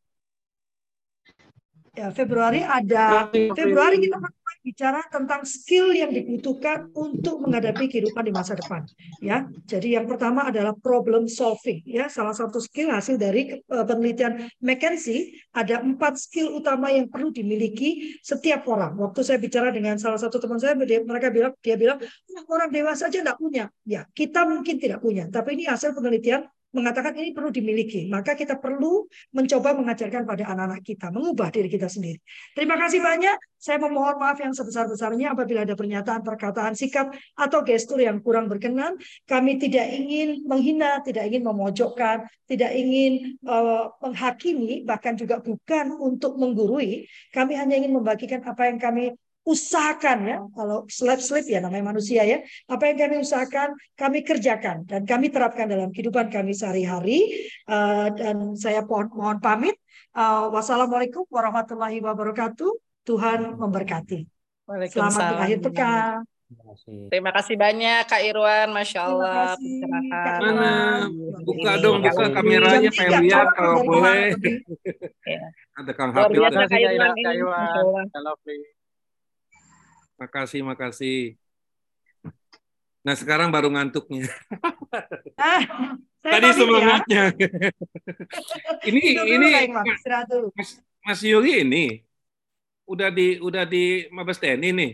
Ya 1.91 2.07
Februari 2.11 2.67
ada 2.67 3.31
Februari. 3.31 4.03
Kita 4.03 4.19
bicara 4.61 5.01
tentang 5.09 5.43
skill 5.49 5.93
yang 5.93 6.13
dibutuhkan 6.13 6.93
untuk 6.93 7.41
menghadapi 7.41 7.89
kehidupan 7.89 8.29
di 8.29 8.33
masa 8.33 8.53
depan. 8.57 8.85
Ya, 9.25 9.49
jadi 9.65 10.01
yang 10.01 10.07
pertama 10.07 10.49
adalah 10.49 10.77
problem 10.77 11.27
solving. 11.27 11.81
Ya, 11.89 12.13
salah 12.13 12.37
satu 12.37 12.61
skill 12.61 12.93
hasil 12.93 13.17
dari 13.17 13.65
uh, 13.73 13.85
penelitian 13.89 14.53
McKinsey 14.61 15.33
ada 15.57 15.81
empat 15.81 16.21
skill 16.21 16.53
utama 16.61 16.93
yang 16.93 17.09
perlu 17.09 17.33
dimiliki 17.33 18.21
setiap 18.21 18.69
orang. 18.69 18.97
Waktu 19.01 19.21
saya 19.25 19.39
bicara 19.41 19.73
dengan 19.73 19.97
salah 19.97 20.21
satu 20.21 20.37
teman 20.37 20.61
saya, 20.61 20.77
mereka 20.77 21.33
bilang 21.33 21.53
dia 21.65 21.81
bilang 21.81 21.99
orang 22.47 22.69
dewasa 22.69 23.09
aja 23.09 23.25
tidak 23.25 23.41
punya. 23.41 23.73
Ya, 23.89 24.05
kita 24.13 24.45
mungkin 24.45 24.77
tidak 24.77 25.01
punya, 25.01 25.27
tapi 25.33 25.57
ini 25.57 25.65
hasil 25.67 25.97
penelitian 25.97 26.45
mengatakan 26.71 27.19
ini 27.19 27.35
perlu 27.35 27.51
dimiliki. 27.51 28.07
Maka 28.07 28.39
kita 28.39 28.59
perlu 28.59 29.07
mencoba 29.35 29.75
mengajarkan 29.75 30.23
pada 30.23 30.45
anak-anak 30.55 30.83
kita, 30.87 31.11
mengubah 31.11 31.51
diri 31.51 31.67
kita 31.67 31.91
sendiri. 31.91 32.19
Terima 32.55 32.79
kasih 32.79 33.03
banyak. 33.03 33.37
Saya 33.61 33.77
memohon 33.77 34.17
maaf 34.17 34.41
yang 34.41 34.57
sebesar-besarnya 34.57 35.37
apabila 35.37 35.69
ada 35.69 35.77
pernyataan, 35.77 36.25
perkataan, 36.25 36.73
sikap, 36.73 37.13
atau 37.37 37.61
gestur 37.61 38.01
yang 38.01 38.23
kurang 38.25 38.49
berkenan. 38.49 38.97
Kami 39.29 39.61
tidak 39.61 39.85
ingin 39.93 40.49
menghina, 40.49 41.05
tidak 41.05 41.29
ingin 41.29 41.45
memojokkan, 41.45 42.25
tidak 42.49 42.73
ingin 42.73 43.37
uh, 43.45 43.93
menghakimi, 44.01 44.87
bahkan 44.89 45.13
juga 45.19 45.45
bukan 45.45 45.93
untuk 46.01 46.41
menggurui. 46.41 47.05
Kami 47.35 47.53
hanya 47.59 47.77
ingin 47.77 47.93
membagikan 47.93 48.41
apa 48.49 48.73
yang 48.73 48.81
kami 48.81 49.13
usahakan 49.45 50.19
ya 50.29 50.39
kalau 50.53 50.85
slip 50.93 51.21
slip 51.25 51.49
ya 51.49 51.65
namanya 51.65 51.97
manusia 51.97 52.23
ya 52.29 52.45
apa 52.69 52.93
yang 52.93 52.97
kami 53.01 53.15
usahakan 53.25 53.73
kami 53.97 54.21
kerjakan 54.21 54.85
dan 54.85 55.09
kami 55.09 55.33
terapkan 55.33 55.65
dalam 55.65 55.89
kehidupan 55.91 56.29
kami 56.29 56.53
sehari-hari 56.53 57.49
uh, 57.65 58.13
dan 58.13 58.53
saya 58.55 58.85
mohon 58.85 59.09
mohon 59.17 59.39
pamit 59.41 59.81
uh, 60.13 60.53
wassalamualaikum 60.53 61.25
warahmatullahi 61.33 62.05
wabarakatuh 62.05 62.71
Tuhan 63.09 63.57
memberkati 63.57 64.41
Selamat 64.71 65.43
akhir 65.43 65.59
pekan. 65.67 66.23
Terima 66.23 66.63
kasih. 66.71 66.99
Terima 67.11 67.31
kasih 67.35 67.57
banyak 67.59 68.03
Kak 68.07 68.23
Irwan, 68.23 68.69
Masya 68.71 69.01
Allah. 69.03 69.55
Mana? 70.39 70.75
Buka 71.43 71.73
dong, 71.83 71.99
buka 72.03 72.31
kameranya 72.31 72.91
pengen 72.95 73.23
lihat 73.27 73.51
kalau 73.59 73.83
boleh. 73.83 74.35
Ya. 75.27 75.43
Ada 75.75 75.93
Kang 75.95 76.15
tuh. 76.15 76.23
Kak 76.23 76.31
Irwan 76.31 76.55
ini, 76.71 77.43
Masya 77.43 77.81
Allah. 77.83 78.71
Makasih, 80.21 80.61
makasih. 80.61 81.41
Nah 83.01 83.17
sekarang 83.17 83.49
baru 83.49 83.73
ngantuknya. 83.73 84.29
Ah, 85.41 85.65
Tadi 86.21 86.53
pamit 86.53 87.05
ya. 87.09 87.33
ini 88.93 89.17
dulu, 89.17 89.25
ini 89.25 89.49
dulu. 90.29 90.53
Mas, 90.53 90.71
Mas 91.01 91.21
Yuli 91.25 91.65
ini 91.65 91.85
udah 92.85 93.09
di 93.09 93.41
udah 93.41 93.65
di 93.65 94.05
Mabes 94.13 94.37
TNI 94.37 94.69
nih. 94.77 94.93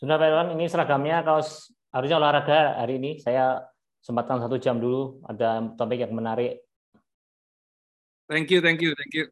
Sudah 0.00 0.16
Pak 0.16 0.28
Irwan, 0.32 0.48
ini 0.56 0.64
seragamnya 0.72 1.20
kaos 1.20 1.68
harusnya 1.92 2.16
olahraga 2.16 2.80
hari 2.80 2.96
ini. 2.96 3.20
Saya 3.20 3.68
sempatkan 4.00 4.40
satu 4.40 4.56
jam 4.56 4.80
dulu, 4.80 5.20
ada 5.28 5.68
topik 5.76 6.00
yang 6.00 6.16
menarik. 6.16 6.64
Thank 8.24 8.48
you, 8.56 8.64
thank 8.64 8.80
you, 8.80 8.96
thank 8.96 9.12
you. 9.12 9.28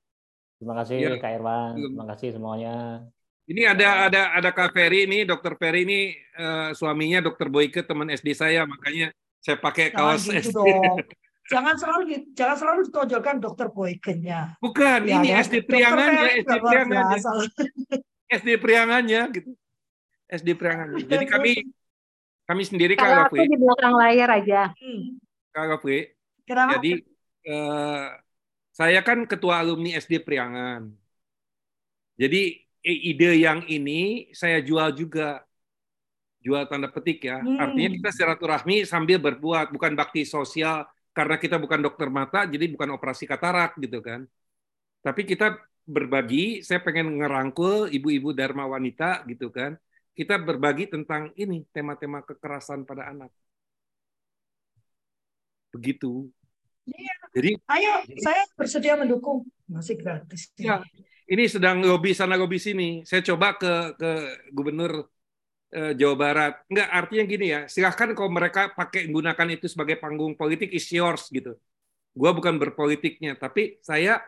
Terima 0.61 0.74
kasih 0.85 0.97
Ya. 1.01 1.16
Kak 1.16 1.32
Irwan, 1.32 1.81
terima 1.81 2.06
kasih 2.12 2.28
semuanya. 2.36 3.09
Ini 3.45 3.62
ada 3.77 4.09
ada 4.09 4.23
ada 4.41 4.51
Kak 4.57 4.73
Ferry 4.73 5.05
ini, 5.05 5.29
Dokter 5.29 5.53
Ferry 5.61 5.85
ini 5.85 6.16
eh, 6.16 6.71
suaminya 6.73 7.21
Dokter 7.21 7.53
Boyke 7.53 7.85
teman 7.85 8.09
SD 8.09 8.33
saya, 8.33 8.65
makanya 8.65 9.12
saya 9.37 9.61
pakai 9.61 9.93
Jangan 9.93 10.16
kaos 10.16 10.25
gitu 10.25 10.49
SD. 10.49 10.57
dong. 10.57 10.99
Jangan 11.53 11.77
selalu 11.77 12.03
di- 12.09 12.25
jangan 12.33 12.57
selalu 12.57 12.81
ditonjolkan 12.89 13.37
dokter 13.37 13.69
Boykennya. 13.69 14.57
Bukan, 14.65 15.05
Ya 15.05 15.21
ini 15.21 15.29
kan? 15.29 15.45
SD 15.45 15.55
Priangannya, 15.69 16.41
SD 16.41 16.53
Priangannya. 16.57 17.21
SD 18.33 18.49
Priangannya 18.65 19.23
gitu. 19.29 19.51
SD 20.33 20.49
Priangannya. 20.57 21.05
Jadi 21.05 21.25
kami 21.29 21.53
kami 22.49 22.62
sendiri 22.65 22.97
Kak 22.97 23.05
Kalau 23.05 23.29
aku 23.29 23.37
di 23.45 23.61
belakang 23.61 23.93
layar 23.93 24.29
aja. 24.41 24.73
Hmm. 24.73 25.21
Kak 25.53 25.85
Kenapa? 26.49 26.81
Jadi 26.81 26.93
eh, 27.45 28.05
saya 28.73 29.01
kan 29.05 29.29
ketua 29.29 29.61
alumni 29.61 30.01
SD 30.01 30.25
Priangan. 30.25 30.89
Jadi 32.16 32.64
ide 32.85 33.40
yang 33.40 33.65
ini 33.65 34.28
saya 34.36 34.61
jual 34.61 34.93
juga. 34.93 35.40
Jual 36.44 36.69
tanda 36.69 36.93
petik 36.93 37.24
ya. 37.24 37.40
Hmm. 37.40 37.56
Artinya 37.56 37.89
kita 37.97 38.11
silaturahmi 38.12 38.85
sambil 38.85 39.16
berbuat, 39.16 39.73
bukan 39.73 39.97
bakti 39.97 40.28
sosial 40.28 40.85
karena 41.16 41.40
kita 41.40 41.56
bukan 41.56 41.81
dokter 41.81 42.12
mata, 42.12 42.44
jadi 42.44 42.69
bukan 42.69 43.01
operasi 43.01 43.24
katarak 43.24 43.81
gitu 43.81 44.05
kan. 44.05 44.28
Tapi 45.01 45.24
kita 45.24 45.56
berbagi, 45.89 46.61
saya 46.61 46.85
pengen 46.85 47.16
ngerangkul 47.16 47.89
ibu-ibu 47.89 48.36
dharma 48.36 48.69
wanita 48.69 49.24
gitu 49.24 49.48
kan. 49.48 49.81
Kita 50.12 50.36
berbagi 50.36 50.90
tentang 50.90 51.32
ini 51.39 51.65
tema-tema 51.73 52.20
kekerasan 52.20 52.85
pada 52.85 53.09
anak. 53.09 53.32
Begitu. 55.73 56.28
Iya. 56.85 57.15
Jadi 57.35 57.51
Ayo, 57.66 57.94
saya 58.20 58.43
bersedia 58.55 58.94
mendukung. 58.94 59.48
Masih 59.65 59.97
gratis. 59.97 60.52
Ya, 60.61 60.85
ini 61.32 61.44
sedang 61.55 61.76
lobby 61.88 62.10
sana 62.18 62.34
lobby 62.40 62.59
sini. 62.60 62.84
Saya 63.09 63.20
coba 63.28 63.46
ke 63.60 63.68
ke 64.01 64.09
gubernur 64.56 64.92
eh, 65.76 65.92
Jawa 66.01 66.16
Barat. 66.24 66.52
Enggak, 66.70 66.88
artinya 66.98 67.24
gini 67.32 67.46
ya. 67.55 67.60
Silahkan 67.74 68.10
kalau 68.16 68.30
mereka 68.38 68.60
pakai 68.78 69.02
gunakan 69.14 69.48
itu 69.56 69.66
sebagai 69.72 69.96
panggung 70.02 70.34
politik 70.40 70.70
is 70.78 70.86
yours 70.92 71.28
gitu. 71.32 71.56
Gua 72.16 72.30
bukan 72.38 72.56
berpolitiknya, 72.62 73.34
tapi 73.38 73.78
saya 73.84 74.22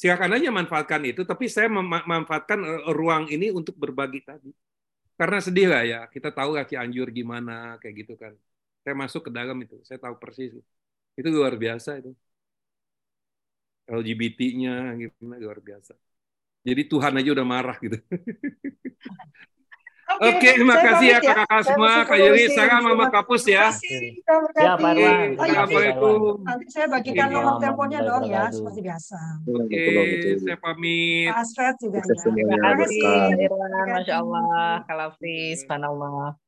silakan 0.00 0.36
aja 0.38 0.48
manfaatkan 0.54 1.02
itu. 1.10 1.22
Tapi 1.30 1.46
saya 1.52 1.68
mem- 1.72 1.88
memanfaatkan 2.06 2.58
eh, 2.62 2.80
ruang 2.96 3.24
ini 3.34 3.46
untuk 3.54 3.74
berbagi 3.78 4.20
tadi. 4.26 4.50
Karena 5.20 5.38
sedih 5.46 5.66
lah 5.72 5.82
ya. 5.86 5.98
Kita 6.14 6.28
tahu 6.34 6.50
lah 6.58 6.64
Cianjur 6.70 7.08
gimana 7.14 7.78
kayak 7.82 7.94
gitu 8.06 8.14
kan. 8.22 8.34
Saya 8.84 8.94
masuk 8.98 9.22
ke 9.28 9.32
dalam 9.34 9.56
itu. 9.64 9.76
Saya 9.88 9.98
tahu 10.02 10.16
persis. 10.22 10.52
Itu 11.18 11.28
luar 11.32 11.54
biasa 11.60 12.00
itu. 12.02 12.12
LGBT-nya 14.00 14.72
gitu 15.00 15.18
luar 15.42 15.58
biasa. 15.68 15.92
Jadi 16.62 16.82
Tuhan 16.86 17.12
aja 17.18 17.30
udah 17.34 17.46
marah 17.46 17.76
gitu. 17.82 17.98
Oke, 20.20 20.44
terima 20.44 20.76
saya 20.76 20.84
kasih 20.92 21.06
ya 21.08 21.18
ya. 21.24 21.32
kakak 21.32 21.48
Saya 21.48 21.62
semua, 21.72 21.92
Kak 22.04 22.18
Yuri, 22.20 22.44
saya 22.52 22.68
sama 22.68 22.90
Terima 22.92 23.06
Kapus 23.08 23.42
ya. 23.48 23.64
kasih. 23.72 24.00
Ya, 24.60 24.72
Pak 24.76 24.92
Irwan. 24.92 25.28
Assalamualaikum. 25.40 26.18
Nanti 26.44 26.66
saya 26.68 26.86
bagikan 26.92 27.28
nomor 27.32 27.54
teleponnya 27.56 28.00
dong 28.04 28.24
ya, 28.28 28.44
seperti 28.52 28.80
biasa. 28.84 29.18
Oke, 29.48 29.84
saya 30.44 30.56
pamit. 30.60 31.32
Pak 31.32 31.38
Asfred 31.40 31.74
juga 31.80 31.98
ya. 32.04 32.12
Terima 32.12 32.36
Terima 32.36 32.70
kasih 32.76 33.00
kasih. 33.00 33.40
Irwan, 33.40 33.70
Masya 33.88 34.14
Allah. 34.20 34.72
Kak 34.84 34.96
Lafri, 35.00 35.38
subhanallah. 35.56 36.41